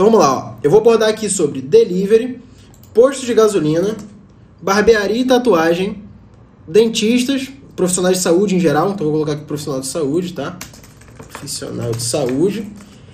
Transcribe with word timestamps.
Então 0.00 0.10
vamos 0.10 0.26
lá, 0.26 0.34
ó. 0.34 0.54
eu 0.64 0.70
vou 0.70 0.80
abordar 0.80 1.10
aqui 1.10 1.28
sobre 1.28 1.60
delivery, 1.60 2.40
posto 2.94 3.26
de 3.26 3.34
gasolina, 3.34 3.98
barbearia 4.62 5.20
e 5.20 5.26
tatuagem, 5.26 6.02
dentistas, 6.66 7.50
profissionais 7.76 8.16
de 8.16 8.22
saúde 8.22 8.56
em 8.56 8.60
geral, 8.60 8.92
então 8.92 9.04
vou 9.04 9.12
colocar 9.12 9.32
aqui 9.32 9.44
profissional 9.44 9.78
de 9.78 9.86
saúde, 9.86 10.32
tá? 10.32 10.56
Profissional 11.30 11.90
de 11.90 12.02
saúde 12.02 12.66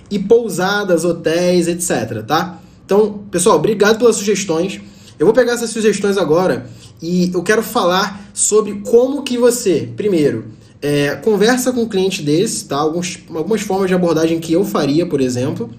e 0.09 0.17
pousadas, 0.17 1.03
hotéis, 1.03 1.67
etc, 1.67 2.23
tá? 2.25 2.61
Então, 2.85 3.25
pessoal, 3.29 3.57
obrigado 3.57 3.97
pelas 3.97 4.15
sugestões. 4.15 4.79
Eu 5.19 5.25
vou 5.25 5.35
pegar 5.35 5.55
essas 5.55 5.71
sugestões 5.71 6.17
agora 6.17 6.69
e 7.01 7.29
eu 7.33 7.43
quero 7.43 7.63
falar 7.63 8.29
sobre 8.33 8.75
como 8.75 9.23
que 9.23 9.37
você, 9.37 9.89
primeiro, 9.97 10.45
é, 10.81 11.15
conversa 11.17 11.73
com 11.73 11.81
um 11.81 11.89
cliente 11.89 12.23
desse, 12.23 12.63
tá? 12.63 12.77
Alguns, 12.77 13.19
algumas 13.35 13.59
formas 13.59 13.89
de 13.89 13.93
abordagem 13.93 14.39
que 14.39 14.53
eu 14.53 14.63
faria, 14.63 15.05
por 15.05 15.19
exemplo, 15.19 15.69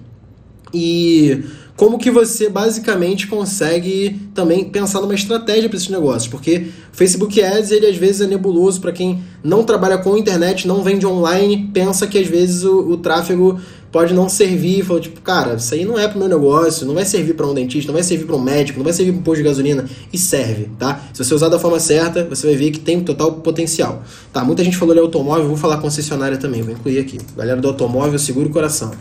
e 0.73 1.43
como 1.79 1.97
que 1.97 2.11
você 2.11 2.49
basicamente 2.49 3.25
consegue 3.25 4.19
também 4.35 4.65
pensar 4.65 4.99
numa 4.99 5.15
estratégia 5.15 5.69
para 5.69 5.77
esses 5.77 5.87
negócios, 5.87 6.27
porque 6.27 6.67
o 6.91 6.95
Facebook 6.95 7.41
Ads 7.41 7.71
ele 7.71 7.87
às 7.87 7.95
vezes 7.95 8.19
é 8.19 8.27
nebuloso 8.27 8.81
para 8.81 8.91
quem 8.91 9.23
não 9.41 9.63
trabalha 9.63 9.97
com 9.97 10.17
internet, 10.17 10.67
não 10.67 10.83
vende 10.83 11.07
online, 11.07 11.69
pensa 11.73 12.05
que 12.05 12.17
às 12.17 12.27
vezes 12.27 12.65
o, 12.65 12.79
o 12.79 12.97
tráfego 12.97 13.57
pode 13.91 14.13
não 14.13 14.27
servir, 14.29 14.83
falou 14.83 15.01
tipo, 15.01 15.21
cara, 15.21 15.55
isso 15.55 15.73
aí 15.73 15.85
não 15.85 15.97
é 15.97 16.07
pro 16.07 16.19
meu 16.19 16.27
negócio, 16.27 16.85
não 16.85 16.93
vai 16.93 17.05
servir 17.05 17.33
para 17.33 17.47
um 17.47 17.53
dentista, 17.53 17.91
não 17.91 17.93
vai 17.93 18.03
servir 18.03 18.25
para 18.25 18.35
um 18.35 18.41
médico, 18.41 18.79
não 18.79 18.83
vai 18.83 18.93
servir 18.93 19.13
para 19.13 19.21
um 19.21 19.23
posto 19.23 19.37
de 19.37 19.43
gasolina 19.43 19.85
e 20.11 20.17
serve, 20.17 20.69
tá? 20.77 21.01
Se 21.13 21.23
você 21.23 21.33
usar 21.33 21.49
da 21.49 21.57
forma 21.57 21.79
certa, 21.79 22.25
você 22.25 22.45
vai 22.47 22.57
ver 22.57 22.71
que 22.71 22.79
tem 22.79 22.99
total 23.01 23.33
potencial. 23.33 24.03
Tá, 24.31 24.43
muita 24.43 24.63
gente 24.65 24.77
falou 24.77 24.93
de 24.93 24.99
automóvel, 24.99 25.47
vou 25.47 25.57
falar 25.57 25.77
concessionária 25.77 26.37
também, 26.37 26.61
vou 26.61 26.73
incluir 26.73 26.99
aqui. 26.99 27.19
Galera 27.35 27.59
do 27.59 27.67
automóvel, 27.69 28.19
segura 28.19 28.47
o 28.47 28.51
coração. 28.51 28.91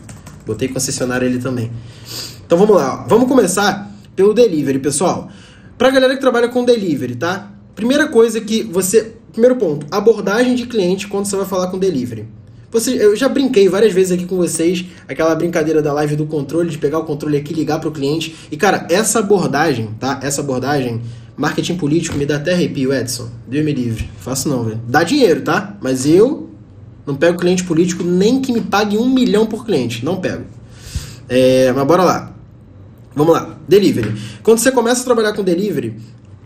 Botei 0.48 0.66
concessionária 0.66 1.26
ele 1.26 1.38
também. 1.38 1.70
Então 2.46 2.56
vamos 2.56 2.74
lá, 2.74 3.04
vamos 3.06 3.28
começar 3.28 3.94
pelo 4.16 4.32
delivery, 4.32 4.78
pessoal. 4.78 5.28
Pra 5.76 5.90
galera 5.90 6.14
que 6.14 6.20
trabalha 6.22 6.48
com 6.48 6.64
delivery, 6.64 7.16
tá? 7.16 7.52
Primeira 7.74 8.08
coisa 8.08 8.40
que 8.40 8.62
você. 8.62 9.12
Primeiro 9.30 9.56
ponto, 9.56 9.86
abordagem 9.90 10.54
de 10.54 10.66
cliente 10.66 11.06
quando 11.06 11.26
você 11.26 11.36
vai 11.36 11.44
falar 11.44 11.66
com 11.66 11.78
delivery. 11.78 12.26
Você, 12.70 12.92
eu 12.92 13.14
já 13.14 13.28
brinquei 13.28 13.68
várias 13.68 13.92
vezes 13.92 14.12
aqui 14.12 14.24
com 14.24 14.36
vocês, 14.36 14.86
aquela 15.06 15.34
brincadeira 15.34 15.82
da 15.82 15.92
live 15.92 16.16
do 16.16 16.24
controle, 16.24 16.70
de 16.70 16.78
pegar 16.78 16.98
o 16.98 17.04
controle 17.04 17.36
aqui 17.36 17.52
ligar 17.52 17.78
pro 17.78 17.92
cliente. 17.92 18.34
E, 18.50 18.56
cara, 18.56 18.86
essa 18.90 19.18
abordagem, 19.18 19.90
tá? 20.00 20.18
Essa 20.22 20.40
abordagem, 20.40 21.02
marketing 21.36 21.76
político, 21.76 22.16
me 22.16 22.24
dá 22.24 22.36
até 22.36 22.54
arrepio, 22.54 22.92
Edson. 22.92 23.28
Deus 23.46 23.64
me 23.64 23.72
livre. 23.72 24.10
Faço 24.18 24.48
não, 24.48 24.64
velho. 24.64 24.80
Dá 24.88 25.02
dinheiro, 25.02 25.42
tá? 25.42 25.76
Mas 25.80 26.06
eu 26.06 26.47
não 27.08 27.16
pego 27.16 27.38
cliente 27.38 27.64
político 27.64 28.04
nem 28.04 28.40
que 28.42 28.52
me 28.52 28.60
pague 28.60 28.98
um 28.98 29.08
milhão 29.08 29.46
por 29.46 29.64
cliente. 29.64 30.04
Não 30.04 30.20
pego. 30.20 30.44
É, 31.26 31.72
mas 31.72 31.86
bora 31.86 32.04
lá. 32.04 32.34
Vamos 33.16 33.32
lá, 33.32 33.58
delivery. 33.66 34.14
Quando 34.42 34.58
você 34.58 34.70
começa 34.70 35.00
a 35.00 35.04
trabalhar 35.04 35.32
com 35.32 35.42
delivery, 35.42 35.96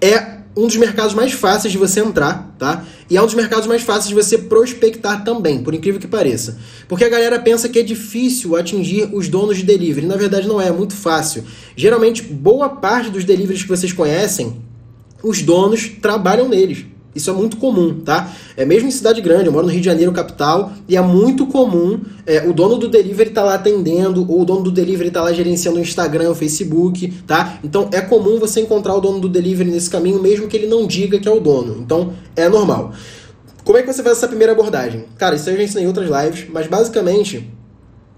é 0.01 0.39
um 0.57 0.67
dos 0.67 0.77
mercados 0.77 1.15
mais 1.15 1.33
fáceis 1.33 1.73
de 1.73 1.79
você 1.79 2.01
entrar, 2.01 2.55
tá? 2.59 2.85
E 3.11 3.17
é 3.17 3.23
um 3.23 3.25
dos 3.25 3.35
mercados 3.35 3.67
mais 3.67 3.83
fáceis 3.83 4.09
de 4.09 4.15
você 4.15 4.39
prospectar 4.39 5.25
também, 5.25 5.63
por 5.63 5.75
incrível 5.75 6.01
que 6.01 6.07
pareça. 6.07 6.59
Porque 6.87 7.05
a 7.05 7.09
galera 7.09 7.41
pensa 7.41 7.69
que 7.69 7.79
é 7.79 7.83
difícil 7.83 8.55
atingir 8.55 9.11
os 9.13 9.29
donos 9.29 9.57
de 9.57 9.65
delivery. 9.65 10.07
Na 10.07 10.17
verdade, 10.17 10.47
não 10.47 10.61
é, 10.61 10.69
é 10.69 10.73
muito 10.73 10.95
fácil. 10.95 11.43
Geralmente, 11.75 12.23
boa 12.23 12.69
parte 12.69 13.11
dos 13.11 13.25
deliveries 13.25 13.63
que 13.63 13.69
vocês 13.69 13.93
conhecem, 13.93 14.63
os 15.23 15.43
donos 15.43 15.89
trabalham 16.01 16.49
neles. 16.49 16.85
Isso 17.15 17.29
é 17.29 17.33
muito 17.33 17.59
comum, 17.59 18.01
tá? 18.01 18.33
É 18.57 18.65
mesmo 18.65 18.89
em 18.89 18.91
cidade 18.91 19.21
grande, 19.21 19.47
eu 19.47 19.53
moro 19.53 19.67
no 19.67 19.73
Rio 19.73 19.81
de 19.81 19.87
Janeiro, 19.87 20.13
capital, 20.13 20.73
e 20.89 20.97
é 20.97 21.01
muito 21.01 21.47
comum 21.47 22.01
é, 22.27 22.49
o 22.49 22.53
dono 22.53 22.77
do 22.77 22.89
delivery 22.89 23.31
tá 23.31 23.43
lá 23.43 23.55
atendendo, 23.55 24.25
ou 24.31 24.41
o 24.41 24.45
dono 24.45 24.63
do 24.63 24.71
delivery 24.71 25.11
tá 25.11 25.23
lá 25.23 25.33
gerenciando 25.33 25.79
o 25.79 25.83
Instagram, 25.83 26.31
o 26.31 26.35
Facebook, 26.35 27.13
tá? 27.27 27.59
Então 27.63 27.89
é 27.93 28.01
comum 28.01 28.39
você 28.39 28.61
encontrar 28.61 28.95
o 28.95 29.01
dono 29.01 29.21
do 29.21 29.29
delivery 29.29 29.71
nesse 29.71 29.91
caminho, 29.91 30.23
mesmo 30.23 30.49
que 30.49 30.57
ele 30.57 30.67
não 30.67 30.87
diga 30.87 31.19
que 31.19 31.29
é 31.29 31.31
o 31.31 31.41
dono. 31.41 31.79
Então 31.81 32.13
é 32.35 32.49
normal. 32.49 32.93
Como 33.65 33.79
é 33.79 33.83
que 33.83 33.93
você 33.93 34.03
faz 34.03 34.19
essa 34.19 34.29
primeira 34.29 34.53
abordagem? 34.53 35.05
Cara, 35.19 35.37
isso 35.37 35.49
eu 35.51 35.57
já 35.57 35.63
ensinei 35.63 35.85
em 35.85 35.87
outras 35.87 36.09
lives, 36.09 36.47
mas 36.53 36.67
basicamente 36.67 37.49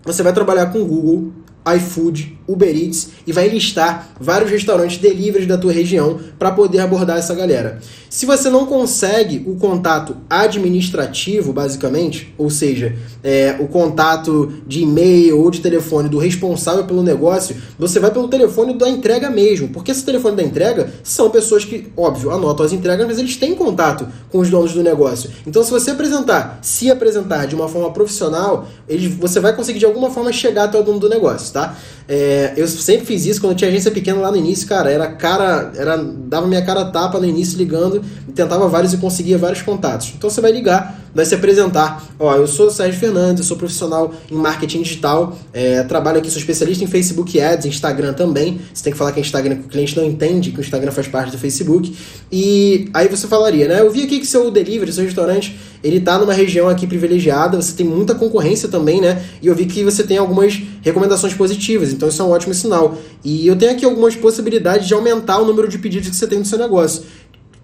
você 0.04 0.22
vai 0.22 0.32
trabalhar 0.32 0.66
com 0.66 0.84
Google, 0.84 1.32
iFood, 1.76 2.38
Uber 2.46 2.76
Eats 2.76 3.08
e 3.26 3.32
vai 3.32 3.48
listar 3.48 4.10
vários 4.20 4.50
restaurantes 4.50 4.98
delivery 4.98 5.46
da 5.46 5.56
tua 5.56 5.72
região 5.72 6.20
para 6.38 6.50
poder 6.50 6.80
abordar 6.80 7.18
essa 7.18 7.34
galera. 7.34 7.80
Se 8.10 8.26
você 8.26 8.48
não 8.48 8.66
consegue 8.66 9.42
o 9.46 9.56
contato 9.56 10.16
administrativo, 10.30 11.52
basicamente, 11.52 12.32
ou 12.38 12.48
seja, 12.48 12.94
é, 13.22 13.56
o 13.58 13.66
contato 13.66 14.52
de 14.66 14.82
e-mail 14.82 15.40
ou 15.40 15.50
de 15.50 15.60
telefone 15.60 16.08
do 16.08 16.18
responsável 16.18 16.84
pelo 16.84 17.02
negócio, 17.02 17.56
você 17.78 17.98
vai 17.98 18.10
pelo 18.10 18.28
telefone 18.28 18.74
da 18.74 18.88
entrega 18.88 19.30
mesmo, 19.30 19.68
porque 19.70 19.90
esse 19.90 20.04
telefone 20.04 20.36
da 20.36 20.42
entrega 20.42 20.92
são 21.02 21.30
pessoas 21.30 21.64
que, 21.64 21.88
óbvio, 21.96 22.30
anotam 22.30 22.64
as 22.64 22.72
entregas, 22.72 23.06
mas 23.06 23.18
eles 23.18 23.36
têm 23.36 23.54
contato 23.54 24.06
com 24.30 24.38
os 24.38 24.50
donos 24.50 24.72
do 24.72 24.82
negócio. 24.82 25.30
Então, 25.46 25.64
se 25.64 25.70
você 25.70 25.90
apresentar, 25.90 26.58
se 26.62 26.90
apresentar 26.90 27.46
de 27.46 27.54
uma 27.54 27.68
forma 27.68 27.90
profissional, 27.90 28.68
eles, 28.88 29.12
você 29.14 29.40
vai 29.40 29.56
conseguir 29.56 29.80
de 29.80 29.86
alguma 29.86 30.10
forma 30.10 30.32
chegar 30.32 30.64
até 30.64 30.78
o 30.78 30.82
dono 30.82 31.00
do 31.00 31.08
negócio, 31.08 31.52
tá? 31.54 31.76
É, 32.06 32.52
eu 32.56 32.68
sempre 32.68 33.06
fiz 33.06 33.24
isso 33.24 33.40
quando 33.40 33.56
tinha 33.56 33.70
agência 33.70 33.90
pequena 33.90 34.20
lá 34.20 34.30
no 34.30 34.36
início, 34.36 34.68
cara. 34.68 34.90
Era 34.90 35.06
cara, 35.06 35.72
era 35.76 35.96
dava 35.96 36.46
minha 36.46 36.62
cara 36.62 36.84
tapa 36.86 37.18
no 37.18 37.24
início 37.24 37.56
ligando 37.56 38.04
tentava 38.34 38.68
vários 38.68 38.92
e 38.92 38.96
conseguia 38.98 39.38
vários 39.38 39.62
contatos. 39.62 40.12
Então 40.16 40.28
você 40.28 40.40
vai 40.40 40.50
ligar, 40.50 41.00
vai 41.14 41.24
se 41.24 41.34
apresentar. 41.34 42.04
Ó, 42.18 42.34
eu 42.34 42.46
sou 42.46 42.66
o 42.66 42.70
Sérgio 42.70 42.98
Fernandes, 42.98 43.40
eu 43.40 43.44
sou 43.46 43.56
profissional 43.56 44.12
em 44.30 44.34
marketing 44.34 44.82
digital, 44.82 45.38
é, 45.52 45.82
trabalho 45.84 46.18
aqui, 46.18 46.30
sou 46.30 46.40
especialista 46.40 46.84
em 46.84 46.86
Facebook 46.86 47.40
Ads, 47.40 47.66
Instagram 47.66 48.12
também. 48.12 48.60
Você 48.72 48.84
tem 48.84 48.92
que 48.92 48.98
falar 48.98 49.12
que 49.12 49.20
é 49.20 49.22
Instagram, 49.22 49.56
que 49.56 49.66
o 49.66 49.68
cliente 49.68 49.96
não 49.96 50.04
entende 50.04 50.50
que 50.50 50.58
o 50.58 50.60
Instagram 50.60 50.90
faz 50.90 51.06
parte 51.06 51.30
do 51.30 51.38
Facebook. 51.38 51.96
E 52.30 52.90
aí 52.92 53.08
você 53.08 53.26
falaria, 53.26 53.68
né? 53.68 53.80
Eu 53.80 53.90
vi 53.90 54.02
aqui 54.02 54.18
que 54.18 54.26
seu 54.26 54.50
delivery, 54.50 54.92
seu 54.92 55.04
restaurante, 55.04 55.56
ele 55.84 56.00
tá 56.00 56.18
numa 56.18 56.32
região 56.32 56.66
aqui 56.66 56.86
privilegiada, 56.86 57.60
você 57.60 57.74
tem 57.74 57.86
muita 57.86 58.14
concorrência 58.14 58.70
também, 58.70 59.02
né? 59.02 59.22
E 59.42 59.46
eu 59.46 59.54
vi 59.54 59.66
que 59.66 59.84
você 59.84 60.02
tem 60.02 60.16
algumas 60.16 60.58
recomendações 60.80 61.34
positivas, 61.34 61.92
então 61.92 62.08
isso 62.08 62.22
é 62.22 62.24
um 62.24 62.30
ótimo 62.30 62.54
sinal. 62.54 62.96
E 63.22 63.46
eu 63.46 63.54
tenho 63.54 63.72
aqui 63.72 63.84
algumas 63.84 64.16
possibilidades 64.16 64.88
de 64.88 64.94
aumentar 64.94 65.38
o 65.38 65.44
número 65.44 65.68
de 65.68 65.76
pedidos 65.76 66.08
que 66.08 66.16
você 66.16 66.26
tem 66.26 66.38
no 66.38 66.44
seu 66.46 66.58
negócio. 66.58 67.02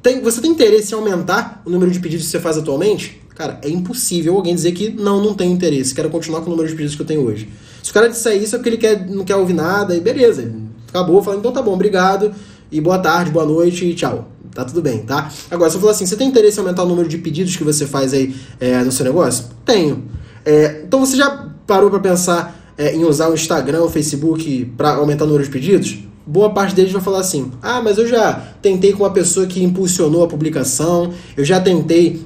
Tem, 0.02 0.20
você 0.20 0.38
tem 0.42 0.50
interesse 0.50 0.92
em 0.92 0.98
aumentar 0.98 1.62
o 1.64 1.70
número 1.70 1.90
de 1.90 1.98
pedidos 1.98 2.26
que 2.26 2.30
você 2.30 2.38
faz 2.38 2.58
atualmente? 2.58 3.22
Cara, 3.34 3.58
é 3.62 3.70
impossível 3.70 4.36
alguém 4.36 4.54
dizer 4.54 4.72
que 4.72 4.90
não, 4.90 5.24
não 5.24 5.32
tem 5.32 5.50
interesse, 5.50 5.94
quero 5.94 6.10
continuar 6.10 6.40
com 6.42 6.48
o 6.48 6.50
número 6.50 6.68
de 6.68 6.74
pedidos 6.74 6.94
que 6.94 7.00
eu 7.00 7.06
tenho 7.06 7.22
hoje. 7.22 7.48
Se 7.82 7.90
o 7.90 7.94
cara 7.94 8.06
disser 8.06 8.36
isso 8.36 8.54
é 8.54 8.58
porque 8.58 8.68
ele 8.68 8.76
quer, 8.76 9.08
não 9.08 9.24
quer 9.24 9.36
ouvir 9.36 9.54
nada, 9.54 9.96
e 9.96 10.00
beleza, 10.00 10.52
acabou, 10.88 11.22
fala, 11.22 11.38
então 11.38 11.50
tá 11.50 11.62
bom, 11.62 11.72
obrigado, 11.72 12.34
e 12.70 12.82
boa 12.82 12.98
tarde, 12.98 13.30
boa 13.30 13.46
noite, 13.46 13.86
e 13.86 13.94
tchau. 13.94 14.28
Tá 14.54 14.64
tudo 14.64 14.82
bem, 14.82 14.98
tá? 14.98 15.30
Agora, 15.50 15.70
se 15.70 15.76
eu 15.76 15.80
falar 15.80 15.92
assim, 15.92 16.06
você 16.06 16.16
tem 16.16 16.28
interesse 16.28 16.58
em 16.58 16.60
aumentar 16.60 16.82
o 16.82 16.86
número 16.86 17.08
de 17.08 17.18
pedidos 17.18 17.56
que 17.56 17.62
você 17.62 17.86
faz 17.86 18.12
aí 18.12 18.34
é, 18.58 18.82
no 18.82 18.90
seu 18.90 19.04
negócio? 19.04 19.44
Tenho. 19.64 20.04
É, 20.44 20.82
então 20.84 21.00
você 21.00 21.16
já 21.16 21.48
parou 21.66 21.88
para 21.90 22.00
pensar 22.00 22.72
é, 22.76 22.94
em 22.94 23.04
usar 23.04 23.28
o 23.28 23.34
Instagram, 23.34 23.82
o 23.82 23.88
Facebook 23.88 24.72
para 24.76 24.94
aumentar 24.94 25.24
o 25.24 25.26
número 25.28 25.44
de 25.44 25.50
pedidos? 25.50 25.98
Boa 26.26 26.50
parte 26.50 26.74
deles 26.74 26.92
vai 26.92 27.02
falar 27.02 27.20
assim: 27.20 27.50
ah, 27.62 27.80
mas 27.80 27.98
eu 27.98 28.06
já 28.06 28.32
tentei 28.60 28.92
com 28.92 29.04
uma 29.04 29.10
pessoa 29.10 29.46
que 29.46 29.62
impulsionou 29.62 30.24
a 30.24 30.28
publicação, 30.28 31.12
eu 31.36 31.44
já 31.44 31.60
tentei, 31.60 32.24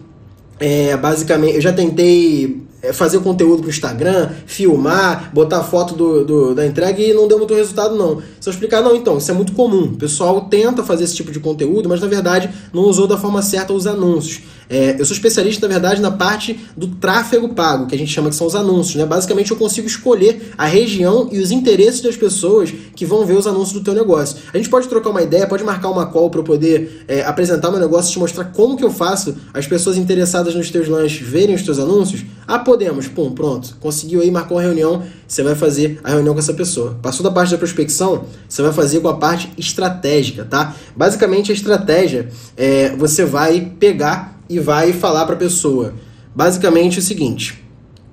é, 0.59 0.97
basicamente, 0.97 1.57
eu 1.57 1.61
já 1.61 1.73
tentei 1.73 2.65
é, 2.85 2.93
fazer 2.93 3.19
conteúdo 3.21 3.63
pro 3.63 3.71
Instagram, 3.71 4.31
filmar, 4.45 5.31
botar 5.33 5.63
foto 5.63 5.95
do, 5.95 6.25
do, 6.25 6.55
da 6.55 6.67
entrega 6.67 7.01
e 7.01 7.15
não 7.15 7.27
deu 7.27 7.39
muito 7.39 7.55
resultado, 7.55 7.97
não. 7.97 8.21
Eu 8.49 8.53
explicar, 8.53 8.83
não, 8.83 8.95
então, 8.95 9.19
isso 9.19 9.31
é 9.31 9.35
muito 9.35 9.53
comum. 9.53 9.85
O 9.85 9.97
pessoal 9.97 10.43
tenta 10.43 10.83
fazer 10.83 11.05
esse 11.05 11.15
tipo 11.15 11.31
de 11.31 11.41
conteúdo, 11.41 11.89
mas 11.89 12.01
na 12.01 12.07
verdade 12.07 12.51
não 12.73 12.83
usou 12.83 13.07
da 13.07 13.17
forma 13.17 13.43
certa 13.43 13.73
os 13.73 13.87
anúncios. 13.87 14.43
É, 14.69 14.97
eu 14.99 15.05
sou 15.05 15.15
especialista, 15.15 15.67
na 15.69 15.75
verdade, 15.75 16.01
na 16.01 16.11
parte 16.11 16.59
do 16.77 16.89
tráfego 16.89 17.51
pago, 17.51 17.87
que 17.87 17.95
a 17.95 17.99
gente 17.99 18.11
chama 18.11 18.31
que 18.31 18.37
são 18.37 18.47
os 18.47 18.55
anúncios. 18.55 18.97
Né? 18.97 19.05
Basicamente, 19.05 19.51
eu 19.51 19.57
consigo 19.57 19.87
escolher 19.87 20.53
a 20.57 20.67
região 20.67 21.29
e 21.31 21.39
os 21.39 21.51
interesses 21.51 22.01
das 22.01 22.17
pessoas 22.17 22.73
que 22.95 23.05
vão 23.05 23.27
ver 23.27 23.35
os 23.35 23.47
anúncios 23.47 23.73
do 23.73 23.85
teu 23.85 23.95
negócio. 23.95 24.39
A 24.53 24.57
gente 24.57 24.69
pode 24.69 24.89
trocar 24.89 25.11
uma 25.11 25.23
ideia, 25.23 25.47
pode 25.47 25.65
marcar 25.65 25.91
uma 25.91 26.07
call 26.07 26.31
para 26.31 26.41
eu 26.41 26.45
poder 26.45 27.05
é, 27.07 27.23
apresentar 27.23 27.71
meu 27.71 27.81
negócio, 27.81 28.13
te 28.13 28.19
mostrar 28.19 28.45
como 28.47 28.77
que 28.77 28.85
eu 28.85 28.91
faço 28.91 29.37
as 29.53 29.67
pessoas 29.67 29.97
interessadas 29.97 30.55
nos 30.55 30.71
teus 30.71 30.89
lanches 30.89 31.27
verem 31.27 31.55
os 31.55 31.63
teus 31.63 31.79
anúncios. 31.79 32.25
Ah, 32.47 32.59
podemos. 32.59 33.09
Pum, 33.09 33.33
pronto. 33.33 33.77
Conseguiu 33.81 34.21
aí, 34.21 34.31
marcou 34.31 34.57
uma 34.57 34.63
reunião, 34.63 35.03
você 35.27 35.43
vai 35.43 35.55
fazer 35.55 35.99
a 36.05 36.11
reunião 36.11 36.35
com 36.35 36.41
essa 36.41 36.55
pessoa. 36.55 36.99
Passou 37.03 37.23
da 37.25 37.31
parte 37.31 37.51
da 37.51 37.59
prospecção, 37.59 38.25
você 38.49 38.63
vai 38.63 38.73
fazer 38.73 39.01
com 39.01 39.09
a 39.09 39.17
parte 39.17 39.53
estratégica, 39.57 40.45
tá? 40.45 40.75
Basicamente, 40.97 41.51
a 41.51 41.55
estratégia 41.55 42.29
é 42.57 42.91
você 42.97 43.25
vai 43.25 43.73
pegar 43.79 44.41
e 44.49 44.59
vai 44.59 44.93
falar 44.93 45.25
para 45.27 45.35
a 45.35 45.39
pessoa 45.39 45.95
basicamente 46.35 46.99
o 46.99 47.03
seguinte: 47.03 47.65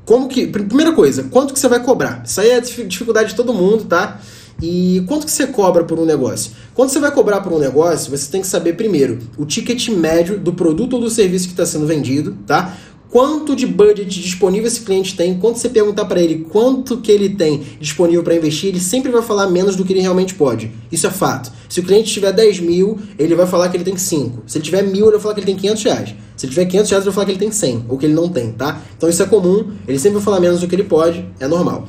como 0.05 0.27
que 0.27 0.47
primeira 0.47 0.93
coisa, 0.93 1.23
quanto 1.23 1.53
que 1.53 1.59
você 1.59 1.67
vai 1.67 1.81
cobrar? 1.81 2.23
Isso 2.25 2.39
aí 2.41 2.49
é 2.49 2.55
a 2.57 2.59
dificuldade 2.59 3.29
de 3.29 3.35
todo 3.35 3.53
mundo, 3.53 3.85
tá? 3.85 4.19
E 4.61 5.03
quanto 5.07 5.25
que 5.25 5.31
você 5.31 5.47
cobra 5.47 5.83
por 5.83 5.97
um 5.97 6.05
negócio? 6.05 6.51
Quando 6.75 6.89
você 6.89 6.99
vai 6.99 7.11
cobrar 7.11 7.41
por 7.41 7.51
um 7.51 7.57
negócio, 7.57 8.15
você 8.15 8.29
tem 8.29 8.41
que 8.41 8.47
saber 8.47 8.73
primeiro 8.73 9.17
o 9.35 9.43
ticket 9.43 9.89
médio 9.89 10.37
do 10.37 10.53
produto 10.53 10.93
ou 10.93 10.99
do 11.01 11.09
serviço 11.09 11.47
que 11.47 11.53
está 11.53 11.65
sendo 11.65 11.87
vendido, 11.87 12.37
tá? 12.45 12.77
Quanto 13.11 13.55
de 13.55 13.67
budget 13.67 14.21
disponível 14.21 14.67
esse 14.67 14.81
cliente 14.81 15.15
tem, 15.15 15.37
quando 15.37 15.57
você 15.57 15.67
perguntar 15.67 16.05
para 16.05 16.21
ele 16.21 16.47
quanto 16.49 16.97
que 16.97 17.11
ele 17.11 17.29
tem 17.29 17.61
disponível 17.79 18.23
para 18.23 18.35
investir, 18.35 18.69
ele 18.69 18.79
sempre 18.79 19.11
vai 19.11 19.21
falar 19.21 19.47
menos 19.47 19.75
do 19.75 19.83
que 19.83 19.91
ele 19.91 19.99
realmente 19.99 20.33
pode. 20.33 20.71
Isso 20.89 21.05
é 21.05 21.11
fato. 21.11 21.51
Se 21.67 21.81
o 21.81 21.83
cliente 21.83 22.11
tiver 22.11 22.31
10 22.31 22.61
mil, 22.61 22.97
ele 23.19 23.35
vai 23.35 23.45
falar 23.45 23.67
que 23.67 23.75
ele 23.75 23.83
tem 23.83 23.97
5. 23.97 24.43
Se 24.47 24.57
ele 24.57 24.65
tiver 24.65 24.81
mil, 24.81 25.05
ele 25.05 25.11
vai 25.11 25.19
falar 25.19 25.33
que 25.33 25.41
ele 25.41 25.47
tem 25.47 25.55
500 25.57 25.83
reais. 25.83 26.15
Se 26.41 26.47
ele 26.47 26.53
tiver 26.53 26.65
500 26.65 26.89
reais, 26.89 27.03
ele 27.03 27.11
vai 27.11 27.13
falar 27.13 27.25
que 27.27 27.31
ele 27.33 27.39
tem 27.39 27.51
100, 27.51 27.85
ou 27.87 27.99
que 27.99 28.05
ele 28.07 28.15
não 28.15 28.27
tem, 28.27 28.51
tá? 28.51 28.81
Então 28.97 29.07
isso 29.07 29.21
é 29.21 29.27
comum, 29.27 29.73
ele 29.87 29.99
sempre 29.99 30.15
vai 30.15 30.23
falar 30.23 30.39
menos 30.39 30.59
do 30.59 30.67
que 30.67 30.73
ele 30.73 30.85
pode, 30.85 31.23
é 31.39 31.47
normal. 31.47 31.87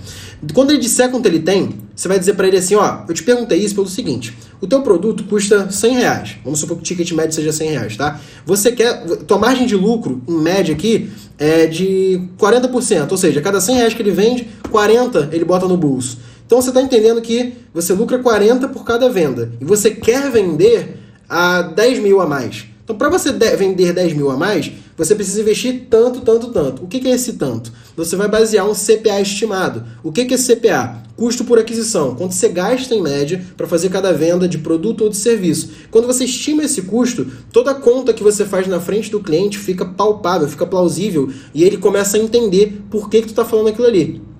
Quando 0.52 0.72
ele 0.72 0.78
disser 0.78 1.10
quanto 1.10 1.24
ele 1.24 1.38
tem, 1.38 1.70
você 1.96 2.06
vai 2.06 2.18
dizer 2.18 2.34
para 2.34 2.48
ele 2.48 2.58
assim, 2.58 2.74
ó, 2.74 2.98
eu 3.08 3.14
te 3.14 3.22
perguntei 3.22 3.58
isso 3.58 3.74
pelo 3.74 3.88
seguinte, 3.88 4.36
o 4.60 4.66
teu 4.66 4.82
produto 4.82 5.24
custa 5.24 5.70
100 5.70 5.94
reais, 5.94 6.36
vamos 6.44 6.60
supor 6.60 6.76
que 6.76 6.82
o 6.82 6.84
ticket 6.84 7.10
médio 7.12 7.34
seja 7.34 7.50
100 7.50 7.70
reais, 7.70 7.96
tá? 7.96 8.20
Você 8.44 8.72
quer, 8.72 9.02
tua 9.26 9.38
margem 9.38 9.66
de 9.66 9.74
lucro, 9.74 10.20
em 10.28 10.36
média 10.36 10.74
aqui, 10.74 11.10
é 11.38 11.66
de 11.66 12.20
40%, 12.38 13.10
ou 13.10 13.16
seja, 13.16 13.40
cada 13.40 13.58
100 13.58 13.76
reais 13.76 13.94
que 13.94 14.02
ele 14.02 14.10
vende, 14.10 14.46
40 14.70 15.30
ele 15.32 15.46
bota 15.46 15.66
no 15.66 15.78
bolso. 15.78 16.18
Então 16.44 16.60
você 16.60 16.68
está 16.68 16.82
entendendo 16.82 17.22
que 17.22 17.54
você 17.72 17.94
lucra 17.94 18.18
40 18.18 18.68
por 18.68 18.84
cada 18.84 19.08
venda, 19.08 19.50
e 19.58 19.64
você 19.64 19.92
quer 19.92 20.30
vender 20.30 20.98
a 21.26 21.62
10 21.62 22.00
mil 22.00 22.20
a 22.20 22.26
mais. 22.26 22.70
Então, 22.92 22.98
para 22.98 23.18
você 23.18 23.32
vender 23.56 23.94
10 23.94 24.12
mil 24.12 24.30
a 24.30 24.36
mais, 24.36 24.70
você 24.98 25.14
precisa 25.14 25.40
investir 25.40 25.86
tanto, 25.88 26.20
tanto, 26.20 26.48
tanto. 26.48 26.84
O 26.84 26.86
que, 26.86 27.00
que 27.00 27.08
é 27.08 27.12
esse 27.12 27.32
tanto? 27.34 27.72
Você 27.96 28.16
vai 28.16 28.28
basear 28.28 28.68
um 28.68 28.74
CPA 28.74 29.18
estimado. 29.18 29.82
O 30.04 30.12
que, 30.12 30.26
que 30.26 30.34
é 30.34 30.36
CPA? 30.36 31.02
Custo 31.16 31.42
por 31.42 31.58
aquisição. 31.58 32.14
Quanto 32.14 32.34
você 32.34 32.50
gasta 32.50 32.94
em 32.94 33.00
média 33.00 33.42
para 33.56 33.66
fazer 33.66 33.88
cada 33.88 34.12
venda 34.12 34.46
de 34.46 34.58
produto 34.58 35.04
ou 35.04 35.08
de 35.08 35.16
serviço. 35.16 35.70
Quando 35.90 36.06
você 36.06 36.24
estima 36.24 36.64
esse 36.64 36.82
custo, 36.82 37.26
toda 37.50 37.74
conta 37.74 38.12
que 38.12 38.22
você 38.22 38.44
faz 38.44 38.66
na 38.66 38.78
frente 38.78 39.10
do 39.10 39.20
cliente 39.20 39.56
fica 39.56 39.86
palpável, 39.86 40.46
fica 40.46 40.66
plausível 40.66 41.30
e 41.54 41.64
ele 41.64 41.78
começa 41.78 42.18
a 42.18 42.20
entender 42.20 42.82
por 42.90 43.08
que, 43.08 43.20
que 43.20 43.28
tu 43.28 43.30
está 43.30 43.44
falando 43.46 43.68
aquilo 43.68 43.86
ali 43.86 44.31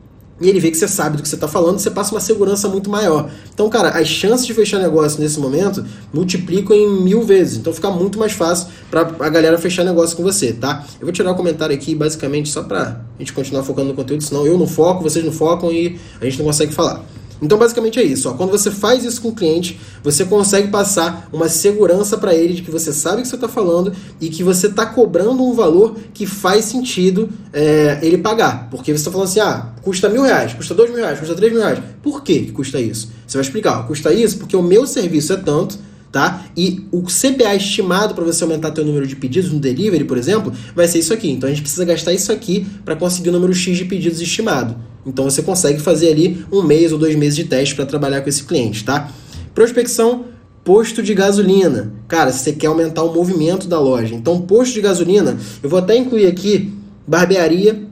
e 0.42 0.48
ele 0.48 0.60
vê 0.60 0.70
que 0.70 0.76
você 0.76 0.88
sabe 0.88 1.16
do 1.16 1.22
que 1.22 1.28
você 1.28 1.34
está 1.34 1.48
falando, 1.48 1.78
você 1.78 1.90
passa 1.90 2.12
uma 2.12 2.20
segurança 2.20 2.68
muito 2.68 2.90
maior. 2.90 3.30
Então, 3.52 3.68
cara, 3.68 3.90
as 3.90 4.08
chances 4.08 4.46
de 4.46 4.52
fechar 4.52 4.78
negócio 4.78 5.20
nesse 5.20 5.38
momento 5.38 5.84
multiplicam 6.12 6.76
em 6.76 7.02
mil 7.02 7.22
vezes. 7.22 7.58
Então 7.58 7.72
fica 7.72 7.90
muito 7.90 8.18
mais 8.18 8.32
fácil 8.32 8.68
para 8.90 9.02
a 9.02 9.28
galera 9.28 9.56
fechar 9.58 9.84
negócio 9.84 10.16
com 10.16 10.22
você, 10.22 10.52
tá? 10.52 10.84
Eu 11.00 11.06
vou 11.06 11.12
tirar 11.12 11.30
o 11.30 11.34
um 11.34 11.36
comentário 11.36 11.74
aqui, 11.74 11.94
basicamente, 11.94 12.48
só 12.48 12.62
para 12.62 13.00
a 13.16 13.18
gente 13.18 13.32
continuar 13.32 13.62
focando 13.62 13.88
no 13.88 13.94
conteúdo, 13.94 14.22
senão 14.22 14.46
eu 14.46 14.58
não 14.58 14.66
foco, 14.66 15.02
vocês 15.02 15.24
não 15.24 15.32
focam 15.32 15.70
e 15.70 15.98
a 16.20 16.24
gente 16.24 16.38
não 16.38 16.46
consegue 16.46 16.72
falar. 16.72 17.04
Então, 17.42 17.58
basicamente 17.58 17.98
é 17.98 18.04
isso. 18.04 18.30
Ó. 18.30 18.34
Quando 18.34 18.50
você 18.50 18.70
faz 18.70 19.04
isso 19.04 19.20
com 19.20 19.28
o 19.28 19.34
cliente, 19.34 19.78
você 20.02 20.24
consegue 20.24 20.68
passar 20.68 21.28
uma 21.32 21.48
segurança 21.48 22.16
para 22.16 22.32
ele 22.32 22.54
de 22.54 22.62
que 22.62 22.70
você 22.70 22.92
sabe 22.92 23.18
o 23.18 23.22
que 23.22 23.28
você 23.28 23.34
está 23.34 23.48
falando 23.48 23.92
e 24.20 24.30
que 24.30 24.44
você 24.44 24.68
está 24.68 24.86
cobrando 24.86 25.42
um 25.42 25.52
valor 25.52 25.96
que 26.14 26.24
faz 26.24 26.66
sentido 26.66 27.28
é, 27.52 27.98
ele 28.00 28.18
pagar. 28.18 28.70
Porque 28.70 28.92
você 28.92 28.98
está 28.98 29.10
falando 29.10 29.26
assim, 29.26 29.40
ah, 29.40 29.72
custa 29.82 30.08
mil 30.08 30.22
reais, 30.22 30.54
custa 30.54 30.72
dois 30.72 30.88
mil 30.90 31.00
reais, 31.00 31.18
custa 31.18 31.34
três 31.34 31.52
mil 31.52 31.60
reais. 31.60 31.80
Por 32.00 32.22
que, 32.22 32.52
custa 32.52 32.80
isso? 32.80 33.10
Você 33.26 33.36
vai 33.36 33.44
explicar, 33.44 33.80
ó, 33.80 33.82
custa 33.82 34.12
isso 34.12 34.38
porque 34.38 34.56
o 34.56 34.62
meu 34.62 34.86
serviço 34.86 35.32
é 35.32 35.36
tanto, 35.36 35.78
tá? 36.12 36.44
E 36.56 36.86
o 36.92 37.02
CPA 37.02 37.56
estimado 37.56 38.14
para 38.14 38.24
você 38.24 38.44
aumentar 38.44 38.70
teu 38.70 38.84
número 38.84 39.06
de 39.06 39.16
pedidos 39.16 39.50
no 39.50 39.58
delivery, 39.58 40.04
por 40.04 40.18
exemplo, 40.18 40.52
vai 40.76 40.86
ser 40.86 41.00
isso 41.00 41.12
aqui. 41.12 41.30
Então 41.30 41.48
a 41.48 41.52
gente 41.52 41.62
precisa 41.62 41.84
gastar 41.84 42.12
isso 42.12 42.30
aqui 42.30 42.66
para 42.84 42.94
conseguir 42.94 43.30
o 43.30 43.32
número 43.32 43.52
X 43.52 43.76
de 43.76 43.84
pedidos 43.84 44.20
estimado. 44.20 44.76
Então 45.04 45.25
você 45.25 45.43
consegue 45.43 45.81
fazer 45.81 46.10
ali 46.10 46.44
um 46.50 46.62
mês 46.62 46.93
ou 46.93 46.99
dois 46.99 47.14
meses 47.16 47.37
de 47.37 47.44
teste 47.44 47.75
para 47.75 47.87
trabalhar 47.87 48.20
com 48.20 48.28
esse 48.28 48.44
cliente, 48.44 48.84
tá? 48.84 49.10
Prospecção 49.54 50.26
posto 50.64 51.02
de 51.02 51.12
gasolina. 51.14 51.93
Cara, 52.06 52.31
se 52.31 52.44
você 52.44 52.52
quer 52.52 52.69
aumentar 52.69 53.02
o 53.02 53.12
movimento 53.12 53.66
da 53.66 53.81
loja. 53.81 54.14
Então, 54.14 54.40
posto 54.40 54.75
de 54.75 54.81
gasolina, 54.81 55.37
eu 55.62 55.69
vou 55.69 55.78
até 55.78 55.96
incluir 55.96 56.26
aqui 56.26 56.72
barbearia 57.06 57.82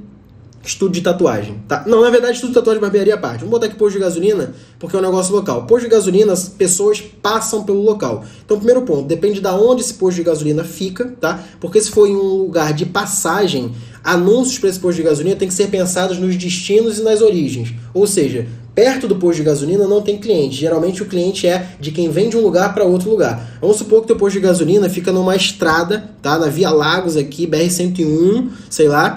estudo 0.62 0.92
de 0.92 1.00
tatuagem, 1.00 1.62
tá? 1.66 1.84
Não, 1.86 2.02
na 2.02 2.10
verdade, 2.10 2.34
estudo 2.34 2.50
de 2.50 2.54
tatuagem 2.54 2.80
barbearia 2.80 3.14
à 3.14 3.18
parte. 3.18 3.38
Vamos 3.38 3.50
botar 3.50 3.66
aqui 3.66 3.76
posto 3.76 3.94
de 3.94 4.00
gasolina, 4.00 4.52
porque 4.78 4.94
é 4.94 4.98
um 4.98 5.02
negócio 5.02 5.34
local. 5.34 5.66
Posto 5.66 5.84
de 5.84 5.90
gasolina, 5.90 6.32
as 6.32 6.48
pessoas 6.48 7.00
passam 7.00 7.64
pelo 7.64 7.82
local. 7.82 8.24
Então, 8.44 8.56
primeiro 8.56 8.82
ponto, 8.82 9.06
depende 9.06 9.40
da 9.40 9.50
de 9.50 9.62
onde 9.62 9.82
esse 9.82 9.94
posto 9.94 10.16
de 10.16 10.22
gasolina 10.22 10.64
fica, 10.64 11.14
tá? 11.20 11.42
Porque 11.60 11.80
se 11.80 11.90
for 11.90 12.06
em 12.06 12.14
um 12.14 12.36
lugar 12.36 12.72
de 12.72 12.86
passagem, 12.86 13.72
anúncios 14.04 14.58
para 14.58 14.68
esse 14.68 14.78
posto 14.78 14.96
de 14.96 15.02
gasolina 15.02 15.36
tem 15.36 15.48
que 15.48 15.54
ser 15.54 15.68
pensados 15.68 16.18
nos 16.18 16.36
destinos 16.36 16.98
e 16.98 17.02
nas 17.02 17.20
origens. 17.20 17.74
Ou 17.92 18.06
seja, 18.06 18.46
perto 18.74 19.08
do 19.08 19.16
posto 19.16 19.38
de 19.38 19.44
gasolina 19.44 19.86
não 19.86 20.02
tem 20.02 20.18
cliente. 20.18 20.56
Geralmente 20.56 21.02
o 21.02 21.06
cliente 21.06 21.46
é 21.46 21.74
de 21.80 21.90
quem 21.90 22.08
vem 22.08 22.28
de 22.28 22.36
um 22.36 22.40
lugar 22.40 22.72
para 22.74 22.84
outro 22.84 23.10
lugar. 23.10 23.58
Vamos 23.60 23.76
supor 23.76 24.02
que 24.02 24.08
teu 24.08 24.16
posto 24.16 24.34
de 24.34 24.40
gasolina 24.40 24.88
fica 24.88 25.10
numa 25.10 25.34
estrada, 25.34 26.10
tá? 26.22 26.38
Na 26.38 26.46
Via 26.46 26.70
Lagos 26.70 27.16
aqui, 27.16 27.46
BR-101, 27.46 28.48
sei 28.68 28.88
lá, 28.88 29.14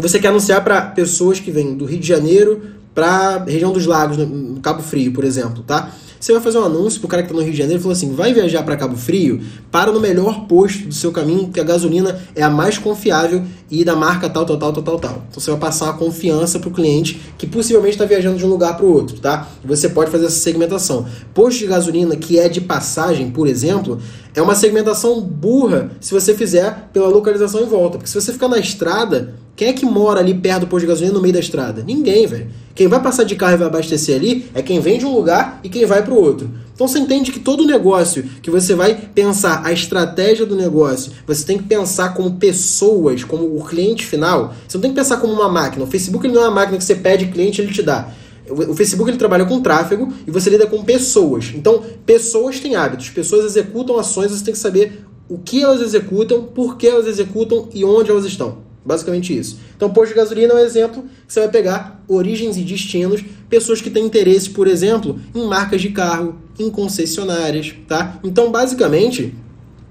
você 0.00 0.18
quer 0.18 0.28
anunciar 0.28 0.62
para 0.64 0.80
pessoas 0.80 1.38
que 1.38 1.50
vêm 1.50 1.74
do 1.74 1.84
Rio 1.84 1.98
de 1.98 2.06
Janeiro 2.06 2.62
para 2.94 3.44
região 3.44 3.72
dos 3.72 3.86
lagos, 3.86 4.16
no 4.18 4.60
Cabo 4.60 4.82
Frio, 4.82 5.12
por 5.12 5.24
exemplo, 5.24 5.62
tá? 5.62 5.92
Você 6.22 6.32
vai 6.32 6.40
fazer 6.40 6.58
um 6.58 6.64
anúncio 6.64 7.00
pro 7.00 7.08
cara 7.08 7.24
que 7.24 7.30
tá 7.30 7.34
no 7.34 7.40
Rio 7.40 7.50
de 7.50 7.58
Janeiro 7.58 7.80
e 7.80 7.82
falou 7.82 7.94
assim: 7.94 8.14
vai 8.14 8.32
viajar 8.32 8.62
para 8.62 8.76
Cabo 8.76 8.96
Frio, 8.96 9.40
para 9.72 9.90
no 9.90 9.98
melhor 9.98 10.46
posto 10.46 10.86
do 10.86 10.94
seu 10.94 11.10
caminho, 11.10 11.48
que 11.48 11.58
a 11.58 11.64
gasolina 11.64 12.16
é 12.36 12.44
a 12.44 12.48
mais 12.48 12.78
confiável 12.78 13.42
e 13.68 13.84
da 13.84 13.96
marca 13.96 14.30
tal, 14.30 14.46
tal, 14.46 14.56
tal, 14.56 14.72
tal, 14.72 14.82
tal, 14.84 14.98
tal. 15.00 15.24
Então 15.28 15.40
você 15.40 15.50
vai 15.50 15.58
passar 15.58 15.86
uma 15.86 15.94
confiança 15.94 16.60
pro 16.60 16.70
cliente 16.70 17.20
que 17.36 17.44
possivelmente 17.44 17.94
está 17.94 18.04
viajando 18.04 18.38
de 18.38 18.46
um 18.46 18.48
lugar 18.48 18.76
para 18.76 18.86
o 18.86 18.92
outro, 18.92 19.18
tá? 19.18 19.48
Você 19.64 19.88
pode 19.88 20.12
fazer 20.12 20.26
essa 20.26 20.38
segmentação. 20.38 21.06
Posto 21.34 21.58
de 21.58 21.66
gasolina 21.66 22.14
que 22.14 22.38
é 22.38 22.48
de 22.48 22.60
passagem, 22.60 23.28
por 23.32 23.48
exemplo, 23.48 23.98
é 24.32 24.40
uma 24.40 24.54
segmentação 24.54 25.20
burra 25.20 25.90
se 26.00 26.14
você 26.14 26.36
fizer 26.36 26.88
pela 26.92 27.08
localização 27.08 27.62
em 27.62 27.66
volta. 27.66 27.98
Porque 27.98 28.08
se 28.08 28.14
você 28.14 28.32
ficar 28.32 28.46
na 28.46 28.58
estrada, 28.58 29.34
quem 29.54 29.68
é 29.68 29.72
que 29.72 29.84
mora 29.84 30.20
ali 30.20 30.34
perto 30.34 30.60
do 30.60 30.66
posto 30.66 30.82
de 30.82 30.88
gasolina 30.88 31.14
no 31.14 31.20
meio 31.20 31.34
da 31.34 31.40
estrada? 31.40 31.82
Ninguém, 31.82 32.26
velho. 32.26 32.50
Quem 32.74 32.88
vai 32.88 33.02
passar 33.02 33.24
de 33.24 33.36
carro 33.36 33.52
e 33.52 33.56
vai 33.58 33.66
abastecer 33.66 34.16
ali 34.16 34.46
é 34.54 34.62
quem 34.62 34.80
vem 34.80 34.98
de 34.98 35.04
um 35.04 35.14
lugar 35.14 35.60
e 35.62 35.68
quem 35.68 35.84
vai 35.84 36.02
para 36.02 36.14
o 36.14 36.16
outro. 36.16 36.50
Então 36.74 36.88
você 36.88 36.98
entende 36.98 37.30
que 37.30 37.38
todo 37.38 37.66
negócio 37.66 38.24
que 38.40 38.50
você 38.50 38.74
vai 38.74 38.94
pensar 39.14 39.60
a 39.64 39.70
estratégia 39.70 40.46
do 40.46 40.56
negócio, 40.56 41.12
você 41.26 41.44
tem 41.44 41.58
que 41.58 41.64
pensar 41.64 42.14
como 42.14 42.36
pessoas, 42.36 43.24
como 43.24 43.56
o 43.56 43.62
cliente 43.62 44.06
final. 44.06 44.54
Você 44.66 44.78
não 44.78 44.82
tem 44.82 44.90
que 44.90 44.96
pensar 44.96 45.18
como 45.18 45.34
uma 45.34 45.50
máquina. 45.50 45.84
O 45.84 45.86
Facebook 45.86 46.26
não 46.28 46.42
é 46.42 46.44
uma 46.46 46.50
máquina 46.50 46.78
que 46.78 46.84
você 46.84 46.94
pede 46.94 47.26
cliente 47.26 47.60
ele 47.60 47.72
te 47.72 47.82
dá. 47.82 48.08
O 48.48 48.74
Facebook 48.74 49.10
ele 49.10 49.18
trabalha 49.18 49.44
com 49.44 49.60
tráfego 49.60 50.12
e 50.26 50.30
você 50.30 50.48
lida 50.48 50.66
com 50.66 50.82
pessoas. 50.82 51.52
Então, 51.54 51.82
pessoas 52.04 52.58
têm 52.58 52.74
hábitos, 52.74 53.10
pessoas 53.10 53.44
executam 53.44 53.98
ações, 53.98 54.32
você 54.32 54.44
tem 54.44 54.52
que 54.52 54.58
saber 54.58 55.04
o 55.28 55.38
que 55.38 55.62
elas 55.62 55.80
executam, 55.80 56.42
por 56.42 56.76
que 56.76 56.88
elas 56.88 57.06
executam 57.06 57.68
e 57.72 57.84
onde 57.84 58.10
elas 58.10 58.24
estão. 58.24 58.71
Basicamente 58.84 59.36
isso. 59.36 59.58
Então, 59.76 59.90
posto 59.90 60.10
de 60.10 60.16
gasolina 60.16 60.54
é 60.54 60.56
um 60.56 60.58
exemplo 60.58 61.04
que 61.26 61.32
você 61.32 61.40
vai 61.40 61.48
pegar 61.48 62.02
origens 62.08 62.56
e 62.56 62.62
destinos, 62.62 63.22
pessoas 63.48 63.80
que 63.80 63.90
têm 63.90 64.04
interesse, 64.04 64.50
por 64.50 64.66
exemplo, 64.66 65.20
em 65.34 65.46
marcas 65.46 65.80
de 65.80 65.90
carro, 65.90 66.36
em 66.58 66.68
concessionárias, 66.68 67.74
tá? 67.86 68.18
Então, 68.24 68.50
basicamente, 68.50 69.34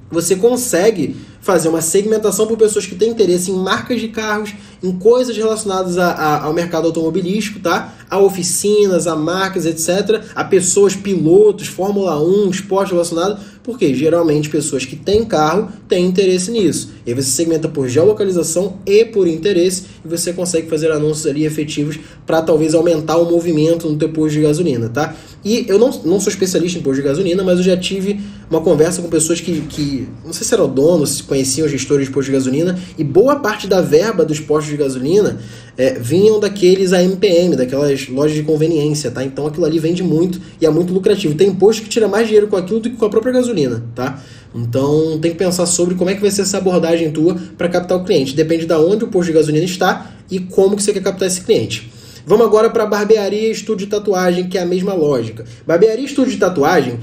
você 0.10 0.36
consegue 0.36 1.16
fazer 1.40 1.70
uma 1.70 1.82
segmentação 1.82 2.46
por 2.46 2.58
pessoas 2.58 2.86
que 2.86 2.96
têm 2.96 3.10
interesse 3.10 3.50
em 3.50 3.56
marcas 3.56 4.00
de 4.02 4.10
carros, 4.10 4.54
em 4.84 4.92
coisas 4.92 5.36
relacionadas 5.38 5.98
a, 5.98 6.12
a, 6.12 6.44
ao 6.44 6.54
mercado 6.54 6.88
automobilístico, 6.88 7.60
tá? 7.60 7.94
A 8.10 8.20
oficinas, 8.20 9.08
a 9.08 9.16
marcas, 9.16 9.66
etc. 9.66 10.24
A 10.36 10.44
pessoas, 10.44 10.96
pilotos, 10.96 11.68
Fórmula 11.68 12.20
1, 12.22 12.50
esporte 12.50 12.92
relacionado, 12.92 13.40
porque 13.64 13.94
geralmente 13.94 14.50
pessoas 14.50 14.86
que 14.86 14.96
têm 14.96 15.24
carro 15.24 15.70
têm 15.88 16.06
interesse 16.06 16.52
nisso. 16.52 16.92
E 17.06 17.14
você 17.14 17.30
segmenta 17.30 17.70
por 17.70 17.88
geolocalização 17.88 18.80
e 18.86 19.06
por 19.06 19.28
interesse 19.28 19.86
e 20.04 20.08
você 20.08 20.34
consegue 20.34 20.68
fazer 20.68 20.92
anúncios 20.92 21.28
ali 21.28 21.46
efetivos 21.46 22.00
para 22.26 22.42
talvez 22.42 22.74
aumentar 22.74 23.18
o 23.18 23.30
movimento 23.30 23.88
no 23.90 23.98
teu 23.98 24.10
posto 24.10 24.34
de 24.34 24.42
gasolina, 24.42 24.90
tá? 24.90 25.16
E 25.44 25.66
eu 25.68 25.80
não, 25.80 25.90
não 26.06 26.20
sou 26.20 26.32
especialista 26.32 26.78
em 26.78 26.82
posto 26.82 26.98
de 26.98 27.08
gasolina, 27.08 27.44
mas 27.44 27.58
eu 27.58 27.64
já 27.64 27.78
tive 27.78 28.20
uma 28.50 28.62
conversa 28.62 29.02
com 29.02 29.10
pessoas 29.10 29.42
que, 29.42 29.62
que 29.62 30.08
não 30.26 30.34
sei 30.34 30.46
se 30.46 30.54
eram 30.54 30.68
donos, 30.68 31.18
se 31.18 31.24
conheciam 31.24 31.68
gestores 31.68 32.08
de 32.08 32.14
posto 32.14 32.28
de 32.28 32.34
gasolina, 32.34 32.78
e 32.98 33.04
boa 33.04 33.38
parte 33.38 33.68
da 33.68 33.82
verba 33.82 34.24
dos 34.24 34.40
postos 34.40 34.71
de 34.72 34.78
gasolina 34.78 35.38
é, 35.78 35.94
vinham 36.00 36.40
daqueles 36.40 36.94
AMPM, 36.94 37.56
daquelas 37.56 38.08
lojas 38.08 38.36
de 38.36 38.44
conveniência, 38.44 39.12
tá? 39.12 39.24
Então 39.24 39.46
aquilo 39.48 39.66
ali 39.66 39.80
vende 39.80 40.04
muito 40.04 40.42
e 40.60 40.66
é 40.66 40.70
muito 40.70 40.94
lucrativo. 40.94 41.36
Tem 41.36 41.54
posto 41.54 41.84
que 41.84 41.90
tira 41.90 42.08
mais 42.08 42.26
dinheiro 42.26 42.48
com 42.48 42.56
aquilo 42.56 42.80
do 42.80 42.90
que 42.90 42.96
com 42.96 43.06
a 43.06 43.10
própria 43.10 43.34
gasolina, 43.34 43.84
tá? 43.96 44.22
Então 44.54 45.18
tem 45.20 45.32
que 45.32 45.38
pensar 45.38 45.66
sobre 45.66 45.96
como 45.96 46.10
é 46.10 46.16
que 46.16 46.22
vai 46.22 46.32
ser 46.32 46.42
essa 46.42 46.58
abordagem 46.58 47.12
tua 47.12 47.36
para 47.58 47.70
captar 47.70 47.98
o 47.98 48.04
cliente. 48.04 48.36
Depende 48.36 48.66
de 48.66 48.74
onde 48.74 49.06
o 49.06 49.08
posto 49.08 49.28
de 49.28 49.34
gasolina 49.34 49.66
está 49.66 50.12
e 50.30 50.40
como 50.40 50.76
que 50.76 50.84
você 50.84 50.92
quer 50.94 51.02
captar 51.02 51.28
esse 51.28 51.42
cliente. 51.42 51.92
Vamos 52.26 52.46
agora 52.46 52.70
para 52.70 52.86
barbearia 52.86 53.48
e 53.48 53.52
estúdio 53.52 53.86
de 53.86 53.92
tatuagem, 53.92 54.48
que 54.48 54.58
é 54.58 54.62
a 54.62 54.66
mesma 54.66 54.94
lógica. 54.94 55.46
Barbearia 55.66 56.04
e 56.04 56.06
estúdio 56.06 56.34
de 56.34 56.38
tatuagem 56.38 57.00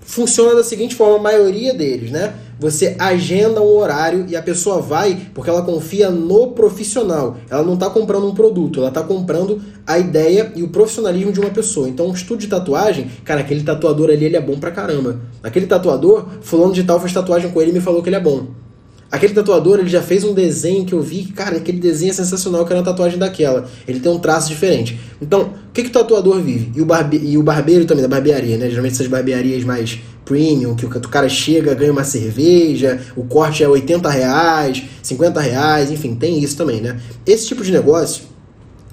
funciona 0.00 0.54
da 0.54 0.64
seguinte 0.64 0.94
forma, 0.94 1.16
a 1.16 1.22
maioria 1.22 1.74
deles, 1.74 2.10
né? 2.10 2.34
Você 2.58 2.96
agenda 2.98 3.62
um 3.62 3.76
horário 3.76 4.26
e 4.28 4.34
a 4.34 4.42
pessoa 4.42 4.80
vai 4.80 5.28
porque 5.32 5.48
ela 5.48 5.62
confia 5.62 6.10
no 6.10 6.48
profissional. 6.48 7.36
Ela 7.48 7.62
não 7.62 7.74
está 7.74 7.88
comprando 7.88 8.26
um 8.26 8.34
produto, 8.34 8.80
ela 8.80 8.88
está 8.88 9.02
comprando 9.02 9.62
a 9.86 9.98
ideia 9.98 10.52
e 10.56 10.62
o 10.62 10.68
profissionalismo 10.68 11.32
de 11.32 11.38
uma 11.38 11.50
pessoa. 11.50 11.88
Então, 11.88 12.08
um 12.08 12.12
estudo 12.12 12.40
de 12.40 12.48
tatuagem, 12.48 13.08
cara, 13.24 13.40
aquele 13.40 13.62
tatuador 13.62 14.10
ali, 14.10 14.24
ele 14.24 14.36
é 14.36 14.40
bom 14.40 14.58
pra 14.58 14.72
caramba. 14.72 15.20
Aquele 15.42 15.66
tatuador, 15.66 16.26
fulano 16.40 16.72
de 16.72 16.82
tal 16.82 16.98
fez 16.98 17.12
tatuagem 17.12 17.50
com 17.50 17.62
ele 17.62 17.70
e 17.70 17.74
me 17.74 17.80
falou 17.80 18.02
que 18.02 18.08
ele 18.08 18.16
é 18.16 18.20
bom. 18.20 18.48
Aquele 19.10 19.32
tatuador, 19.32 19.78
ele 19.78 19.88
já 19.88 20.02
fez 20.02 20.22
um 20.22 20.34
desenho 20.34 20.84
que 20.84 20.92
eu 20.92 21.00
vi, 21.00 21.24
cara, 21.26 21.56
aquele 21.56 21.78
desenho 21.78 22.10
é 22.10 22.12
sensacional, 22.12 22.66
que 22.66 22.72
era 22.72 22.80
uma 22.80 22.84
tatuagem 22.84 23.18
daquela. 23.18 23.66
Ele 23.86 24.00
tem 24.00 24.12
um 24.12 24.18
traço 24.18 24.48
diferente. 24.48 25.00
Então, 25.22 25.42
o 25.42 25.72
que, 25.72 25.84
que 25.84 25.88
o 25.88 25.92
tatuador 25.92 26.42
vive? 26.42 26.72
E 26.76 26.82
o, 26.82 26.84
barbe 26.84 27.18
e 27.24 27.38
o 27.38 27.42
barbeiro 27.42 27.86
também, 27.86 28.02
da 28.02 28.08
barbearia, 28.08 28.58
né? 28.58 28.68
Geralmente 28.68 28.92
essas 28.92 29.06
barbearias 29.06 29.64
mais 29.64 29.98
premium, 30.28 30.76
que 30.76 30.84
o 30.84 31.00
cara 31.00 31.28
chega, 31.28 31.74
ganha 31.74 31.90
uma 31.90 32.04
cerveja, 32.04 33.00
o 33.16 33.24
corte 33.24 33.64
é 33.64 33.68
80 33.68 34.10
reais, 34.10 34.82
50 35.02 35.40
reais, 35.40 35.90
enfim, 35.90 36.14
tem 36.14 36.38
isso 36.38 36.54
também, 36.54 36.82
né? 36.82 37.00
Esse 37.26 37.48
tipo 37.48 37.64
de 37.64 37.72
negócio, 37.72 38.24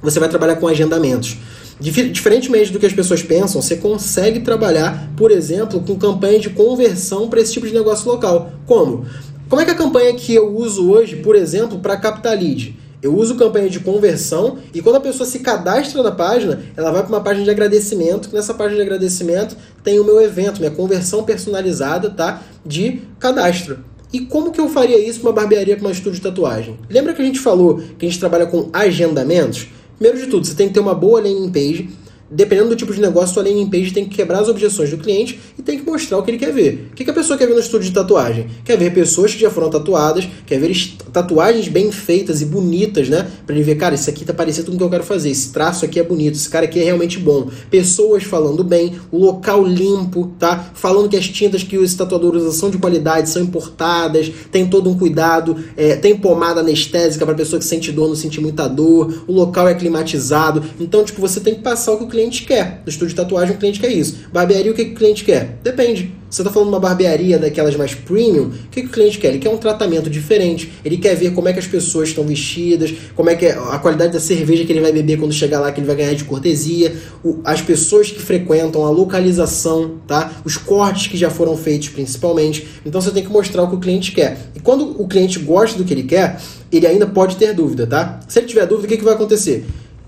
você 0.01 0.18
vai 0.18 0.30
trabalhar 0.30 0.56
com 0.56 0.68
agendamentos. 0.68 1.36
Diferentemente 1.77 2.72
do 2.72 2.80
que 2.80 2.86
as 2.86 2.94
pessoas 2.94 3.22
pensam, 3.22 3.62
você 3.62 3.75
consegue 3.75 4.39
trabalhar, 4.39 5.12
por 5.18 5.30
exemplo, 5.30 5.82
com 5.82 5.98
campanha 5.98 6.39
de 6.39 6.50
conversão 6.50 7.27
para 7.27 7.42
esse 7.42 7.51
tipo 7.51 7.68
de 7.68 7.74
negócio 7.74 8.10
local. 8.10 8.54
Como? 8.65 9.06
Como 9.50 9.62
é 9.62 9.65
que 9.65 9.72
a 9.72 9.75
campanha 9.75 10.13
que 10.13 10.34
eu 10.34 10.56
uso 10.56 10.89
hoje, 10.89 11.18
por 11.18 11.36
exemplo, 11.36 11.80
para 11.80 11.98
captar 11.98 12.38
lead? 12.39 12.80
Eu 13.02 13.16
uso 13.16 13.36
campanha 13.36 13.70
de 13.70 13.80
conversão 13.80 14.58
e 14.74 14.82
quando 14.82 14.96
a 14.96 15.00
pessoa 15.00 15.28
se 15.28 15.40
cadastra 15.40 16.02
na 16.02 16.12
página, 16.12 16.62
ela 16.75 16.92
vai 16.92 17.02
para 17.02 17.10
uma 17.10 17.22
página 17.22 17.46
de 17.46 17.52
agradecimento. 17.52 18.30
Nessa 18.34 18.54
página 18.54 18.78
de 18.78 18.82
agradecimento 18.82 19.56
tem 19.84 20.00
o 20.00 20.04
meu 20.04 20.22
evento, 20.22 20.60
minha 20.60 20.72
conversão 20.72 21.24
personalizada, 21.24 22.10
tá? 22.10 22.42
De 22.66 23.02
cadastro. 23.20 23.80
E 24.12 24.22
como 24.22 24.52
que 24.52 24.62
eu 24.62 24.70
faria 24.70 24.98
isso 24.98 25.20
para 25.20 25.30
uma 25.30 25.36
barbearia, 25.36 25.75
para 25.75 25.88
um 25.88 25.92
estúdio 25.92 26.14
de 26.14 26.22
tatuagem? 26.22 26.80
Lembra 26.90 27.14
que 27.14 27.22
a 27.22 27.25
gente 27.25 27.40
falou 27.40 27.82
que 27.98 28.06
a 28.06 28.10
gente 28.10 28.20
trabalha 28.20 28.46
com 28.46 28.70
agendamentos? 28.72 29.68
Primeiro 29.98 30.25
de 30.25 30.32
tudo, 30.32 30.46
você 30.46 30.54
tem 30.54 30.68
que 30.68 30.74
ter 30.74 30.80
uma 30.80 30.94
boa 30.94 31.20
landing 31.22 31.52
page 31.52 31.90
dependendo 32.29 32.70
do 32.70 32.75
tipo 32.75 32.94
de 32.94 33.00
negócio, 33.00 33.34
sua 33.34 33.44
landing 33.44 33.70
page 33.70 33.91
tem 33.91 34.05
que 34.05 34.15
quebrar 34.15 34.39
as 34.39 34.50
objeções 34.50 34.89
do 34.89 34.98
cliente 34.98 35.39
e 35.58 35.62
tem 35.62 35.79
que 35.79 35.86
mostrar 35.86 36.17
o 36.17 36.24
que 36.24 36.32
ele 36.32 36.38
quer 36.38 36.51
ver. 36.51 36.89
O 36.91 36.96
que 36.96 37.10
a 37.10 37.13
pessoa 37.13 37.38
quer 37.38 37.48
ver 37.48 37.53
no 37.53 37.60
estúdio 37.60 37.88
de 37.88 37.94
tatuagem? 37.94 38.48
Quer 38.63 38.77
ver 38.77 38.94
pessoas 38.94 39.34
que 39.34 39.39
já 39.39 39.50
foram 39.50 39.70
tatuadas, 39.70 40.27
quer 40.46 40.60
ver 40.60 40.75
tatuagens 41.13 41.67
bem 41.67 41.91
feitas 41.91 42.41
e 42.41 42.46
bonitas, 42.46 43.10
né? 43.10 43.27
Pra 43.46 43.55
ele 43.55 43.63
ver, 43.63 43.75
cara, 43.75 43.96
isso 43.96 44.10
aqui 44.10 44.25
tá 44.25 44.34
parecido 44.34 44.72
com 44.72 44.75
o 44.75 44.77
que 44.77 44.84
eu 44.84 44.89
quero 44.89 45.03
fazer, 45.03 45.29
esse 45.29 45.51
traço 45.51 45.86
aqui 45.86 46.00
é 46.00 46.03
bonito, 46.03 46.36
esse 46.36 46.50
cara 46.50 46.65
aqui 46.65 46.79
é 46.79 46.84
realmente 46.84 47.20
bom. 47.20 47.50
Pessoas 47.70 48.24
falando 48.24 48.63
bem, 48.63 48.94
o 49.12 49.17
local 49.17 49.63
limpo, 49.65 50.32
tá? 50.39 50.72
Falando 50.74 51.10
que 51.10 51.15
as 51.15 51.27
tintas 51.27 51.63
que 51.63 51.77
os 51.77 51.94
tatuadores 51.94 52.41
usam 52.41 52.53
são 52.53 52.70
de 52.70 52.77
qualidade, 52.77 53.29
são 53.29 53.41
importadas, 53.41 54.32
tem 54.51 54.67
todo 54.67 54.89
um 54.89 54.98
cuidado, 54.98 55.58
é, 55.77 55.96
tem 55.96 56.17
pomada 56.17 56.62
anestésica 56.62 57.25
para 57.25 57.36
pessoa 57.36 57.60
que 57.60 57.65
sente 57.65 57.91
dor, 57.91 58.08
não 58.08 58.15
sentir 58.15 58.41
muita 58.41 58.67
dor, 58.67 59.24
o 59.27 59.32
local 59.32 59.67
é 59.67 59.75
climatizado. 59.75 60.63
Então, 60.79 61.03
tipo, 61.03 61.22
você 61.22 61.39
tem 61.39 61.55
que 61.55 61.62
passar 61.62 61.94
o 61.94 61.98
que 61.98 62.03
o 62.03 62.08
cliente 62.16 62.46
quer. 62.46 62.82
No 62.86 62.90
estúdio 62.90 63.10
de 63.10 63.16
tatuagem, 63.16 63.56
o 63.56 63.60
cliente 63.60 63.80
quer 63.80 63.92
isso. 63.92 64.28
Barbearia, 64.32 64.72
o 64.72 64.74
que, 64.74 64.86
que 64.86 64.92
o 64.92 64.96
cliente 64.96 65.26
quer? 65.26 65.60
Depende. 65.62 66.14
Você 66.30 66.42
está 66.42 66.52
falando 66.52 66.70
de 66.70 66.76
uma 66.76 66.80
barbearia 66.80 67.38
daquelas 67.38 67.76
mais 67.76 67.94
premium, 67.94 68.48
o 68.48 68.70
que, 68.70 68.82
que 68.82 68.88
o 68.88 68.90
cliente 68.90 69.18
quer? 69.20 69.30
Ele 69.30 69.40
quer 69.40 69.50
um 69.50 69.58
tratamento 69.58 70.10
diferente, 70.10 70.72
ele 70.84 70.98
quer 70.98 71.16
ver 71.16 71.32
como 71.34 71.48
é 71.48 71.54
que 71.54 71.60
as 71.60 71.68
pessoas 71.68 72.10
estão 72.10 72.26
vestidas, 72.26 72.94
como 73.16 73.30
é 73.30 73.36
que 73.36 73.46
é 73.46 73.52
a 73.52 73.80
qualidade 73.80 74.12
da 74.12 74.20
cerveja 74.20 74.66
que 74.66 74.74
ele 74.74 74.82
vai 74.82 74.92
beber 74.92 75.18
quando 75.18 75.32
chegar 75.32 75.62
lá, 75.62 75.72
que 75.72 75.80
ele 75.80 75.88
vai 75.88 75.96
ganhar 75.96 76.14
de 76.14 76.26
cortesia, 76.26 76.94
o, 77.24 77.40
as 77.46 77.62
pessoas 77.62 78.12
que 78.12 78.20
frequentam, 78.20 78.84
a 78.84 78.90
localização, 78.90 79.96
tá? 80.06 80.34
Os 80.44 80.58
cortes 80.58 81.08
que 81.08 81.16
já 81.16 81.30
foram 81.30 81.56
feitos 81.56 81.90
principalmente. 81.90 82.68
Então 82.86 83.00
você 83.00 83.12
tem 83.12 83.24
que 83.24 83.32
mostrar 83.32 83.64
o 83.64 83.70
que 83.70 83.76
o 83.76 83.80
cliente 83.80 84.12
quer. 84.12 84.38
E 84.56 84.60
quando 84.60 85.02
o 85.02 85.08
cliente 85.08 85.40
gosta 85.40 85.78
do 85.78 85.86
que 85.86 85.94
ele 85.94 86.04
quer, 86.04 86.42
ele 86.70 86.88
ainda 86.88 87.08
pode 87.08 87.38
ter 87.38 87.54
dúvida, 87.54 87.88
tá? 87.88 88.20
Se 88.28 88.40
ele 88.40 88.48
tiver 88.48 88.66
dúvida, 88.66 88.88
o 88.88 88.90
que, 88.90 88.98
que 88.98 89.06
vai 89.06 89.14
acontecer? 89.14 89.66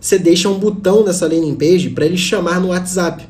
Você 0.08 0.18
deixa 0.18 0.48
um 0.48 0.58
botão 0.58 1.04
nessa 1.04 1.28
landing 1.28 1.56
page 1.56 1.90
para 1.90 2.06
ele 2.06 2.16
chamar 2.16 2.62
no 2.62 2.70
WhatsApp. 2.70 3.28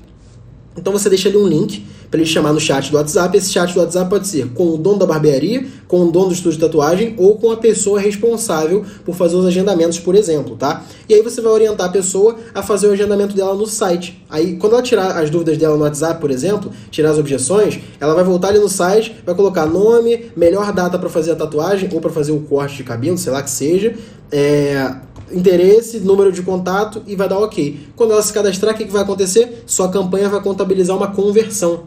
Então 0.77 0.93
você 0.93 1.09
deixa 1.09 1.27
ali 1.27 1.35
um 1.35 1.47
link 1.47 1.83
para 2.11 2.19
ele 2.19 2.29
chamar 2.29 2.53
no 2.53 2.59
chat 2.59 2.91
do 2.91 2.97
WhatsApp. 2.97 3.35
Esse 3.35 3.51
chat 3.51 3.73
do 3.73 3.79
WhatsApp 3.79 4.07
pode 4.07 4.27
ser 4.27 4.49
com 4.49 4.75
o 4.75 4.77
dono 4.77 4.99
da 4.99 5.05
barbearia, 5.07 5.65
com 5.87 6.03
o 6.03 6.11
dono 6.11 6.27
do 6.27 6.33
estúdio 6.33 6.59
de 6.59 6.65
tatuagem 6.65 7.15
ou 7.17 7.35
com 7.35 7.51
a 7.51 7.57
pessoa 7.57 7.99
responsável 7.99 8.85
por 9.03 9.15
fazer 9.15 9.35
os 9.35 9.47
agendamentos, 9.47 9.97
por 9.97 10.13
exemplo, 10.13 10.55
tá? 10.55 10.83
E 11.09 11.15
aí 11.15 11.21
você 11.23 11.41
vai 11.41 11.51
orientar 11.51 11.87
a 11.87 11.91
pessoa 11.91 12.37
a 12.53 12.61
fazer 12.61 12.87
o 12.87 12.91
agendamento 12.91 13.35
dela 13.35 13.55
no 13.55 13.65
site. 13.65 14.23
Aí, 14.29 14.55
quando 14.57 14.73
ela 14.73 14.83
tirar 14.83 15.17
as 15.17 15.31
dúvidas 15.31 15.57
dela 15.57 15.75
no 15.75 15.83
WhatsApp, 15.83 16.21
por 16.21 16.29
exemplo, 16.29 16.71
tirar 16.91 17.09
as 17.09 17.17
objeções, 17.17 17.79
ela 17.99 18.13
vai 18.13 18.23
voltar 18.23 18.49
ali 18.49 18.59
no 18.59 18.69
site, 18.69 19.15
vai 19.25 19.33
colocar 19.33 19.65
nome, 19.65 20.31
melhor 20.37 20.71
data 20.71 20.99
para 20.99 21.09
fazer 21.09 21.31
a 21.31 21.35
tatuagem 21.35 21.89
ou 21.91 21.99
para 21.99 22.11
fazer 22.11 22.33
o 22.33 22.41
corte 22.41 22.77
de 22.77 22.83
cabelo, 22.83 23.17
sei 23.17 23.33
lá 23.33 23.41
que 23.41 23.49
seja, 23.49 23.95
é, 24.31 24.93
interesse, 25.31 25.99
número 25.99 26.31
de 26.31 26.41
contato 26.41 27.01
e 27.07 27.15
vai 27.15 27.27
dar 27.27 27.39
ok. 27.39 27.87
Quando 27.95 28.11
ela 28.11 28.21
se 28.21 28.33
cadastrar, 28.33 28.73
o 28.73 28.77
que, 28.77 28.85
que 28.85 28.91
vai 28.91 29.03
acontecer? 29.03 29.63
Sua 29.65 29.89
campanha 29.89 30.29
vai 30.29 30.41
contabilizar 30.41 30.95
uma 30.95 31.11
conversão. 31.11 31.83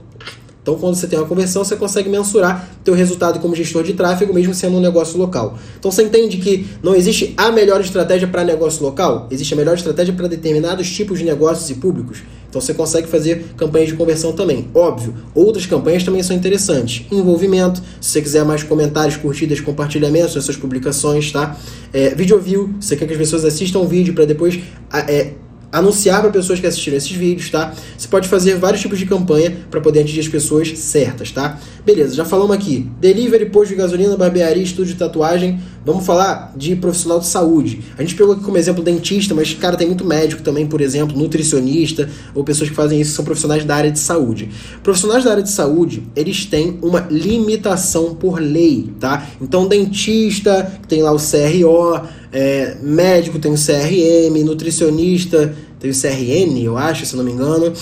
Então, 0.62 0.76
quando 0.76 0.95
você 0.95 1.07
tem 1.07 1.19
uma 1.19 1.26
conversão, 1.26 1.64
você 1.64 1.75
consegue 1.75 2.09
mensurar 2.09 2.71
teu 2.85 2.95
resultado 2.95 3.38
como 3.40 3.55
gestor 3.55 3.83
de 3.83 3.95
tráfego, 3.95 4.35
mesmo 4.35 4.52
sendo 4.52 4.76
um 4.76 4.81
negócio 4.81 5.19
local. 5.19 5.59
Então, 5.79 5.90
você 5.90 6.02
entende 6.02 6.37
que 6.37 6.67
não 6.83 6.95
existe 6.95 7.33
a 7.37 7.50
melhor 7.50 7.81
estratégia 7.81 8.29
para 8.29 8.45
negócio 8.45 8.83
local? 8.83 9.26
Existe 9.31 9.55
a 9.55 9.57
melhor 9.57 9.75
estratégia 9.75 10.12
para 10.12 10.29
determinados 10.29 10.90
tipos 10.90 11.19
de 11.19 11.25
negócios 11.25 11.71
e 11.71 11.75
públicos. 11.75 12.23
Então, 12.49 12.61
você 12.61 12.75
consegue 12.75 13.09
fazer 13.09 13.52
campanhas 13.57 13.88
de 13.88 13.95
conversão 13.95 14.33
também. 14.33 14.69
Óbvio, 14.75 15.14
outras 15.35 15.67
campanhas 15.67 16.02
também 16.02 16.23
são 16.23 16.37
interessantes. 16.37 17.07
Envolvimento, 17.11 17.81
se 18.00 18.11
você 18.11 18.21
quiser 18.21 18.45
mais 18.45 18.62
comentários, 18.62 19.17
curtidas, 19.17 19.61
compartilhamentos 19.61 20.35
nas 20.35 20.45
suas 20.45 20.57
publicações, 20.57 21.33
tá? 21.33 21.57
É, 21.93 22.14
video 22.14 22.38
view, 22.38 22.75
você 22.79 22.97
quer 22.97 23.07
que 23.07 23.12
as 23.12 23.19
pessoas 23.19 23.45
assistam 23.45 23.79
o 23.79 23.88
vídeo 23.88 24.12
para 24.14 24.25
depois... 24.25 24.61
É, 24.93 25.33
anunciar 25.73 26.21
para 26.21 26.31
pessoas 26.31 26.61
que 26.61 26.67
assistiram 26.67 26.97
esses 26.97 27.12
vídeos, 27.12 27.50
tá? 27.50 27.73
Você 27.97 28.09
pode 28.09 28.29
fazer 28.29 28.57
vários 28.57 28.81
tipos 28.83 28.99
de 28.99 29.07
campanha 29.07 29.57
para 29.71 29.81
poder 29.81 30.00
atingir 30.00 30.21
as 30.21 30.29
pessoas 30.29 30.77
certas, 30.79 31.31
tá? 31.31 31.59
Beleza, 31.85 32.15
já 32.15 32.25
falamos 32.25 32.55
aqui. 32.55 32.91
Delivery, 33.00 33.47
posto 33.47 33.71
de 33.71 33.77
gasolina, 33.77 34.17
barbearia, 34.17 34.62
estúdio 34.62 34.93
de 34.93 34.99
tatuagem. 34.99 35.61
Vamos 35.85 36.05
falar 36.05 36.53
de 36.57 36.77
profissional 36.77 37.21
de 37.21 37.27
saúde. 37.27 37.81
A 37.97 38.03
gente 38.03 38.15
pegou 38.15 38.35
aqui 38.35 38.45
como 38.45 38.59
exemplo 38.59 38.83
dentista, 38.83 39.35
mas, 39.35 39.55
cara, 39.55 39.77
tem 39.77 39.87
muito 39.87 40.05
médico 40.05 40.43
também, 40.43 40.67
por 40.67 40.81
exemplo, 40.81 41.17
nutricionista, 41.17 42.09
ou 42.35 42.45
pessoas 42.45 42.69
que 42.69 42.77
fazem 42.77 43.00
isso, 43.00 43.15
são 43.15 43.25
profissionais 43.25 43.65
da 43.65 43.75
área 43.75 43.91
de 43.91 43.99
saúde. 43.99 44.50
Profissionais 44.83 45.25
da 45.25 45.31
área 45.31 45.43
de 45.43 45.50
saúde, 45.50 46.03
eles 46.15 46.45
têm 46.45 46.79
uma 46.83 47.07
limitação 47.11 48.15
por 48.15 48.41
lei, 48.41 48.91
tá? 49.00 49.27
Então, 49.41 49.67
dentista, 49.67 50.71
tem 50.87 51.03
lá 51.03 51.12
o 51.12 51.19
CRO, 51.19 52.07
é, 52.33 52.77
médico 52.81 53.39
tem 53.39 53.53
o 53.53 53.57
CRM, 53.57 54.45
nutricionista 54.45 55.55
tem 55.79 55.91
o 55.91 55.95
CRN, 55.95 56.63
eu 56.63 56.77
acho, 56.77 57.07
se 57.07 57.17
não 57.17 57.25
me 57.25 57.33
engano. 57.33 57.73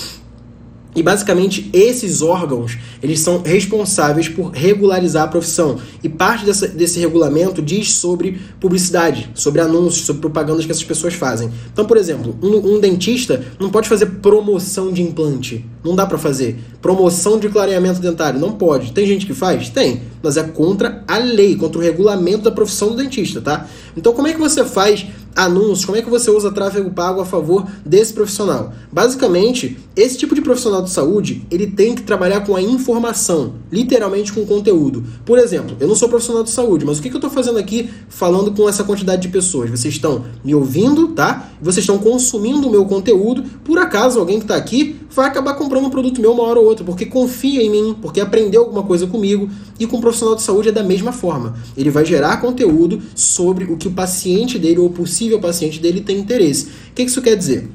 E 0.98 1.02
basicamente 1.02 1.70
esses 1.72 2.22
órgãos 2.22 2.76
eles 3.00 3.20
são 3.20 3.40
responsáveis 3.40 4.28
por 4.28 4.50
regularizar 4.50 5.22
a 5.22 5.28
profissão. 5.28 5.78
E 6.02 6.08
parte 6.08 6.44
dessa, 6.44 6.66
desse 6.66 6.98
regulamento 6.98 7.62
diz 7.62 7.94
sobre 7.94 8.40
publicidade, 8.58 9.30
sobre 9.32 9.60
anúncios, 9.60 10.04
sobre 10.04 10.20
propagandas 10.20 10.66
que 10.66 10.72
essas 10.72 10.82
pessoas 10.82 11.14
fazem. 11.14 11.50
Então, 11.72 11.84
por 11.84 11.96
exemplo, 11.96 12.36
um, 12.42 12.74
um 12.74 12.80
dentista 12.80 13.44
não 13.60 13.70
pode 13.70 13.88
fazer 13.88 14.06
promoção 14.06 14.92
de 14.92 15.00
implante. 15.00 15.64
Não 15.84 15.94
dá 15.94 16.04
para 16.04 16.18
fazer. 16.18 16.58
Promoção 16.82 17.38
de 17.38 17.48
clareamento 17.48 18.00
dentário. 18.00 18.40
Não 18.40 18.50
pode. 18.50 18.90
Tem 18.90 19.06
gente 19.06 19.24
que 19.24 19.34
faz? 19.34 19.68
Tem. 19.68 20.02
Mas 20.20 20.36
é 20.36 20.42
contra 20.42 21.04
a 21.06 21.18
lei, 21.18 21.54
contra 21.54 21.78
o 21.78 21.82
regulamento 21.82 22.42
da 22.42 22.50
profissão 22.50 22.88
do 22.88 22.96
dentista, 22.96 23.40
tá? 23.40 23.68
Então, 23.96 24.12
como 24.12 24.26
é 24.26 24.32
que 24.32 24.40
você 24.40 24.64
faz 24.64 25.06
anúncios, 25.34 25.84
como 25.84 25.96
é 25.96 26.02
que 26.02 26.10
você 26.10 26.30
usa 26.30 26.50
tráfego 26.50 26.90
pago 26.90 27.20
a 27.20 27.24
favor 27.24 27.66
desse 27.84 28.12
profissional? 28.12 28.72
Basicamente, 28.90 29.78
esse 29.94 30.18
tipo 30.18 30.34
de 30.34 30.40
profissional 30.40 30.82
de 30.82 30.90
saúde, 30.90 31.46
ele 31.50 31.66
tem 31.66 31.94
que 31.94 32.02
trabalhar 32.02 32.40
com 32.40 32.56
a 32.56 32.62
informação, 32.62 33.54
literalmente 33.70 34.32
com 34.32 34.44
conteúdo. 34.44 35.04
Por 35.24 35.38
exemplo, 35.38 35.76
eu 35.78 35.86
não 35.86 35.94
sou 35.94 36.08
profissional 36.08 36.42
de 36.42 36.50
saúde, 36.50 36.84
mas 36.84 36.98
o 36.98 37.02
que, 37.02 37.08
eu 37.08 37.14
estou 37.14 37.30
fazendo 37.30 37.58
aqui 37.58 37.88
falando 38.08 38.52
com 38.52 38.68
essa 38.68 38.82
quantidade 38.82 39.22
de 39.22 39.28
pessoas? 39.28 39.70
Vocês 39.70 39.94
estão 39.94 40.24
me 40.44 40.54
ouvindo, 40.54 41.08
tá? 41.08 41.50
Vocês 41.60 41.82
estão 41.82 41.98
consumindo 41.98 42.66
o 42.66 42.70
meu 42.70 42.84
conteúdo. 42.84 43.44
Por 43.64 43.78
acaso, 43.78 44.18
alguém 44.18 44.38
que 44.38 44.44
está 44.44 44.56
aqui 44.56 44.96
vai 45.10 45.26
acabar 45.26 45.54
comprando 45.54 45.86
um 45.86 45.90
produto 45.90 46.20
meu 46.20 46.32
uma 46.32 46.42
hora 46.42 46.58
ou 46.58 46.66
outra, 46.66 46.84
porque 46.84 47.06
confia 47.06 47.62
em 47.62 47.70
mim, 47.70 47.96
porque 48.00 48.20
aprendeu 48.20 48.62
alguma 48.62 48.82
coisa 48.82 49.06
comigo. 49.06 49.48
E 49.78 49.86
com 49.86 49.98
o 49.98 50.00
profissional 50.00 50.34
de 50.34 50.42
saúde 50.42 50.68
é 50.68 50.72
da 50.72 50.82
mesma 50.82 51.12
forma. 51.12 51.54
Ele 51.76 51.90
vai 51.90 52.04
gerar 52.04 52.38
conteúdo 52.38 53.00
sobre 53.14 53.64
o 53.64 53.76
que 53.76 53.88
o 53.88 53.92
paciente 53.92 54.58
dele 54.58 54.80
ou 54.80 54.86
o 54.86 54.90
possível 54.90 55.17
paciente 55.40 55.80
dele 55.80 56.00
tem 56.00 56.18
interesse. 56.18 56.66
O 56.90 56.94
que 56.94 57.02
isso 57.02 57.22
quer 57.22 57.36
dizer? 57.36 57.68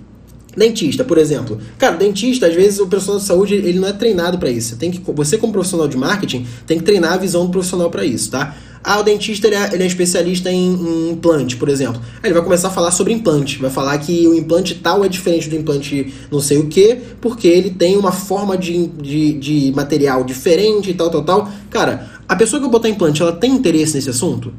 Dentista, 0.55 1.03
por 1.03 1.17
exemplo. 1.17 1.59
Cara, 1.77 1.95
dentista, 1.97 2.47
às 2.47 2.53
vezes 2.53 2.79
o 2.79 2.87
profissional 2.87 3.19
de 3.19 3.25
saúde 3.25 3.55
ele 3.55 3.79
não 3.79 3.87
é 3.87 3.93
treinado 3.93 4.37
para 4.37 4.49
isso. 4.49 4.77
Tem 4.77 4.91
que, 4.91 5.01
você, 5.11 5.37
como 5.37 5.51
profissional 5.51 5.87
de 5.87 5.97
marketing, 5.97 6.45
tem 6.67 6.77
que 6.77 6.83
treinar 6.83 7.13
a 7.13 7.17
visão 7.17 7.45
do 7.45 7.51
profissional 7.51 7.89
para 7.89 8.05
isso, 8.05 8.29
tá? 8.29 8.55
Ah, 8.83 8.99
o 8.99 9.03
dentista 9.03 9.47
ele 9.47 9.55
é, 9.55 9.69
ele 9.73 9.83
é 9.83 9.85
especialista 9.85 10.51
em, 10.51 10.73
em, 10.73 11.11
implante, 11.11 11.55
por 11.55 11.69
exemplo. 11.69 12.01
Aí 12.21 12.27
ele 12.27 12.33
vai 12.33 12.43
começar 12.43 12.67
a 12.67 12.71
falar 12.71 12.91
sobre 12.91 13.13
implante. 13.13 13.57
Vai 13.57 13.71
falar 13.71 13.97
que 13.97 14.27
o 14.27 14.35
implante 14.35 14.75
tal 14.75 15.05
é 15.05 15.07
diferente 15.07 15.49
do 15.49 15.55
implante 15.55 16.13
não 16.29 16.41
sei 16.41 16.57
o 16.57 16.67
que, 16.67 16.97
porque 17.21 17.47
ele 17.47 17.69
tem 17.69 17.95
uma 17.95 18.11
forma 18.11 18.57
de, 18.57 18.87
de, 18.87 19.33
de 19.33 19.71
material 19.73 20.23
diferente 20.23 20.91
e 20.91 20.93
tal, 20.93 21.09
tal, 21.09 21.23
tal. 21.23 21.49
Cara, 21.69 22.11
a 22.27 22.35
pessoa 22.35 22.61
que 22.61 22.67
botar 22.67 22.89
implante, 22.89 23.21
ela 23.21 23.31
tem 23.31 23.51
interesse 23.51 23.95
nesse 23.95 24.09
assunto? 24.09 24.53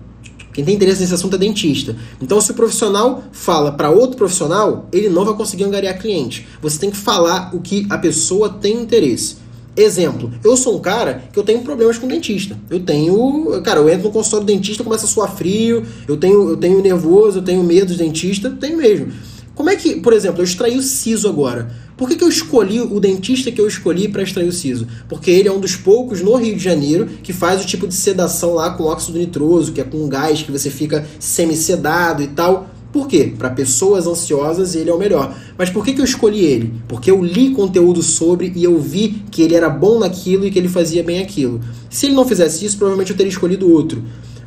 Quem 0.54 0.64
tem 0.64 0.76
interesse 0.76 1.00
nesse 1.00 1.12
assunto 1.12 1.34
é 1.34 1.38
dentista. 1.38 1.96
Então, 2.22 2.40
se 2.40 2.52
o 2.52 2.54
profissional 2.54 3.24
fala 3.32 3.72
para 3.72 3.90
outro 3.90 4.16
profissional, 4.16 4.88
ele 4.92 5.08
não 5.08 5.24
vai 5.24 5.34
conseguir 5.34 5.64
angariar 5.64 5.98
cliente. 5.98 6.46
Você 6.62 6.78
tem 6.78 6.92
que 6.92 6.96
falar 6.96 7.50
o 7.52 7.60
que 7.60 7.84
a 7.90 7.98
pessoa 7.98 8.48
tem 8.48 8.80
interesse. 8.80 9.36
Exemplo, 9.76 10.30
eu 10.44 10.56
sou 10.56 10.76
um 10.76 10.80
cara 10.80 11.24
que 11.32 11.38
eu 11.38 11.42
tenho 11.42 11.62
problemas 11.62 11.98
com 11.98 12.06
dentista. 12.06 12.56
Eu 12.70 12.78
tenho. 12.78 13.60
Cara, 13.64 13.80
eu 13.80 13.88
entro 13.88 14.04
no 14.04 14.12
consultório 14.12 14.46
do 14.46 14.52
dentista, 14.52 14.84
começa 14.84 15.06
a 15.06 15.08
suar 15.08 15.34
frio, 15.36 15.84
eu 16.06 16.16
tenho, 16.16 16.50
eu 16.50 16.56
tenho 16.56 16.80
nervoso, 16.80 17.38
eu 17.38 17.42
tenho 17.42 17.64
medo 17.64 17.92
de 17.92 17.98
dentista, 17.98 18.48
tenho 18.48 18.76
mesmo. 18.76 19.08
Como 19.56 19.68
é 19.70 19.74
que, 19.74 19.96
por 19.96 20.12
exemplo, 20.12 20.40
eu 20.40 20.44
extraí 20.44 20.76
o 20.76 20.82
siso 20.82 21.28
agora? 21.28 21.68
Por 21.96 22.08
que, 22.08 22.16
que 22.16 22.24
eu 22.24 22.28
escolhi 22.28 22.80
o 22.80 22.98
dentista 22.98 23.52
que 23.52 23.60
eu 23.60 23.68
escolhi 23.68 24.08
para 24.08 24.22
extrair 24.22 24.48
o 24.48 24.52
siso? 24.52 24.86
Porque 25.08 25.30
ele 25.30 25.48
é 25.48 25.52
um 25.52 25.60
dos 25.60 25.76
poucos 25.76 26.20
no 26.20 26.34
Rio 26.34 26.56
de 26.56 26.62
Janeiro 26.62 27.06
que 27.22 27.32
faz 27.32 27.62
o 27.62 27.66
tipo 27.66 27.86
de 27.86 27.94
sedação 27.94 28.54
lá 28.54 28.70
com 28.70 28.84
óxido 28.84 29.18
nitroso, 29.18 29.72
que 29.72 29.80
é 29.80 29.84
com 29.84 30.08
gás 30.08 30.42
que 30.42 30.50
você 30.50 30.70
fica 30.70 31.06
semi-sedado 31.20 32.22
e 32.22 32.28
tal. 32.28 32.68
Por 32.92 33.06
quê? 33.06 33.32
Para 33.36 33.50
pessoas 33.50 34.06
ansiosas 34.06 34.74
ele 34.74 34.90
é 34.90 34.94
o 34.94 34.98
melhor. 34.98 35.36
Mas 35.56 35.70
por 35.70 35.84
que, 35.84 35.92
que 35.92 36.00
eu 36.00 36.04
escolhi 36.04 36.44
ele? 36.44 36.74
Porque 36.88 37.10
eu 37.10 37.22
li 37.24 37.50
conteúdo 37.50 38.02
sobre 38.02 38.52
e 38.54 38.64
eu 38.64 38.80
vi 38.80 39.22
que 39.30 39.42
ele 39.42 39.54
era 39.54 39.68
bom 39.68 39.98
naquilo 39.98 40.46
e 40.46 40.50
que 40.50 40.58
ele 40.58 40.68
fazia 40.68 41.02
bem 41.02 41.20
aquilo. 41.20 41.60
Se 41.90 42.06
ele 42.06 42.14
não 42.14 42.26
fizesse 42.26 42.64
isso, 42.64 42.76
provavelmente 42.76 43.10
eu 43.10 43.16
teria 43.16 43.30
escolhido 43.30 43.70
outro. 43.70 44.02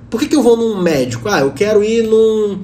Por 0.10 0.20
que, 0.20 0.28
que 0.28 0.36
eu 0.36 0.44
vou 0.44 0.56
num 0.56 0.82
médico? 0.82 1.28
Ah, 1.28 1.42
eu 1.42 1.52
quero 1.52 1.84
ir 1.84 2.04
num 2.04 2.60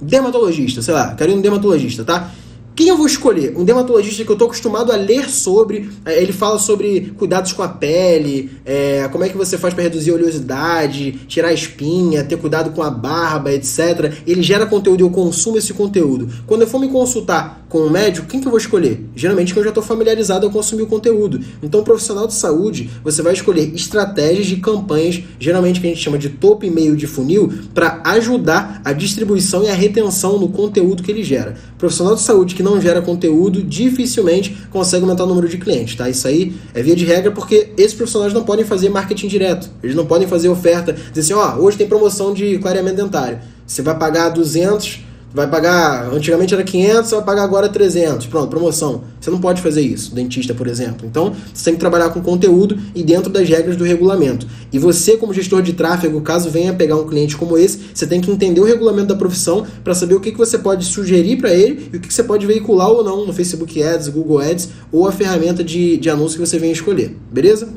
dermatologista, 0.00 0.80
sei 0.80 0.94
lá, 0.94 1.14
quero 1.14 1.32
ir 1.32 1.34
num 1.34 1.42
dermatologista, 1.42 2.04
tá? 2.04 2.32
Quem 2.78 2.86
eu 2.86 2.96
vou 2.96 3.06
escolher? 3.06 3.54
Um 3.56 3.64
dermatologista 3.64 4.22
que 4.22 4.30
eu 4.30 4.34
estou 4.34 4.46
acostumado 4.46 4.92
a 4.92 4.96
ler 4.96 5.28
sobre. 5.28 5.90
É, 6.04 6.22
ele 6.22 6.32
fala 6.32 6.60
sobre 6.60 7.12
cuidados 7.18 7.52
com 7.52 7.60
a 7.60 7.66
pele, 7.66 8.52
é, 8.64 9.08
como 9.10 9.24
é 9.24 9.28
que 9.28 9.36
você 9.36 9.58
faz 9.58 9.74
para 9.74 9.82
reduzir 9.82 10.12
a 10.12 10.14
oleosidade, 10.14 11.10
tirar 11.26 11.48
a 11.48 11.52
espinha, 11.52 12.22
ter 12.22 12.36
cuidado 12.36 12.70
com 12.70 12.80
a 12.80 12.88
barba, 12.88 13.50
etc. 13.52 14.22
Ele 14.24 14.44
gera 14.44 14.64
conteúdo 14.64 15.00
e 15.00 15.02
eu 15.02 15.10
consumo 15.10 15.58
esse 15.58 15.74
conteúdo. 15.74 16.28
Quando 16.46 16.62
eu 16.62 16.68
for 16.68 16.78
me 16.78 16.88
consultar 16.88 17.66
com 17.68 17.80
um 17.80 17.90
médico, 17.90 18.26
quem 18.26 18.40
que 18.40 18.46
eu 18.46 18.50
vou 18.50 18.58
escolher? 18.58 19.04
Geralmente 19.14 19.52
que 19.52 19.58
eu 19.58 19.62
já 19.62 19.68
estou 19.68 19.82
familiarizado 19.82 20.46
a 20.46 20.50
consumir 20.50 20.82
o 20.82 20.86
conteúdo. 20.86 21.40
Então, 21.62 21.84
profissional 21.84 22.26
de 22.26 22.34
saúde, 22.34 22.88
você 23.04 23.20
vai 23.22 23.34
escolher 23.34 23.74
estratégias 23.74 24.46
de 24.46 24.56
campanhas, 24.56 25.22
geralmente 25.38 25.80
que 25.80 25.86
a 25.86 25.90
gente 25.90 26.02
chama 26.02 26.18
de 26.18 26.30
topo 26.30 26.64
e 26.64 26.70
meio 26.70 26.96
de 26.96 27.06
funil, 27.06 27.52
para 27.74 28.00
ajudar 28.04 28.80
a 28.84 28.92
distribuição 28.92 29.62
e 29.62 29.68
a 29.68 29.74
retenção 29.74 30.38
no 30.38 30.48
conteúdo 30.48 31.02
que 31.02 31.10
ele 31.10 31.22
gera. 31.22 31.56
Profissional 31.76 32.14
de 32.14 32.22
saúde 32.22 32.54
que 32.54 32.62
não 32.62 32.80
gera 32.80 33.02
conteúdo 33.02 33.62
dificilmente 33.62 34.56
consegue 34.70 35.04
aumentar 35.04 35.24
o 35.24 35.28
número 35.28 35.48
de 35.48 35.58
clientes, 35.58 35.94
tá? 35.94 36.08
Isso 36.08 36.26
aí 36.26 36.54
é 36.74 36.82
via 36.82 36.96
de 36.96 37.04
regra 37.04 37.30
porque 37.30 37.72
esses 37.76 37.94
profissionais 37.94 38.32
não 38.32 38.44
podem 38.44 38.64
fazer 38.64 38.88
marketing 38.88 39.28
direto. 39.28 39.70
Eles 39.82 39.94
não 39.94 40.06
podem 40.06 40.26
fazer 40.26 40.48
oferta, 40.48 40.92
dizer 40.92 41.20
assim, 41.20 41.32
ó, 41.34 41.56
oh, 41.56 41.64
hoje 41.64 41.76
tem 41.76 41.86
promoção 41.86 42.32
de 42.32 42.58
clareamento 42.58 42.96
dentário. 42.96 43.38
Você 43.66 43.82
vai 43.82 43.98
pagar 43.98 44.30
200 44.30 45.07
vai 45.32 45.46
pagar, 45.46 46.12
antigamente 46.12 46.54
era 46.54 46.64
500, 46.64 47.08
você 47.08 47.14
vai 47.16 47.24
pagar 47.24 47.44
agora 47.44 47.68
300. 47.68 48.26
Pronto, 48.26 48.48
promoção. 48.48 49.02
Você 49.20 49.30
não 49.30 49.38
pode 49.38 49.60
fazer 49.60 49.82
isso, 49.82 50.14
dentista, 50.14 50.54
por 50.54 50.66
exemplo. 50.66 51.06
Então, 51.06 51.34
você 51.52 51.64
tem 51.64 51.74
que 51.74 51.80
trabalhar 51.80 52.10
com 52.10 52.20
conteúdo 52.20 52.78
e 52.94 53.02
dentro 53.02 53.30
das 53.30 53.48
regras 53.48 53.76
do 53.76 53.84
regulamento. 53.84 54.46
E 54.72 54.78
você, 54.78 55.16
como 55.16 55.32
gestor 55.32 55.62
de 55.62 55.74
tráfego, 55.74 56.20
caso 56.20 56.50
venha 56.50 56.72
pegar 56.72 56.96
um 56.96 57.06
cliente 57.06 57.36
como 57.36 57.58
esse, 57.58 57.78
você 57.94 58.06
tem 58.06 58.20
que 58.20 58.30
entender 58.30 58.60
o 58.60 58.64
regulamento 58.64 59.08
da 59.08 59.16
profissão 59.16 59.66
para 59.84 59.94
saber 59.94 60.14
o 60.14 60.20
que, 60.20 60.32
que 60.32 60.38
você 60.38 60.58
pode 60.58 60.84
sugerir 60.84 61.36
para 61.36 61.52
ele 61.52 61.90
e 61.92 61.96
o 61.96 62.00
que, 62.00 62.08
que 62.08 62.14
você 62.14 62.22
pode 62.22 62.46
veicular 62.46 62.88
ou 62.88 63.04
não 63.04 63.26
no 63.26 63.32
Facebook 63.32 63.82
Ads, 63.82 64.08
Google 64.08 64.40
Ads 64.40 64.70
ou 64.90 65.06
a 65.06 65.12
ferramenta 65.12 65.62
de, 65.62 65.96
de 65.98 66.08
anúncio 66.08 66.38
que 66.40 66.46
você 66.46 66.58
venha 66.58 66.72
escolher. 66.72 67.16
Beleza? 67.30 67.68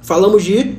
Falamos 0.00 0.44
de 0.44 0.76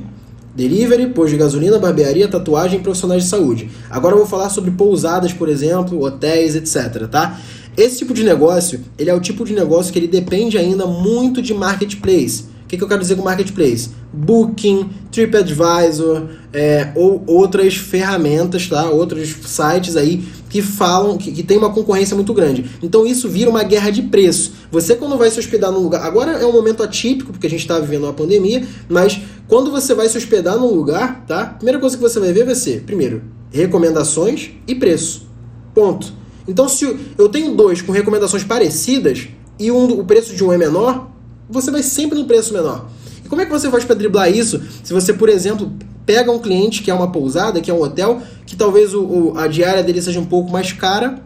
Delivery, 0.54 1.08
posto 1.08 1.30
de 1.30 1.36
gasolina, 1.36 1.78
barbearia, 1.78 2.28
tatuagem 2.28 2.80
profissionais 2.80 3.24
de 3.24 3.28
saúde. 3.28 3.70
Agora 3.88 4.14
eu 4.14 4.18
vou 4.18 4.26
falar 4.26 4.50
sobre 4.50 4.70
pousadas, 4.72 5.32
por 5.32 5.48
exemplo, 5.48 6.02
hotéis, 6.02 6.56
etc, 6.56 7.06
tá? 7.08 7.40
Esse 7.76 7.98
tipo 7.98 8.12
de 8.12 8.24
negócio, 8.24 8.80
ele 8.98 9.10
é 9.10 9.14
o 9.14 9.20
tipo 9.20 9.44
de 9.44 9.54
negócio 9.54 9.92
que 9.92 9.98
ele 9.98 10.08
depende 10.08 10.58
ainda 10.58 10.86
muito 10.86 11.40
de 11.40 11.54
marketplace. 11.54 12.44
O 12.64 12.68
que, 12.70 12.76
que 12.76 12.84
eu 12.84 12.88
quero 12.88 13.00
dizer 13.00 13.16
com 13.16 13.22
marketplace? 13.22 13.90
Booking, 14.12 14.90
TripAdvisor, 15.10 16.28
é, 16.52 16.92
ou 16.94 17.22
outras 17.26 17.76
ferramentas, 17.76 18.68
tá? 18.68 18.88
Outros 18.90 19.34
sites 19.44 19.96
aí 19.96 20.22
que 20.48 20.60
falam 20.60 21.16
que, 21.16 21.30
que 21.30 21.42
tem 21.44 21.56
uma 21.56 21.70
concorrência 21.72 22.14
muito 22.14 22.34
grande. 22.34 22.68
Então 22.82 23.06
isso 23.06 23.28
vira 23.28 23.48
uma 23.48 23.62
guerra 23.62 23.90
de 23.90 24.02
preço. 24.02 24.52
Você 24.70 24.96
quando 24.96 25.16
vai 25.16 25.30
se 25.30 25.38
hospedar 25.38 25.70
num 25.70 25.78
lugar, 25.78 26.04
agora 26.04 26.32
é 26.32 26.44
um 26.44 26.52
momento 26.52 26.82
atípico 26.82 27.32
porque 27.32 27.46
a 27.46 27.50
gente 27.50 27.60
está 27.60 27.78
vivendo 27.78 28.04
uma 28.04 28.12
pandemia, 28.12 28.64
mas 28.88 29.20
quando 29.50 29.72
você 29.72 29.94
vai 29.94 30.08
se 30.08 30.16
hospedar 30.16 30.56
num 30.56 30.72
lugar, 30.72 31.24
tá? 31.26 31.44
Primeira 31.44 31.80
coisa 31.80 31.96
que 31.96 32.02
você 32.02 32.20
vai 32.20 32.32
ver 32.32 32.46
vai 32.46 32.54
ser, 32.54 32.84
primeiro, 32.84 33.24
recomendações 33.50 34.52
e 34.64 34.76
preço. 34.76 35.26
Ponto. 35.74 36.12
Então 36.46 36.68
se 36.68 36.96
eu 37.18 37.28
tenho 37.28 37.56
dois 37.56 37.82
com 37.82 37.90
recomendações 37.90 38.44
parecidas 38.44 39.26
e 39.58 39.72
um, 39.72 39.98
o 39.98 40.04
preço 40.04 40.36
de 40.36 40.44
um 40.44 40.52
é 40.52 40.56
menor, 40.56 41.10
você 41.48 41.68
vai 41.72 41.82
sempre 41.82 42.16
no 42.16 42.26
preço 42.26 42.52
menor. 42.52 42.88
E 43.24 43.28
como 43.28 43.42
é 43.42 43.44
que 43.44 43.50
você 43.50 43.68
faz 43.68 43.84
para 43.84 43.96
driblar 43.96 44.30
isso? 44.30 44.62
Se 44.84 44.92
você, 44.92 45.12
por 45.12 45.28
exemplo, 45.28 45.72
pega 46.06 46.30
um 46.30 46.38
cliente 46.38 46.80
que 46.80 46.90
é 46.90 46.94
uma 46.94 47.10
pousada, 47.10 47.60
que 47.60 47.72
é 47.72 47.74
um 47.74 47.82
hotel, 47.82 48.22
que 48.46 48.54
talvez 48.54 48.94
o, 48.94 49.02
o, 49.02 49.36
a 49.36 49.48
diária 49.48 49.82
dele 49.82 50.00
seja 50.00 50.20
um 50.20 50.26
pouco 50.26 50.52
mais 50.52 50.72
cara, 50.72 51.20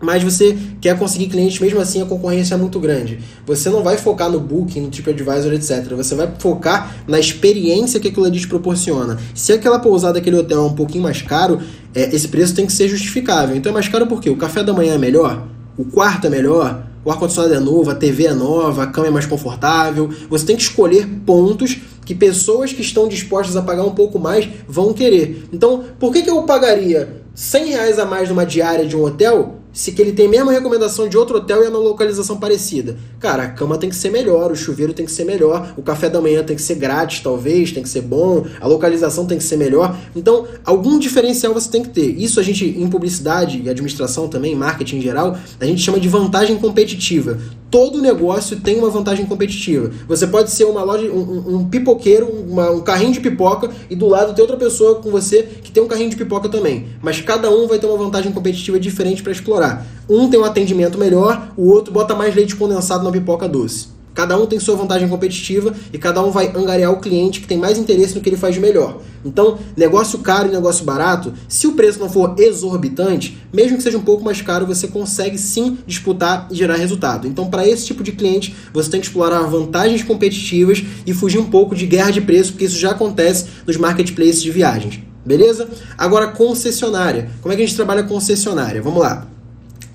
mas 0.00 0.22
você 0.22 0.56
quer 0.80 0.98
conseguir 0.98 1.26
clientes, 1.26 1.58
mesmo 1.58 1.80
assim 1.80 2.00
a 2.00 2.06
concorrência 2.06 2.54
é 2.54 2.58
muito 2.58 2.78
grande. 2.78 3.18
Você 3.46 3.68
não 3.68 3.82
vai 3.82 3.96
focar 3.96 4.30
no 4.30 4.40
booking, 4.40 4.80
no 4.80 4.88
TripAdvisor, 4.88 5.52
etc. 5.52 5.94
Você 5.96 6.14
vai 6.14 6.30
focar 6.38 6.96
na 7.06 7.18
experiência 7.18 7.98
que 7.98 8.08
aquilo 8.08 8.26
ali 8.26 8.38
te 8.38 8.48
proporciona. 8.48 9.18
Se 9.34 9.52
aquela 9.52 9.78
pousada, 9.78 10.18
aquele 10.18 10.36
hotel 10.36 10.58
é 10.58 10.66
um 10.66 10.74
pouquinho 10.74 11.02
mais 11.02 11.22
caro, 11.22 11.60
é, 11.94 12.14
esse 12.14 12.28
preço 12.28 12.54
tem 12.54 12.66
que 12.66 12.72
ser 12.72 12.88
justificável. 12.88 13.56
Então 13.56 13.70
é 13.70 13.72
mais 13.72 13.88
caro 13.88 14.06
porque 14.06 14.30
o 14.30 14.36
café 14.36 14.62
da 14.62 14.72
manhã 14.72 14.94
é 14.94 14.98
melhor, 14.98 15.46
o 15.76 15.84
quarto 15.84 16.26
é 16.26 16.30
melhor, 16.30 16.86
o 17.04 17.10
ar-condicionado 17.10 17.54
é 17.54 17.60
novo, 17.60 17.90
a 17.90 17.94
TV 17.94 18.26
é 18.26 18.34
nova, 18.34 18.82
a 18.82 18.86
cama 18.86 19.06
é 19.06 19.10
mais 19.10 19.26
confortável. 19.26 20.10
Você 20.28 20.44
tem 20.44 20.56
que 20.56 20.62
escolher 20.62 21.06
pontos 21.24 21.78
que 22.04 22.14
pessoas 22.14 22.72
que 22.72 22.82
estão 22.82 23.08
dispostas 23.08 23.56
a 23.56 23.62
pagar 23.62 23.84
um 23.84 23.94
pouco 23.94 24.18
mais 24.18 24.48
vão 24.66 24.92
querer. 24.92 25.46
Então, 25.52 25.84
por 25.98 26.12
que, 26.12 26.22
que 26.22 26.30
eu 26.30 26.42
pagaria 26.42 27.22
100 27.34 27.66
reais 27.66 27.98
a 27.98 28.04
mais 28.04 28.28
numa 28.28 28.44
diária 28.44 28.86
de 28.86 28.96
um 28.96 29.04
hotel 29.04 29.56
se 29.78 29.92
que 29.92 30.02
ele 30.02 30.10
tem 30.10 30.26
a 30.26 30.28
mesma 30.28 30.50
recomendação 30.50 31.08
de 31.08 31.16
outro 31.16 31.36
hotel 31.36 31.62
e 31.62 31.66
é 31.66 31.70
na 31.70 31.78
localização 31.78 32.36
parecida. 32.36 32.96
Cara, 33.20 33.44
a 33.44 33.48
cama 33.48 33.78
tem 33.78 33.88
que 33.88 33.94
ser 33.94 34.10
melhor, 34.10 34.50
o 34.50 34.56
chuveiro 34.56 34.92
tem 34.92 35.06
que 35.06 35.12
ser 35.12 35.22
melhor, 35.22 35.72
o 35.76 35.82
café 35.82 36.10
da 36.10 36.20
manhã 36.20 36.42
tem 36.42 36.56
que 36.56 36.62
ser 36.62 36.74
grátis, 36.74 37.20
talvez, 37.20 37.70
tem 37.70 37.80
que 37.80 37.88
ser 37.88 38.00
bom, 38.00 38.44
a 38.60 38.66
localização 38.66 39.24
tem 39.24 39.38
que 39.38 39.44
ser 39.44 39.56
melhor. 39.56 39.96
Então, 40.16 40.48
algum 40.64 40.98
diferencial 40.98 41.54
você 41.54 41.70
tem 41.70 41.84
que 41.84 41.90
ter. 41.90 42.08
Isso 42.20 42.40
a 42.40 42.42
gente, 42.42 42.64
em 42.64 42.88
publicidade 42.88 43.62
e 43.62 43.70
administração 43.70 44.26
também, 44.26 44.52
marketing 44.56 44.96
em 44.96 45.00
geral, 45.00 45.38
a 45.60 45.64
gente 45.64 45.80
chama 45.80 46.00
de 46.00 46.08
vantagem 46.08 46.58
competitiva. 46.58 47.38
Todo 47.70 48.00
negócio 48.00 48.60
tem 48.60 48.78
uma 48.78 48.88
vantagem 48.88 49.26
competitiva. 49.26 49.90
Você 50.06 50.26
pode 50.26 50.50
ser 50.50 50.64
uma 50.64 50.82
loja, 50.82 51.06
um, 51.10 51.56
um 51.56 51.68
pipoqueiro, 51.68 52.26
uma, 52.26 52.70
um 52.70 52.80
carrinho 52.80 53.12
de 53.12 53.20
pipoca 53.20 53.70
e 53.90 53.94
do 53.94 54.06
lado 54.06 54.34
tem 54.34 54.42
outra 54.42 54.56
pessoa 54.56 54.96
com 54.96 55.10
você 55.10 55.42
que 55.42 55.70
tem 55.70 55.82
um 55.82 55.86
carrinho 55.86 56.08
de 56.08 56.16
pipoca 56.16 56.48
também. 56.48 56.86
Mas 57.02 57.20
cada 57.20 57.50
um 57.50 57.66
vai 57.66 57.78
ter 57.78 57.86
uma 57.86 57.98
vantagem 57.98 58.32
competitiva 58.32 58.80
diferente 58.80 59.22
para 59.22 59.32
explorar. 59.32 59.86
Um 60.08 60.30
tem 60.30 60.40
um 60.40 60.44
atendimento 60.44 60.96
melhor, 60.96 61.52
o 61.56 61.68
outro 61.68 61.92
bota 61.92 62.14
mais 62.14 62.34
leite 62.34 62.56
condensado 62.56 63.04
na 63.04 63.12
pipoca 63.12 63.46
doce. 63.46 63.97
Cada 64.18 64.36
um 64.36 64.46
tem 64.46 64.58
sua 64.58 64.74
vantagem 64.74 65.08
competitiva 65.08 65.72
e 65.92 65.96
cada 65.96 66.20
um 66.24 66.32
vai 66.32 66.50
angariar 66.52 66.90
o 66.90 66.98
cliente 66.98 67.40
que 67.40 67.46
tem 67.46 67.56
mais 67.56 67.78
interesse 67.78 68.16
no 68.16 68.20
que 68.20 68.28
ele 68.28 68.36
faz 68.36 68.52
de 68.52 68.60
melhor. 68.60 69.00
Então, 69.24 69.60
negócio 69.76 70.18
caro 70.18 70.48
e 70.48 70.50
negócio 70.50 70.84
barato, 70.84 71.32
se 71.48 71.68
o 71.68 71.74
preço 71.74 72.00
não 72.00 72.10
for 72.10 72.34
exorbitante, 72.36 73.38
mesmo 73.52 73.76
que 73.76 73.82
seja 73.84 73.96
um 73.96 74.02
pouco 74.02 74.24
mais 74.24 74.42
caro, 74.42 74.66
você 74.66 74.88
consegue 74.88 75.38
sim 75.38 75.78
disputar 75.86 76.48
e 76.50 76.56
gerar 76.56 76.74
resultado. 76.74 77.28
Então, 77.28 77.48
para 77.48 77.64
esse 77.64 77.86
tipo 77.86 78.02
de 78.02 78.10
cliente, 78.10 78.56
você 78.72 78.90
tem 78.90 78.98
que 79.00 79.06
explorar 79.06 79.42
vantagens 79.42 80.02
competitivas 80.02 80.82
e 81.06 81.14
fugir 81.14 81.38
um 81.38 81.48
pouco 81.48 81.76
de 81.76 81.86
guerra 81.86 82.10
de 82.10 82.20
preço, 82.20 82.50
porque 82.50 82.64
isso 82.64 82.76
já 82.76 82.90
acontece 82.90 83.46
nos 83.64 83.76
marketplaces 83.76 84.42
de 84.42 84.50
viagens. 84.50 84.98
Beleza? 85.24 85.68
Agora, 85.96 86.26
concessionária. 86.26 87.30
Como 87.40 87.52
é 87.52 87.56
que 87.56 87.62
a 87.62 87.66
gente 87.66 87.76
trabalha 87.76 88.02
concessionária? 88.02 88.82
Vamos 88.82 89.00
lá. 89.00 89.37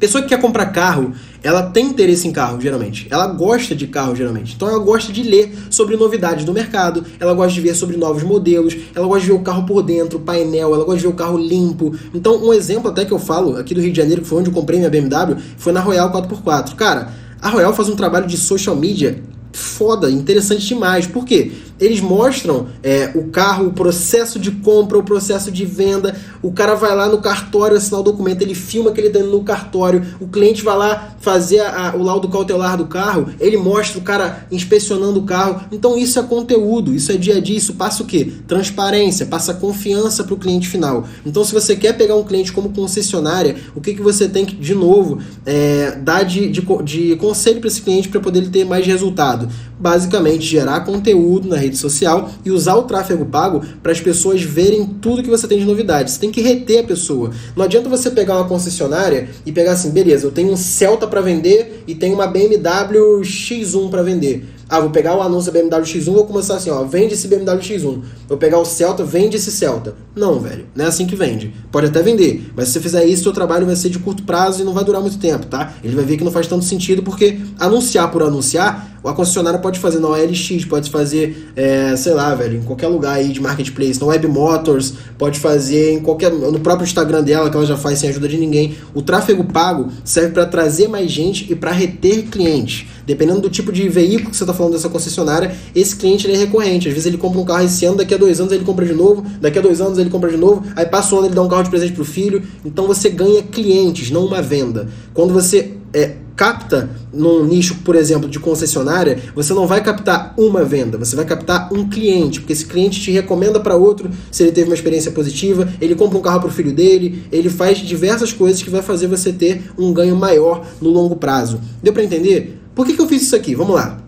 Pessoa 0.03 0.21
que 0.21 0.27
quer 0.27 0.41
comprar 0.41 0.65
carro, 0.65 1.13
ela 1.41 1.63
tem 1.63 1.85
interesse 1.85 2.27
em 2.27 2.31
carro, 2.33 2.59
geralmente. 2.59 3.07
Ela 3.09 3.25
gosta 3.25 3.73
de 3.73 3.87
carro, 3.87 4.13
geralmente. 4.13 4.53
Então 4.53 4.67
ela 4.67 4.79
gosta 4.79 5.13
de 5.13 5.23
ler 5.23 5.55
sobre 5.69 5.95
novidades 5.95 6.43
do 6.43 6.51
mercado, 6.51 7.05
ela 7.21 7.33
gosta 7.33 7.53
de 7.53 7.61
ver 7.61 7.73
sobre 7.73 7.95
novos 7.95 8.21
modelos, 8.21 8.75
ela 8.93 9.07
gosta 9.07 9.21
de 9.21 9.27
ver 9.27 9.37
o 9.37 9.39
carro 9.39 9.65
por 9.65 9.81
dentro, 9.81 10.19
painel, 10.19 10.75
ela 10.75 10.83
gosta 10.83 10.97
de 10.97 11.03
ver 11.03 11.13
o 11.13 11.15
carro 11.15 11.37
limpo. 11.37 11.95
Então, 12.13 12.35
um 12.35 12.51
exemplo 12.51 12.91
até 12.91 13.05
que 13.05 13.13
eu 13.13 13.17
falo 13.17 13.55
aqui 13.55 13.73
do 13.73 13.79
Rio 13.79 13.93
de 13.93 13.97
Janeiro, 13.97 14.21
que 14.23 14.27
foi 14.27 14.39
onde 14.39 14.49
eu 14.49 14.53
comprei 14.53 14.77
minha 14.77 14.89
BMW, 14.89 15.37
foi 15.55 15.71
na 15.71 15.79
Royal 15.79 16.11
4x4. 16.11 16.75
Cara, 16.75 17.13
a 17.41 17.47
Royal 17.47 17.73
faz 17.73 17.87
um 17.87 17.95
trabalho 17.95 18.27
de 18.27 18.35
social 18.35 18.75
media 18.75 19.23
foda, 19.53 20.09
interessante 20.09 20.65
demais. 20.65 21.07
Por 21.07 21.23
quê? 21.23 21.51
Eles 21.79 21.99
mostram 21.99 22.67
é, 22.81 23.11
o 23.15 23.25
carro, 23.25 23.67
o 23.67 23.73
processo 23.73 24.39
de 24.39 24.51
compra, 24.51 24.97
o 24.97 25.03
processo 25.03 25.51
de 25.51 25.65
venda. 25.65 26.15
O 26.41 26.51
cara 26.51 26.75
vai 26.75 26.95
lá 26.95 27.07
no 27.09 27.19
cartório 27.19 27.77
assinar 27.77 28.01
o 28.01 28.03
documento, 28.03 28.41
ele 28.41 28.55
filma 28.55 28.91
aquele 28.91 29.09
dano 29.09 29.31
no 29.31 29.43
cartório. 29.43 30.05
O 30.19 30.27
cliente 30.27 30.63
vai 30.63 30.77
lá 30.77 31.15
fazer 31.19 31.61
a, 31.61 31.93
o 31.95 32.03
laudo 32.03 32.27
cautelar 32.29 32.77
do 32.77 32.85
carro, 32.85 33.29
ele 33.39 33.57
mostra 33.57 33.99
o 33.99 34.01
cara 34.01 34.45
inspecionando 34.51 35.19
o 35.19 35.23
carro. 35.23 35.61
Então 35.71 35.97
isso 35.97 36.19
é 36.19 36.23
conteúdo, 36.23 36.93
isso 36.93 37.11
é 37.11 37.17
dia 37.17 37.37
a 37.37 37.39
dia, 37.39 37.57
isso 37.57 37.73
passa 37.73 38.03
o 38.03 38.05
quê? 38.05 38.31
Transparência, 38.47 39.25
passa 39.25 39.53
confiança 39.53 40.23
para 40.23 40.33
o 40.33 40.37
cliente 40.37 40.67
final. 40.67 41.07
Então 41.25 41.43
se 41.43 41.53
você 41.53 41.75
quer 41.75 41.93
pegar 41.93 42.15
um 42.15 42.23
cliente 42.23 42.51
como 42.51 42.69
concessionária, 42.69 43.55
o 43.75 43.81
que, 43.81 43.93
que 43.93 44.01
você 44.01 44.27
tem 44.27 44.45
que, 44.45 44.55
de 44.55 44.75
novo, 44.75 45.19
é, 45.45 45.97
dar 46.01 46.23
de, 46.23 46.49
de, 46.49 46.61
de 46.83 47.15
conselho 47.15 47.59
para 47.59 47.67
esse 47.67 47.81
cliente 47.81 48.09
para 48.09 48.19
poder 48.19 48.39
ele 48.39 48.49
ter 48.49 48.65
mais 48.65 48.85
resultado? 48.85 49.47
Basicamente, 49.79 50.45
gerar 50.45 50.81
conteúdo 50.81 51.47
na 51.47 51.57
rede 51.63 51.77
social 51.77 52.29
e 52.45 52.51
usar 52.51 52.75
o 52.75 52.83
tráfego 52.83 53.25
pago 53.25 53.61
para 53.81 53.91
as 53.91 53.99
pessoas 53.99 54.41
verem 54.41 54.85
tudo 54.85 55.23
que 55.23 55.29
você 55.29 55.47
tem 55.47 55.59
de 55.59 55.65
novidade. 55.65 56.11
Você 56.11 56.19
tem 56.19 56.31
que 56.31 56.41
reter 56.41 56.79
a 56.79 56.83
pessoa. 56.83 57.31
Não 57.55 57.65
adianta 57.65 57.89
você 57.89 58.11
pegar 58.11 58.35
uma 58.37 58.47
concessionária 58.47 59.29
e 59.45 59.51
pegar 59.51 59.73
assim, 59.73 59.89
beleza, 59.89 60.25
eu 60.25 60.31
tenho 60.31 60.51
um 60.51 60.57
Celta 60.57 61.07
para 61.07 61.21
vender 61.21 61.83
e 61.87 61.95
tenho 61.95 62.15
uma 62.15 62.27
BMW 62.27 63.21
X1 63.21 63.89
para 63.89 64.03
vender. 64.03 64.52
Ah, 64.73 64.79
vou 64.79 64.89
pegar 64.89 65.15
o 65.15 65.21
anúncio 65.21 65.53
da 65.53 65.59
BMW 65.59 65.83
X1 65.83 66.07
e 66.07 66.09
vou 66.09 66.25
começar 66.25 66.55
assim, 66.55 66.71
ó, 66.71 66.83
vende 66.83 67.13
esse 67.13 67.27
BMW 67.27 67.59
X1. 67.59 68.01
Vou 68.27 68.39
pegar 68.39 68.57
o 68.57 68.65
Celta, 68.65 69.05
vende 69.05 69.37
esse 69.37 69.51
Celta. 69.51 69.93
Não, 70.15 70.39
velho, 70.39 70.65
não 70.73 70.85
é 70.85 70.87
assim 70.87 71.05
que 71.05 71.15
vende. 71.15 71.53
Pode 71.71 71.85
até 71.85 72.01
vender, 72.01 72.51
mas 72.55 72.69
se 72.69 72.73
você 72.73 72.79
fizer 72.79 73.05
isso, 73.05 73.21
seu 73.21 73.31
trabalho 73.31 73.67
vai 73.67 73.75
ser 73.75 73.89
de 73.89 73.99
curto 73.99 74.23
prazo 74.23 74.63
e 74.63 74.65
não 74.65 74.73
vai 74.73 74.83
durar 74.83 74.99
muito 74.99 75.19
tempo, 75.19 75.45
tá? 75.45 75.75
Ele 75.83 75.95
vai 75.95 76.03
ver 76.03 76.17
que 76.17 76.23
não 76.23 76.31
faz 76.31 76.47
tanto 76.47 76.65
sentido 76.65 77.03
porque 77.03 77.37
anunciar 77.59 78.09
por 78.11 78.23
anunciar 78.23 78.93
a 79.09 79.13
concessionária 79.13 79.59
pode 79.59 79.79
fazer 79.79 79.99
na 79.99 80.07
OLX, 80.07 80.65
pode 80.65 80.89
fazer, 80.89 81.51
é, 81.55 81.95
sei 81.97 82.13
lá, 82.13 82.33
velho, 82.33 82.59
em 82.59 82.63
qualquer 82.63 82.87
lugar 82.87 83.15
aí 83.15 83.29
de 83.29 83.41
marketplace, 83.41 83.99
na 83.99 84.07
Web 84.07 84.27
Motors, 84.27 84.93
pode 85.17 85.39
fazer 85.39 85.91
em 85.91 85.99
qualquer. 85.99 86.31
no 86.31 86.59
próprio 86.59 86.85
Instagram 86.85 87.21
dela, 87.21 87.49
que 87.49 87.57
ela 87.57 87.65
já 87.65 87.75
faz 87.75 87.99
sem 87.99 88.09
ajuda 88.09 88.27
de 88.29 88.37
ninguém. 88.37 88.77
O 88.93 89.01
tráfego 89.01 89.43
pago 89.43 89.89
serve 90.05 90.31
para 90.31 90.45
trazer 90.45 90.87
mais 90.87 91.11
gente 91.11 91.51
e 91.51 91.55
para 91.55 91.71
reter 91.71 92.23
clientes. 92.29 92.85
Dependendo 93.05 93.41
do 93.41 93.49
tipo 93.49 93.71
de 93.71 93.87
veículo 93.89 94.31
que 94.31 94.37
você 94.37 94.43
está 94.43 94.53
falando 94.53 94.73
dessa 94.73 94.89
concessionária, 94.89 95.55
esse 95.75 95.95
cliente 95.95 96.29
é 96.29 96.35
recorrente. 96.35 96.87
Às 96.87 96.93
vezes 96.93 97.07
ele 97.07 97.17
compra 97.17 97.39
um 97.39 97.45
carro 97.45 97.65
esse 97.65 97.85
ano, 97.85 97.97
daqui 97.97 98.13
a 98.13 98.17
dois 98.17 98.39
anos 98.39 98.51
ele 98.51 98.63
compra 98.63 98.85
de 98.85 98.93
novo, 98.93 99.25
daqui 99.39 99.59
a 99.59 99.61
dois 99.61 99.81
anos 99.81 99.97
ele 99.97 100.09
compra 100.09 100.29
de 100.29 100.37
novo, 100.37 100.63
aí 100.75 100.85
passa 100.85 101.13
um 101.15 101.19
ano 101.19 101.27
ele 101.27 101.35
dá 101.35 101.41
um 101.41 101.47
carro 101.47 101.63
de 101.63 101.69
presente 101.69 101.93
para 101.93 102.01
o 102.01 102.05
filho. 102.05 102.41
Então 102.65 102.87
você 102.87 103.09
ganha 103.09 103.43
clientes, 103.43 104.09
não 104.11 104.25
uma 104.25 104.41
venda. 104.41 104.87
Quando 105.13 105.33
você 105.33 105.73
é, 105.93 106.15
capta 106.35 106.89
num 107.13 107.45
nicho, 107.45 107.75
por 107.83 107.95
exemplo, 107.95 108.27
de 108.27 108.39
concessionária, 108.39 109.19
você 109.35 109.53
não 109.53 109.67
vai 109.67 109.83
captar 109.83 110.33
uma 110.37 110.63
venda, 110.63 110.97
você 110.97 111.15
vai 111.15 111.25
captar 111.25 111.71
um 111.71 111.87
cliente, 111.87 112.39
porque 112.39 112.53
esse 112.53 112.65
cliente 112.65 112.99
te 112.99 113.11
recomenda 113.11 113.59
para 113.59 113.75
outro 113.75 114.09
se 114.31 114.43
ele 114.43 114.51
teve 114.51 114.69
uma 114.69 114.75
experiência 114.75 115.11
positiva, 115.11 115.71
ele 115.79 115.95
compra 115.95 116.17
um 116.17 116.21
carro 116.21 116.41
para 116.41 116.49
o 116.49 116.51
filho 116.51 116.73
dele, 116.73 117.23
ele 117.31 117.49
faz 117.49 117.77
diversas 117.77 118.33
coisas 118.33 118.61
que 118.61 118.69
vai 118.69 118.81
fazer 118.81 119.07
você 119.07 119.31
ter 119.31 119.71
um 119.77 119.93
ganho 119.93 120.15
maior 120.15 120.65
no 120.81 120.89
longo 120.89 121.15
prazo. 121.15 121.59
Deu 121.81 121.93
para 121.93 122.03
entender? 122.03 122.62
Por 122.75 122.85
que, 122.85 122.93
que 122.93 123.01
eu 123.01 123.07
fiz 123.07 123.23
isso 123.23 123.35
aqui? 123.35 123.55
Vamos 123.55 123.75
lá. 123.75 124.03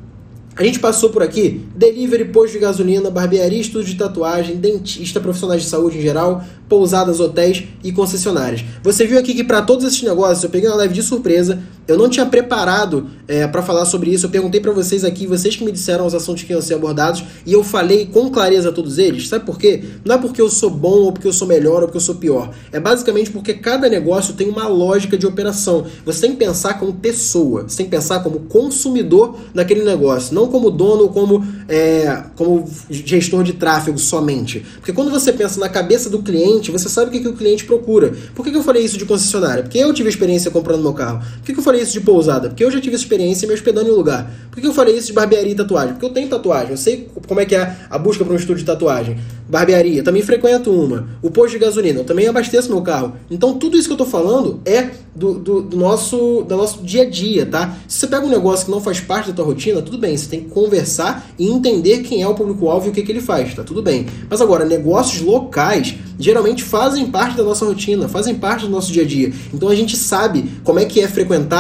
A 0.57 0.63
gente 0.63 0.79
passou 0.79 1.09
por 1.09 1.21
aqui, 1.21 1.65
delivery, 1.75 2.25
posto 2.25 2.53
de 2.53 2.59
gasolina, 2.59 3.09
barbearia, 3.09 3.59
estúdio 3.59 3.91
de 3.91 3.97
tatuagem, 3.97 4.55
dentista, 4.55 5.19
profissionais 5.19 5.63
de 5.63 5.67
saúde 5.67 5.97
em 5.97 6.01
geral, 6.01 6.45
pousadas, 6.69 7.19
hotéis 7.19 7.65
e 7.83 7.91
concessionárias. 7.91 8.63
Você 8.81 9.05
viu 9.05 9.19
aqui 9.19 9.33
que 9.33 9.43
para 9.43 9.61
todos 9.61 9.83
esses 9.83 10.01
negócios 10.01 10.45
eu 10.45 10.49
peguei 10.49 10.69
uma 10.69 10.77
live 10.77 10.93
de 10.93 11.03
surpresa. 11.03 11.61
Eu 11.87 11.97
não 11.97 12.09
tinha 12.09 12.25
preparado 12.25 13.09
é, 13.27 13.47
para 13.47 13.61
falar 13.61 13.85
sobre 13.85 14.11
isso. 14.11 14.25
Eu 14.25 14.29
perguntei 14.29 14.61
para 14.61 14.71
vocês 14.71 15.03
aqui, 15.03 15.27
vocês 15.27 15.55
que 15.55 15.63
me 15.63 15.71
disseram 15.71 16.05
os 16.05 16.13
assuntos 16.13 16.43
que 16.43 16.53
iam 16.53 16.61
ser 16.61 16.75
abordados, 16.75 17.23
e 17.45 17.53
eu 17.53 17.63
falei 17.63 18.05
com 18.05 18.29
clareza 18.29 18.71
todos 18.71 18.97
eles. 18.97 19.27
Sabe 19.27 19.45
por 19.45 19.57
quê? 19.57 19.83
Não 20.03 20.15
é 20.15 20.17
porque 20.17 20.41
eu 20.41 20.49
sou 20.49 20.69
bom, 20.69 21.03
ou 21.03 21.11
porque 21.11 21.27
eu 21.27 21.33
sou 21.33 21.47
melhor, 21.47 21.81
ou 21.81 21.87
porque 21.87 21.97
eu 21.97 22.01
sou 22.01 22.15
pior. 22.15 22.51
É 22.71 22.79
basicamente 22.79 23.31
porque 23.31 23.53
cada 23.53 23.89
negócio 23.89 24.33
tem 24.33 24.49
uma 24.49 24.67
lógica 24.67 25.17
de 25.17 25.25
operação. 25.25 25.85
Você 26.05 26.21
tem 26.21 26.31
que 26.31 26.37
pensar 26.37 26.79
como 26.79 26.93
pessoa, 26.93 27.63
você 27.63 27.77
tem 27.77 27.85
que 27.85 27.91
pensar 27.91 28.21
como 28.21 28.41
consumidor 28.41 29.37
daquele 29.53 29.83
negócio, 29.83 30.33
não 30.33 30.47
como 30.47 30.69
dono 30.69 31.03
ou 31.03 31.09
como, 31.09 31.45
é, 31.67 32.23
como 32.35 32.67
gestor 32.89 33.43
de 33.43 33.53
tráfego 33.53 33.97
somente. 33.97 34.65
Porque 34.75 34.93
quando 34.93 35.11
você 35.11 35.33
pensa 35.33 35.59
na 35.59 35.69
cabeça 35.69 36.09
do 36.09 36.19
cliente, 36.19 36.35
cliente, 36.35 36.71
você 36.71 36.89
sabe 36.89 37.09
o 37.09 37.11
que, 37.11 37.19
que 37.19 37.27
o 37.27 37.33
cliente 37.33 37.65
procura. 37.65 38.13
Por 38.33 38.43
que, 38.43 38.51
que 38.51 38.57
eu 38.57 38.63
falei 38.63 38.83
isso 38.83 38.97
de 38.97 39.05
concessionária? 39.05 39.63
Porque 39.63 39.77
eu 39.77 39.93
tive 39.93 40.09
experiência 40.09 40.51
comprando 40.51 40.81
meu 40.81 40.93
carro. 40.93 41.19
Por 41.19 41.45
que, 41.45 41.53
que 41.53 41.59
eu 41.59 41.63
falei 41.63 41.74
isso 41.81 41.93
de 41.93 42.01
pousada? 42.01 42.49
Porque 42.49 42.63
eu 42.63 42.71
já 42.71 42.79
tive 42.81 42.95
experiência 42.95 43.47
me 43.47 43.53
hospedando 43.53 43.89
em 43.89 43.91
um 43.91 43.95
lugar. 43.95 44.31
Por 44.51 44.61
que, 44.61 44.67
eu 44.67 44.73
falei 44.73 44.97
isso 44.97 45.07
de 45.07 45.13
barbearia 45.13 45.51
e 45.51 45.55
tatuagem? 45.55 45.93
Porque 45.93 46.05
eu 46.05 46.09
tenho 46.09 46.27
tatuagem, 46.27 46.71
eu 46.71 46.77
sei 46.77 47.09
como 47.27 47.39
é 47.39 47.45
que 47.45 47.55
é 47.55 47.75
a 47.89 47.97
busca 47.97 48.23
para 48.23 48.33
um 48.33 48.37
estúdio 48.37 48.57
de 48.57 48.65
tatuagem. 48.65 49.17
Barbearia, 49.47 50.03
também 50.03 50.21
frequento 50.21 50.71
uma. 50.71 51.07
O 51.21 51.29
posto 51.29 51.51
de 51.51 51.59
gasolina, 51.59 51.99
eu 51.99 52.03
também 52.03 52.27
abasteço 52.27 52.69
meu 52.69 52.81
carro. 52.81 53.13
Então 53.29 53.57
tudo 53.57 53.77
isso 53.77 53.87
que 53.87 53.93
eu 53.93 53.97
tô 53.97 54.05
falando 54.05 54.59
é 54.65 54.91
do, 55.15 55.35
do, 55.35 55.61
do, 55.61 55.77
nosso, 55.77 56.43
do 56.47 56.57
nosso 56.57 56.83
dia 56.83 57.03
a 57.03 57.09
dia, 57.09 57.45
tá? 57.45 57.77
Se 57.87 57.99
você 57.99 58.07
pega 58.07 58.25
um 58.25 58.29
negócio 58.29 58.65
que 58.65 58.71
não 58.71 58.81
faz 58.81 58.99
parte 58.99 59.29
da 59.29 59.35
tua 59.35 59.45
rotina, 59.45 59.81
tudo 59.81 59.97
bem, 59.97 60.17
você 60.17 60.27
tem 60.27 60.41
que 60.41 60.49
conversar 60.49 61.25
e 61.39 61.47
entender 61.47 61.99
quem 61.99 62.21
é 62.21 62.27
o 62.27 62.33
público-alvo 62.35 62.87
e 62.87 62.89
o 62.89 62.91
que, 62.91 63.01
que 63.01 63.11
ele 63.11 63.21
faz, 63.21 63.53
tá? 63.53 63.63
Tudo 63.63 63.81
bem. 63.81 64.05
Mas 64.29 64.41
agora, 64.41 64.65
negócios 64.65 65.21
locais 65.21 65.95
geralmente 66.19 66.63
fazem 66.63 67.07
parte 67.07 67.37
da 67.37 67.43
nossa 67.43 67.65
rotina, 67.65 68.07
fazem 68.07 68.35
parte 68.35 68.65
do 68.65 68.71
nosso 68.71 68.91
dia 68.91 69.03
a 69.03 69.05
dia. 69.05 69.31
Então 69.53 69.69
a 69.69 69.75
gente 69.75 69.95
sabe 69.95 70.49
como 70.63 70.79
é 70.79 70.85
que 70.85 71.01
é 71.01 71.07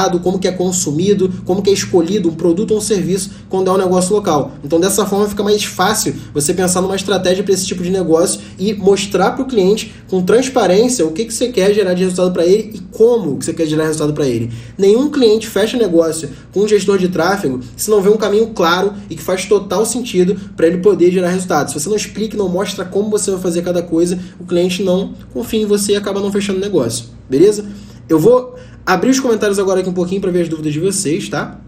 frequentado, 0.05 0.19
como 0.19 0.39
que 0.39 0.47
é 0.47 0.51
consumido, 0.51 1.31
como 1.45 1.61
que 1.61 1.69
é 1.69 1.73
escolhido 1.73 2.29
um 2.29 2.35
produto 2.35 2.71
ou 2.71 2.77
um 2.77 2.81
serviço 2.81 3.31
quando 3.49 3.69
é 3.69 3.73
um 3.73 3.77
negócio 3.77 4.15
local. 4.15 4.53
Então 4.63 4.79
dessa 4.79 5.05
forma 5.05 5.27
fica 5.27 5.43
mais 5.43 5.63
fácil 5.63 6.15
você 6.33 6.53
pensar 6.53 6.81
numa 6.81 6.95
estratégia 6.95 7.43
para 7.43 7.53
esse 7.53 7.65
tipo 7.65 7.83
de 7.83 7.89
negócio 7.89 8.39
e 8.57 8.73
mostrar 8.73 9.31
para 9.31 9.43
o 9.43 9.47
cliente 9.47 9.93
com 10.09 10.21
transparência 10.21 11.05
o 11.05 11.11
que, 11.11 11.25
que 11.25 11.33
você 11.33 11.49
quer 11.49 11.73
gerar 11.73 11.93
de 11.93 12.03
resultado 12.03 12.31
para 12.31 12.45
ele 12.45 12.71
e 12.75 12.79
como 12.95 13.37
que 13.37 13.45
você 13.45 13.53
quer 13.53 13.65
gerar 13.65 13.85
resultado 13.85 14.13
para 14.13 14.27
ele. 14.27 14.51
Nenhum 14.77 15.09
cliente 15.09 15.47
fecha 15.47 15.77
negócio 15.77 16.29
com 16.53 16.61
um 16.61 16.67
gestor 16.67 16.97
de 16.97 17.09
tráfego 17.09 17.59
se 17.75 17.89
não 17.89 18.01
vê 18.01 18.09
um 18.09 18.17
caminho 18.17 18.47
claro 18.47 18.93
e 19.09 19.15
que 19.15 19.21
faz 19.21 19.45
total 19.45 19.85
sentido 19.85 20.35
para 20.55 20.67
ele 20.67 20.77
poder 20.77 21.11
gerar 21.11 21.29
resultado. 21.29 21.69
Se 21.69 21.79
você 21.79 21.89
não 21.89 21.95
explica, 21.95 22.37
não 22.37 22.49
mostra 22.49 22.85
como 22.85 23.09
você 23.09 23.31
vai 23.31 23.39
fazer 23.39 23.61
cada 23.61 23.81
coisa, 23.81 24.19
o 24.39 24.45
cliente 24.45 24.83
não 24.83 25.13
confia 25.33 25.61
em 25.61 25.65
você 25.65 25.93
e 25.93 25.95
acaba 25.95 26.19
não 26.19 26.31
fechando 26.31 26.59
o 26.59 26.61
negócio. 26.61 27.05
Beleza? 27.29 27.65
Eu 28.07 28.19
vou 28.19 28.55
abrir 28.85 29.09
os 29.09 29.19
comentários 29.19 29.57
agora 29.59 29.79
aqui 29.79 29.89
um 29.89 29.93
pouquinho 29.93 30.21
para 30.21 30.31
ver 30.31 30.43
as 30.43 30.49
dúvidas 30.49 30.73
de 30.73 30.79
vocês, 30.79 31.27
tá? 31.27 31.59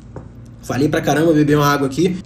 Falei 0.61 0.87
pra 0.87 1.01
caramba, 1.01 1.33
beber 1.33 1.57
uma 1.57 1.65
água 1.65 1.87
aqui. 1.87 2.17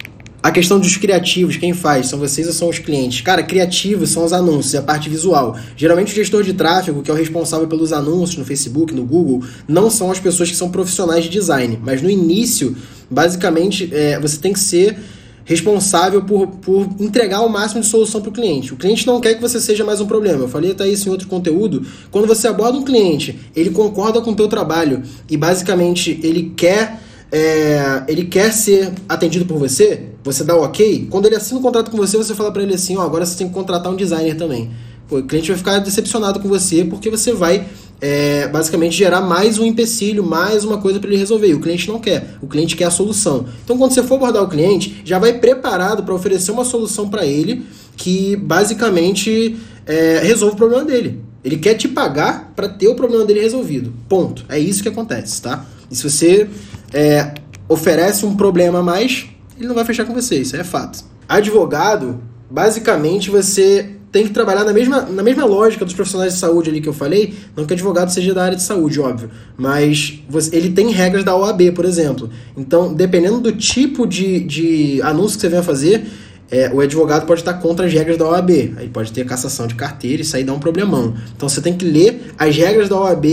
A 0.44 0.52
questão 0.52 0.80
dos 0.80 0.98
criativos, 0.98 1.56
quem 1.56 1.72
faz? 1.72 2.08
São 2.08 2.18
vocês 2.18 2.48
ou 2.48 2.54
são 2.54 2.68
os 2.68 2.80
clientes? 2.80 3.22
Cara, 3.22 3.44
criativos 3.44 4.10
são 4.10 4.26
os 4.26 4.34
anúncios, 4.34 4.74
a 4.74 4.82
parte 4.82 5.08
visual. 5.08 5.56
Geralmente 5.78 6.12
o 6.12 6.16
gestor 6.16 6.42
de 6.42 6.54
tráfego, 6.54 7.04
que 7.04 7.12
é 7.12 7.14
o 7.14 7.18
responsável 7.18 7.68
pelos 7.68 7.94
anúncios 7.94 8.40
no 8.40 8.46
Facebook, 8.46 8.92
no 8.92 9.06
Google, 9.06 9.44
não 9.68 9.92
são 9.92 10.12
as 10.12 10.20
pessoas 10.20 10.50
que 10.50 10.56
são 10.56 10.72
profissionais 10.72 11.26
de 11.26 11.30
design. 11.30 11.80
Mas 11.84 12.02
no 12.02 12.10
início, 12.10 12.76
basicamente, 13.08 13.88
é, 13.94 14.20
você 14.20 14.38
tem 14.38 14.52
que 14.52 14.60
ser 14.60 14.98
responsável 15.46 16.22
por, 16.22 16.48
por 16.48 16.88
entregar 17.00 17.42
o 17.42 17.50
máximo 17.50 17.82
de 17.82 17.88
solução 17.88 18.22
para 18.22 18.30
o 18.30 18.34
cliente. 18.34 18.74
O 18.74 18.78
cliente 18.78 19.06
não 19.08 19.20
quer 19.20 19.36
que 19.36 19.42
você 19.42 19.60
seja 19.60 19.84
mais 19.84 20.00
um 20.00 20.06
problema. 20.06 20.44
Eu 20.44 20.50
falei 20.50 20.72
até 20.72 20.88
isso 20.88 21.08
em 21.08 21.12
outro 21.12 21.28
conteúdo. 21.28 21.86
Quando 22.10 22.28
você 22.28 22.48
aborda 22.48 22.78
um 22.78 22.84
cliente, 22.84 23.40
ele 23.56 23.70
concorda 23.70 24.22
com 24.22 24.32
o 24.32 24.36
teu 24.36 24.48
trabalho 24.48 25.04
e 25.30 25.38
basicamente 25.38 26.20
ele 26.24 26.54
quer 26.56 27.00
é, 27.32 28.04
ele 28.10 28.26
quer 28.26 28.52
ser 28.52 28.92
atendido 29.08 29.46
por 29.46 29.58
você, 29.58 30.08
você 30.22 30.44
dá 30.44 30.56
o 30.56 30.64
ok, 30.64 31.08
quando 31.10 31.28
ele 31.28 31.36
assina 31.36 31.56
o 31.58 31.60
um 31.60 31.64
contrato 31.64 31.90
com 31.90 31.96
você, 31.96 32.18
você 32.18 32.36
fala 32.36 32.52
para 32.52 32.62
ele 32.62 32.74
assim, 32.74 32.98
ó, 32.98 33.02
agora 33.02 33.26
você 33.26 33.38
tem 33.38 33.48
que 33.48 33.54
contratar 33.54 33.90
um 33.92 33.96
designer 33.96 34.36
também. 34.36 34.70
O 35.12 35.22
cliente 35.24 35.50
vai 35.50 35.58
ficar 35.58 35.80
decepcionado 35.80 36.40
com 36.40 36.48
você 36.48 36.86
porque 36.86 37.10
você 37.10 37.34
vai 37.34 37.68
é, 38.00 38.48
basicamente 38.48 38.96
gerar 38.96 39.20
mais 39.20 39.60
um 39.60 39.66
empecilho, 39.66 40.24
mais 40.24 40.64
uma 40.64 40.78
coisa 40.78 41.02
para 41.02 41.10
ele 41.10 41.18
resolver. 41.18 41.50
E 41.50 41.54
o 41.54 41.60
cliente 41.60 41.88
não 41.90 42.00
quer, 42.00 42.36
o 42.42 42.48
cliente 42.48 42.78
quer 42.78 42.86
a 42.86 42.92
solução. 42.92 43.46
Então, 43.64 43.78
quando 43.78 43.94
você 43.94 44.02
for 44.02 44.16
abordar 44.16 44.42
o 44.42 44.48
cliente, 44.48 45.02
já 45.04 45.20
vai 45.20 45.34
preparado 45.34 46.04
para 46.04 46.16
oferecer 46.16 46.52
uma 46.52 46.64
solução 46.64 47.10
para 47.10 47.26
ele 47.26 47.66
que 47.98 48.38
basicamente 48.38 49.58
é, 49.86 50.20
resolve 50.24 50.56
o 50.56 50.58
problema 50.58 50.86
dele. 50.86 51.20
Ele 51.44 51.58
quer 51.58 51.74
te 51.74 51.90
pagar 51.90 52.54
para 52.56 52.70
ter 52.70 52.88
o 52.88 52.96
problema 52.96 53.26
dele 53.26 53.42
resolvido. 53.42 53.94
Ponto. 54.08 54.46
É 54.48 54.58
isso 54.58 54.82
que 54.82 54.90
acontece, 54.90 55.42
tá? 55.42 55.66
E 55.90 55.96
se 55.96 56.10
você 56.10 56.48
é, 56.94 57.34
oferece 57.68 58.26
um 58.26 58.36
problema 58.36 58.80
a 58.80 58.84
mais, 58.84 59.26
ele 59.58 59.68
não 59.68 59.76
vai 59.76 59.84
fechar 59.84 60.06
com 60.06 60.14
você, 60.14 60.38
isso 60.38 60.56
é 60.56 60.64
fato. 60.64 61.04
Advogado, 61.28 62.22
basicamente 62.50 63.30
você 63.30 63.98
tem 64.12 64.26
que 64.26 64.34
trabalhar 64.34 64.64
na 64.64 64.74
mesma, 64.74 65.02
na 65.04 65.24
mesma 65.24 65.46
lógica 65.46 65.86
dos 65.86 65.94
profissionais 65.94 66.34
de 66.34 66.40
saúde 66.40 66.70
ali 66.70 66.82
que 66.82 66.90
eu 66.90 66.94
falei, 66.94 67.34
não 67.56 67.66
que 67.66 67.74
advogado 67.74 68.10
seja 68.10 68.34
da 68.34 68.44
área 68.44 68.58
de 68.58 68.64
saúde, 68.64 69.00
óbvio, 69.00 69.30
mas 69.58 70.20
você, 70.30 70.56
ele 70.56 70.72
tem 70.72 70.92
regras 70.92 71.24
da 71.24 71.36
OAB, 71.36 71.72
por 71.74 71.86
exemplo. 71.86 72.30
Então, 72.58 72.94
dependendo 72.94 73.40
do 73.40 73.54
tipo 73.54 74.06
de, 74.06 74.42
de 74.42 75.02
anúncio 75.02 75.38
que 75.38 75.42
você 75.42 75.50
venha 75.50 75.64
fazer, 75.64 76.06
é, 76.52 76.70
o 76.74 76.82
advogado 76.82 77.26
pode 77.26 77.40
estar 77.40 77.54
contra 77.54 77.86
as 77.86 77.94
regras 77.94 78.18
da 78.18 78.28
OAB. 78.28 78.74
Aí 78.76 78.90
pode 78.90 79.14
ter 79.14 79.26
cassação 79.26 79.66
de 79.66 79.76
carteira 79.76 80.22
e 80.22 80.36
aí 80.36 80.44
dá 80.44 80.52
um 80.52 80.60
problemão. 80.60 81.16
Então 81.36 81.48
você 81.48 81.62
tem 81.62 81.74
que 81.74 81.86
ler 81.86 82.34
as 82.38 82.56
regras 82.58 82.90
da 82.90 83.00
OAB 83.00 83.26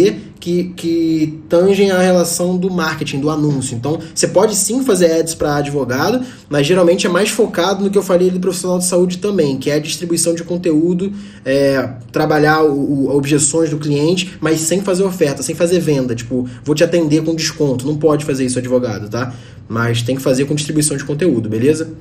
que 0.49 0.65
que, 0.77 1.39
tangem 1.49 1.91
a 1.91 1.99
relação 1.99 2.57
do 2.57 2.71
marketing, 2.71 3.21
do 3.21 3.31
anúncio. 3.31 3.77
Então, 3.77 3.99
você 4.15 4.29
pode 4.29 4.55
sim 4.55 4.83
fazer 4.83 5.13
ads 5.21 5.35
para 5.35 5.57
advogado, 5.57 6.25
mas 6.49 6.67
geralmente 6.67 7.07
é 7.07 7.11
mais 7.11 7.29
focado 7.29 7.85
no 7.85 7.91
que 7.91 7.99
eu 7.99 8.03
falei 8.03 8.31
do 8.31 8.41
profissional 8.41 8.79
de 8.79 8.87
saúde 8.87 9.19
também, 9.19 9.59
que 9.59 9.71
é 9.71 9.75
a 9.75 9.79
distribuição 9.79 10.35
de 10.35 10.43
conteúdo, 10.45 11.13
é, 11.45 11.89
trabalhar 12.11 12.63
o, 12.63 12.73
o, 12.73 13.17
objeções 13.17 13.71
do 13.71 13.79
cliente, 13.79 14.39
mas 14.41 14.61
sem 14.61 14.81
fazer 14.81 15.05
oferta, 15.05 15.43
sem 15.43 15.55
fazer 15.55 15.81
venda. 15.81 16.15
Tipo, 16.15 16.49
vou 16.65 16.75
te 16.75 16.83
atender 16.83 17.23
com 17.23 17.35
desconto. 17.35 17.87
Não 17.87 17.97
pode 17.97 18.25
fazer 18.25 18.45
isso 18.45 18.59
advogado, 18.59 19.09
tá? 19.09 19.35
Mas 19.69 20.03
tem 20.03 20.17
que 20.17 20.23
fazer 20.23 20.47
com 20.47 20.55
distribuição 20.55 20.97
de 20.97 21.05
conteúdo, 21.05 21.49
beleza? 21.49 21.93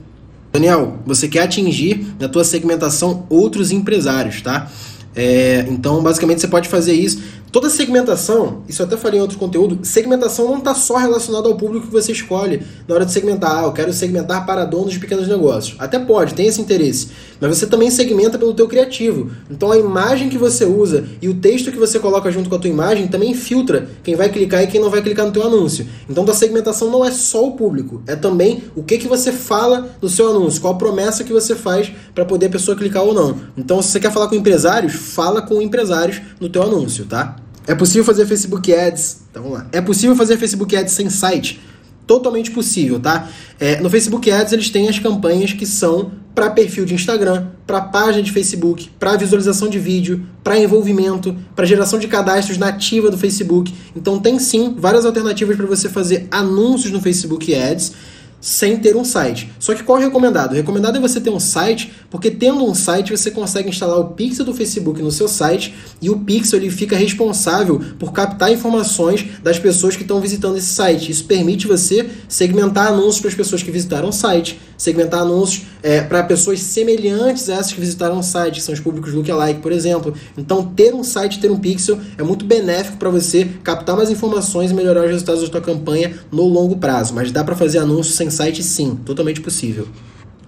Daniel, 0.54 1.00
você 1.06 1.28
quer 1.28 1.44
atingir 1.44 2.16
na 2.20 2.30
tua 2.30 2.44
segmentação 2.44 3.26
outros 3.30 3.72
empresários, 3.72 4.42
tá? 4.42 4.72
É, 5.18 5.66
então, 5.68 6.02
basicamente, 6.04 6.42
você 6.42 6.48
pode 6.48 6.70
fazer 6.70 6.94
isso 6.94 7.20
Toda 7.52 7.70
segmentação, 7.70 8.64
isso 8.68 8.82
eu 8.82 8.86
até 8.86 8.98
falei 8.98 9.20
em 9.20 9.22
outro 9.22 9.38
conteúdo, 9.38 9.80
segmentação 9.84 10.48
não 10.48 10.58
está 10.58 10.76
só 10.76 10.98
relacionada 10.98 11.48
ao 11.48 11.56
público 11.56 11.88
que 11.88 11.94
você 11.94 12.12
escolhe 12.12 12.62
na 12.86 12.96
hora 12.96 13.06
de 13.06 13.12
segmentar. 13.12 13.60
Ah, 13.60 13.64
eu 13.64 13.72
quero 13.72 13.94
segmentar 13.94 14.46
para 14.46 14.66
donos 14.66 14.92
de 14.92 15.00
pequenos 15.00 15.28
negócios. 15.30 15.76
Até 15.80 15.98
pode, 15.98 16.34
tem 16.34 16.46
esse 16.46 16.60
interesse. 16.60 17.08
Mas 17.40 17.58
você 17.58 17.66
também 17.66 17.90
segmenta 17.90 18.38
pelo 18.38 18.54
teu 18.54 18.68
criativo. 18.68 19.32
Então 19.50 19.72
a 19.72 19.78
imagem 19.78 20.28
que 20.28 20.38
você 20.38 20.66
usa 20.66 21.06
e 21.22 21.30
o 21.30 21.36
texto 21.36 21.72
que 21.72 21.78
você 21.78 22.00
coloca 22.00 22.30
junto 22.32 22.50
com 22.50 22.56
a 22.56 22.60
tua 22.60 22.70
imagem 22.70 23.08
também 23.08 23.34
filtra 23.34 23.88
quem 24.04 24.16
vai 24.16 24.30
clicar 24.30 24.64
e 24.64 24.68
quem 24.68 24.82
não 24.82 24.90
vai 24.90 25.02
clicar 25.02 25.26
no 25.26 25.32
teu 25.32 25.44
anúncio. 25.44 25.88
Então 26.10 26.26
a 26.28 26.34
segmentação 26.34 26.92
não 26.92 27.06
é 27.06 27.12
só 27.12 27.48
o 27.48 27.52
público, 27.52 28.02
é 28.06 28.16
também 28.16 28.64
o 28.76 28.84
que, 28.84 28.98
que 28.98 29.08
você 29.08 29.32
fala 29.32 29.90
no 30.02 30.10
seu 30.10 30.30
anúncio, 30.30 30.62
qual 30.62 30.78
promessa 30.78 31.24
que 31.24 31.32
você 31.32 31.56
faz 31.56 31.92
para 32.14 32.26
poder 32.26 32.48
a 32.48 32.50
pessoa 32.50 32.76
clicar 32.76 33.04
ou 33.04 33.14
não. 33.14 33.38
Então 33.58 33.82
se 33.82 33.90
você 33.90 34.00
quer 34.02 34.12
falar 34.12 34.28
com 34.28 34.36
empresários, 34.36 34.94
fala 34.94 35.42
com 35.42 35.62
empresários 35.62 36.22
no 36.42 36.50
teu 36.50 36.62
anúncio, 36.62 37.06
tá? 37.06 37.38
É 37.68 37.76
possível 37.76 38.04
fazer 38.06 38.26
Facebook 38.26 38.74
Ads. 38.74 39.18
Então 39.30 39.44
vamos 39.44 39.58
lá. 39.60 39.68
É 39.72 39.82
possível 39.82 40.16
fazer 40.16 40.38
Facebook 40.38 40.76
Ads 40.76 40.94
sem 40.94 41.10
site? 41.10 41.60
Totalmente 42.08 42.50
possível, 42.52 43.00
tá? 43.00 43.30
É, 43.60 43.82
no 43.82 43.90
Facebook 43.90 44.32
Ads 44.32 44.54
eles 44.54 44.70
têm 44.70 44.88
as 44.88 44.98
campanhas 44.98 45.52
que 45.52 45.66
são 45.66 46.12
para 46.34 46.50
perfil 46.52 46.86
de 46.86 46.94
Instagram, 46.94 47.48
para 47.66 47.82
página 47.82 48.24
de 48.24 48.32
Facebook, 48.32 48.90
para 48.98 49.18
visualização 49.18 49.68
de 49.68 49.80
vídeo, 49.80 50.26
para 50.44 50.58
envolvimento, 50.58 51.36
para 51.56 51.66
geração 51.66 52.00
de 52.00 52.08
cadastros 52.08 52.58
nativa 52.58 53.12
do 53.12 53.18
Facebook. 53.18 53.74
Então 53.96 54.20
tem 54.20 54.40
sim 54.40 54.76
várias 54.78 55.06
alternativas 55.06 55.58
para 55.58 55.66
você 55.66 55.90
fazer 55.90 56.28
anúncios 56.32 56.94
no 56.94 57.02
Facebook 57.02 57.54
Ads 57.54 57.92
sem 58.40 58.78
ter 58.78 58.96
um 58.96 59.04
site. 59.04 59.50
Só 59.60 59.74
que 59.74 59.84
qual 59.84 59.98
é 59.98 60.02
o 60.02 60.04
recomendado? 60.06 60.52
O 60.52 60.56
recomendado 60.56 60.98
é 60.98 61.00
você 61.00 61.20
ter 61.20 61.30
um 61.30 61.40
site, 61.40 61.92
porque 62.10 62.30
tendo 62.30 62.64
um 62.64 62.74
site 62.74 63.12
você 63.12 63.32
consegue 63.32 63.70
instalar 63.70 64.00
o 64.00 64.10
pixel 64.10 64.46
do 64.46 64.54
Facebook 64.54 65.02
no 65.02 65.12
seu 65.12 65.28
site 65.28 65.74
e 66.02 66.10
o 66.10 66.20
pixel 66.20 66.60
ele 66.60 66.70
fica 66.70 66.96
responsável 66.96 67.82
por 67.98 68.12
captar 68.12 68.52
informações 68.52 69.26
das 69.44 69.58
pessoas 69.58 69.96
que 69.96 70.04
estão 70.04 70.22
visitando 70.22 70.58
esse 70.58 70.68
site. 70.68 71.12
Isso 71.12 71.26
permite 71.26 71.68
você 71.68 72.10
segmentar 72.28 72.88
anúncios 72.88 73.20
para 73.20 73.30
as 73.30 73.36
pessoas 73.36 73.64
que 73.64 73.72
visitaram 73.72 74.10
o 74.10 74.14
site, 74.14 74.60
segmentar 74.78 75.22
anúncios 75.22 75.66
é, 75.82 76.02
para 76.02 76.24
pessoas 76.24 76.62
semelhantes 76.62 77.50
a 77.50 77.56
essas 77.56 77.74
que 77.74 77.80
visitaram 77.80 78.20
o 78.20 78.24
site, 78.24 78.56
que 78.56 78.62
são 78.62 78.74
os 78.74 78.80
públicos 78.80 79.14
lookalike, 79.14 79.62
por 79.62 79.72
exemplo. 79.72 80.14
Então, 80.38 80.64
ter 80.64 80.94
um 80.94 81.04
site, 81.04 81.40
ter 81.40 81.52
um 81.52 81.58
pixel 81.58 82.00
é 82.18 82.24
muito 82.24 82.46
benéfico 82.46 82.98
para 82.98 83.10
você 83.10 83.48
captar 83.64 83.96
mais 83.96 84.10
informações 84.10 84.72
e 84.72 84.74
melhorar 84.74 85.06
os 85.06 85.12
resultados 85.12 85.42
da 85.42 85.48
sua 85.50 85.62
campanha 85.62 86.18
no 86.32 86.44
longo 86.44 86.78
prazo. 86.78 87.14
Mas 87.14 87.32
dá 87.32 87.44
para 87.44 87.56
fazer 87.56 87.80
anúncios 87.80 88.16
sem 88.16 88.30
site, 88.30 88.64
sim, 88.64 88.98
totalmente 89.06 89.42
possível. 89.42 89.88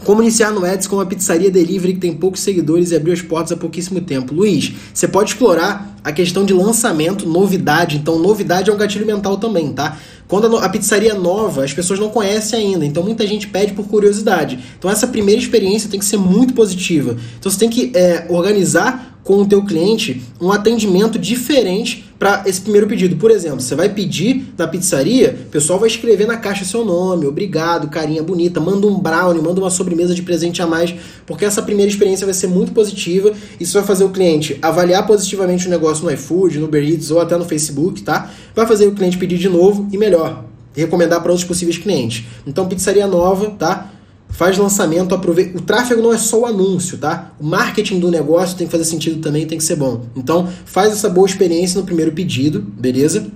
Como 0.05 0.21
iniciar 0.21 0.51
no 0.51 0.63
Ads 0.63 0.87
com 0.87 0.95
uma 0.95 1.05
pizzaria 1.05 1.51
delivery 1.51 1.93
que 1.93 1.99
tem 1.99 2.13
poucos 2.13 2.39
seguidores 2.41 2.91
e 2.91 2.95
abriu 2.95 3.13
as 3.13 3.21
portas 3.21 3.51
há 3.51 3.57
pouquíssimo 3.57 3.99
tempo? 3.99 4.33
Luiz, 4.33 4.73
você 4.93 5.07
pode 5.07 5.31
explorar 5.31 5.98
a 6.03 6.11
questão 6.11 6.45
de 6.45 6.53
lançamento, 6.53 7.27
novidade. 7.27 7.97
Então, 7.97 8.17
novidade 8.19 8.69
é 8.69 8.73
um 8.73 8.77
gatilho 8.77 9.05
mental 9.05 9.37
também, 9.37 9.71
tá? 9.73 9.97
Quando 10.27 10.57
a, 10.57 10.69
pizzaria 10.69 11.11
é 11.11 11.15
nova, 11.15 11.63
as 11.63 11.73
pessoas 11.73 11.99
não 11.99 12.09
conhecem 12.09 12.59
ainda, 12.59 12.85
então 12.85 13.01
muita 13.01 13.25
gente 13.25 13.47
pede 13.47 13.73
por 13.73 13.87
curiosidade. 13.87 14.59
Então, 14.77 14.89
essa 14.89 15.07
primeira 15.07 15.41
experiência 15.41 15.89
tem 15.89 15.99
que 15.99 16.05
ser 16.05 16.17
muito 16.17 16.53
positiva. 16.53 17.17
Então, 17.39 17.51
você 17.51 17.57
tem 17.57 17.69
que 17.69 17.91
é, 17.95 18.27
organizar 18.29 19.19
com 19.23 19.41
o 19.41 19.45
teu 19.45 19.63
cliente 19.63 20.23
um 20.41 20.51
atendimento 20.51 21.19
diferente 21.19 22.05
para 22.17 22.43
esse 22.45 22.59
primeiro 22.61 22.87
pedido. 22.87 23.15
Por 23.15 23.31
exemplo, 23.31 23.61
você 23.61 23.75
vai 23.75 23.87
pedir 23.87 24.53
na 24.57 24.67
pizzaria, 24.67 25.37
o 25.47 25.49
pessoal 25.49 25.79
vai 25.79 25.87
escrever 25.87 26.27
na 26.27 26.35
caixa 26.35 26.65
seu 26.65 26.83
nome, 26.83 27.25
obrigado, 27.25 27.89
carinha 27.89 28.21
bonita, 28.21 28.59
manda 28.59 28.87
um 28.87 28.99
brownie, 28.99 29.41
manda 29.41 29.61
uma 29.61 29.69
sobremesa 29.69 30.13
de 30.13 30.21
presente 30.21 30.61
a 30.61 30.67
mais, 30.67 30.93
porque 31.25 31.45
essa 31.45 31.61
primeira 31.61 31.89
experiência 31.89 32.25
vai 32.25 32.33
ser 32.33 32.47
muito 32.47 32.71
positiva. 32.71 33.31
Isso 33.59 33.73
vai 33.73 33.83
fazer 33.83 34.03
o 34.03 34.09
cliente 34.09 34.57
avaliar 34.61 35.05
positivamente 35.07 35.67
o 35.67 35.69
negócio 35.69 35.88
no 36.01 36.11
iFood, 36.11 36.59
no 36.59 36.65
Uber 36.65 36.83
Eats 36.83 37.11
ou 37.11 37.19
até 37.19 37.37
no 37.37 37.45
Facebook, 37.45 38.01
tá? 38.01 38.31
Vai 38.55 38.65
fazer 38.65 38.87
o 38.87 38.91
cliente 38.93 39.17
pedir 39.17 39.37
de 39.37 39.49
novo 39.49 39.87
e 39.91 39.97
melhor, 39.97 40.45
recomendar 40.75 41.21
para 41.21 41.31
outros 41.31 41.47
possíveis 41.47 41.77
clientes. 41.77 42.25
Então, 42.45 42.67
pizzaria 42.67 43.07
nova, 43.07 43.51
tá? 43.51 43.91
faz 44.29 44.57
lançamento, 44.57 45.13
aproveita. 45.13 45.57
O 45.57 45.61
tráfego 45.61 46.01
não 46.01 46.13
é 46.13 46.17
só 46.17 46.41
o 46.41 46.45
anúncio, 46.45 46.97
tá? 46.97 47.31
O 47.39 47.45
marketing 47.45 47.99
do 47.99 48.11
negócio 48.11 48.55
tem 48.55 48.67
que 48.67 48.71
fazer 48.71 48.85
sentido 48.85 49.19
também, 49.19 49.45
tem 49.45 49.57
que 49.57 49.63
ser 49.63 49.75
bom. 49.75 50.05
Então, 50.15 50.47
faz 50.65 50.93
essa 50.93 51.09
boa 51.09 51.27
experiência 51.27 51.79
no 51.79 51.85
primeiro 51.85 52.11
pedido, 52.11 52.61
beleza? 52.61 53.27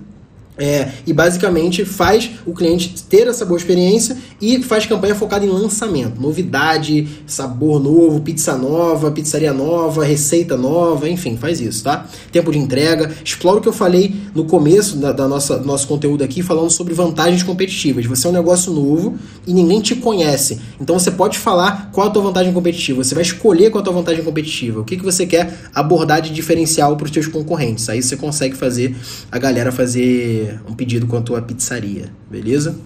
É, 0.56 0.88
e 1.04 1.12
basicamente 1.12 1.84
faz 1.84 2.30
o 2.46 2.54
cliente 2.54 3.02
ter 3.08 3.26
essa 3.26 3.44
boa 3.44 3.58
experiência 3.58 4.16
e 4.40 4.62
faz 4.62 4.86
campanha 4.86 5.14
focada 5.14 5.44
em 5.44 5.48
lançamento, 5.48 6.20
novidade, 6.20 7.08
sabor 7.26 7.82
novo, 7.82 8.20
pizza 8.20 8.56
nova, 8.56 9.10
pizzaria 9.10 9.52
nova, 9.52 10.04
receita 10.04 10.56
nova, 10.56 11.08
enfim, 11.08 11.36
faz 11.36 11.60
isso, 11.60 11.82
tá? 11.82 12.06
Tempo 12.30 12.52
de 12.52 12.58
entrega, 12.58 13.12
explora 13.24 13.58
o 13.58 13.60
que 13.60 13.66
eu 13.66 13.72
falei 13.72 14.14
no 14.32 14.44
começo 14.44 14.96
da, 14.96 15.10
da 15.10 15.26
nossa 15.26 15.58
do 15.58 15.66
nosso 15.66 15.88
conteúdo 15.88 16.22
aqui, 16.22 16.40
falando 16.40 16.70
sobre 16.70 16.94
vantagens 16.94 17.42
competitivas. 17.42 18.06
Você 18.06 18.28
é 18.28 18.30
um 18.30 18.32
negócio 18.32 18.72
novo 18.72 19.18
e 19.44 19.52
ninguém 19.52 19.80
te 19.80 19.96
conhece, 19.96 20.60
então 20.80 20.96
você 20.96 21.10
pode 21.10 21.36
falar 21.36 21.90
qual 21.92 22.06
a 22.06 22.10
tua 22.10 22.22
vantagem 22.22 22.52
competitiva, 22.52 23.02
você 23.02 23.14
vai 23.14 23.22
escolher 23.22 23.70
qual 23.70 23.82
a 23.82 23.84
tua 23.84 23.92
vantagem 23.92 24.22
competitiva, 24.22 24.80
o 24.80 24.84
que, 24.84 24.96
que 24.96 25.04
você 25.04 25.26
quer 25.26 25.52
abordar 25.74 26.22
de 26.22 26.30
diferencial 26.30 26.96
para 26.96 27.06
os 27.06 27.10
seus 27.10 27.26
concorrentes. 27.26 27.88
Aí 27.88 28.00
você 28.00 28.16
consegue 28.16 28.54
fazer 28.54 28.94
a 29.32 29.38
galera 29.38 29.72
fazer 29.72 30.43
um 30.68 30.74
pedido 30.74 31.06
quanto 31.06 31.34
à 31.34 31.42
pizzaria, 31.42 32.12
beleza? 32.30 32.76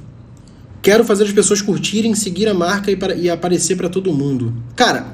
Quero 0.80 1.04
fazer 1.04 1.24
as 1.24 1.32
pessoas 1.32 1.60
curtirem, 1.60 2.14
seguir 2.14 2.48
a 2.48 2.54
marca 2.54 2.90
e, 2.90 2.96
para, 2.96 3.14
e 3.14 3.28
aparecer 3.28 3.76
para 3.76 3.88
todo 3.88 4.12
mundo. 4.12 4.54
Cara, 4.76 5.12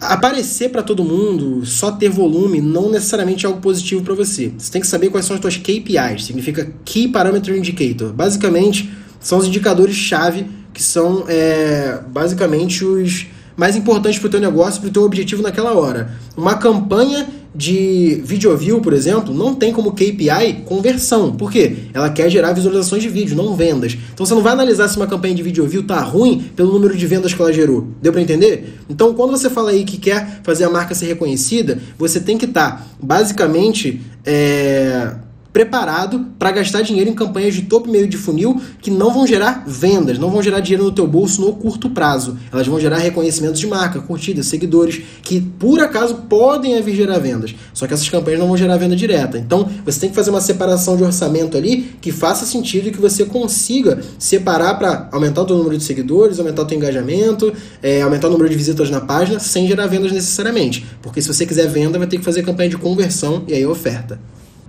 aparecer 0.00 0.70
para 0.70 0.82
todo 0.82 1.04
mundo, 1.04 1.64
só 1.64 1.92
ter 1.92 2.08
volume, 2.08 2.60
não 2.60 2.90
necessariamente 2.90 3.46
é 3.46 3.48
algo 3.48 3.60
positivo 3.60 4.02
para 4.02 4.14
você. 4.14 4.52
Você 4.56 4.70
tem 4.70 4.80
que 4.80 4.86
saber 4.86 5.10
quais 5.10 5.24
são 5.24 5.34
as 5.34 5.40
suas 5.40 5.56
KPIs, 5.56 6.24
significa 6.24 6.72
Key 6.84 7.08
Parameter 7.08 7.56
Indicator. 7.56 8.12
Basicamente, 8.12 8.92
são 9.20 9.38
os 9.38 9.46
indicadores-chave 9.46 10.46
que 10.72 10.82
são 10.82 11.24
é, 11.28 12.00
basicamente 12.08 12.84
os 12.84 13.26
mais 13.56 13.76
importantes 13.76 14.18
para 14.18 14.28
o 14.28 14.30
teu 14.30 14.40
negócio, 14.40 14.80
para 14.80 14.88
o 14.88 14.92
teu 14.92 15.02
objetivo 15.02 15.42
naquela 15.42 15.72
hora. 15.74 16.10
Uma 16.36 16.54
campanha 16.56 17.26
de 17.54 18.20
video 18.24 18.56
view, 18.56 18.80
por 18.80 18.92
exemplo, 18.92 19.34
não 19.34 19.54
tem 19.54 19.72
como 19.72 19.92
KPI 19.92 20.62
conversão. 20.64 21.32
Por 21.32 21.50
quê? 21.50 21.76
Ela 21.92 22.08
quer 22.10 22.30
gerar 22.30 22.52
visualizações 22.52 23.02
de 23.02 23.08
vídeo, 23.08 23.36
não 23.36 23.54
vendas. 23.54 23.96
Então 24.12 24.24
você 24.24 24.34
não 24.34 24.42
vai 24.42 24.52
analisar 24.52 24.88
se 24.88 24.96
uma 24.96 25.06
campanha 25.06 25.34
de 25.34 25.42
video 25.42 25.66
view 25.66 25.82
tá 25.82 26.00
ruim 26.00 26.50
pelo 26.56 26.72
número 26.72 26.96
de 26.96 27.06
vendas 27.06 27.34
que 27.34 27.40
ela 27.40 27.52
gerou. 27.52 27.88
Deu 28.00 28.12
para 28.12 28.22
entender? 28.22 28.78
Então, 28.88 29.14
quando 29.14 29.30
você 29.30 29.50
fala 29.50 29.70
aí 29.70 29.84
que 29.84 29.98
quer 29.98 30.40
fazer 30.42 30.64
a 30.64 30.70
marca 30.70 30.94
ser 30.94 31.06
reconhecida, 31.06 31.78
você 31.98 32.20
tem 32.20 32.38
que 32.38 32.46
estar 32.46 32.78
tá, 32.78 32.86
basicamente 33.00 34.00
é 34.24 35.12
preparado 35.52 36.26
para 36.38 36.50
gastar 36.50 36.82
dinheiro 36.82 37.10
em 37.10 37.14
campanhas 37.14 37.54
de 37.54 37.62
topo 37.62 37.88
e 37.88 37.92
meio 37.92 38.08
de 38.08 38.16
funil 38.16 38.60
que 38.80 38.90
não 38.90 39.12
vão 39.12 39.26
gerar 39.26 39.64
vendas, 39.66 40.18
não 40.18 40.30
vão 40.30 40.42
gerar 40.42 40.60
dinheiro 40.60 40.84
no 40.84 40.92
teu 40.92 41.06
bolso 41.06 41.42
no 41.42 41.52
curto 41.52 41.90
prazo. 41.90 42.38
Elas 42.50 42.66
vão 42.66 42.80
gerar 42.80 42.98
reconhecimentos 42.98 43.60
de 43.60 43.66
marca, 43.66 44.00
curtidas, 44.00 44.46
seguidores, 44.46 45.02
que 45.22 45.40
por 45.40 45.80
acaso 45.80 46.14
podem 46.28 46.80
vir 46.82 46.94
gerar 46.94 47.18
vendas. 47.18 47.54
Só 47.74 47.86
que 47.86 47.92
essas 47.92 48.08
campanhas 48.08 48.40
não 48.40 48.48
vão 48.48 48.56
gerar 48.56 48.76
venda 48.76 48.96
direta. 48.96 49.38
Então, 49.38 49.68
você 49.84 50.00
tem 50.00 50.08
que 50.08 50.14
fazer 50.14 50.30
uma 50.30 50.40
separação 50.40 50.96
de 50.96 51.04
orçamento 51.04 51.56
ali 51.56 51.92
que 52.00 52.10
faça 52.10 52.46
sentido 52.46 52.88
e 52.88 52.90
que 52.90 53.00
você 53.00 53.24
consiga 53.24 54.00
separar 54.18 54.74
para 54.74 55.08
aumentar 55.12 55.42
o 55.42 55.44
teu 55.44 55.56
número 55.56 55.76
de 55.76 55.84
seguidores, 55.84 56.38
aumentar 56.38 56.62
o 56.62 56.64
teu 56.64 56.78
engajamento, 56.78 57.52
é, 57.82 58.00
aumentar 58.02 58.28
o 58.28 58.30
número 58.30 58.48
de 58.48 58.56
visitas 58.56 58.90
na 58.90 59.00
página, 59.00 59.38
sem 59.38 59.66
gerar 59.66 59.86
vendas 59.86 60.12
necessariamente. 60.12 60.86
Porque 61.02 61.20
se 61.20 61.28
você 61.28 61.44
quiser 61.44 61.68
venda, 61.68 61.98
vai 61.98 62.06
ter 62.06 62.18
que 62.18 62.24
fazer 62.24 62.42
campanha 62.42 62.70
de 62.70 62.78
conversão 62.78 63.44
e 63.46 63.52
aí 63.52 63.66
oferta. 63.66 64.18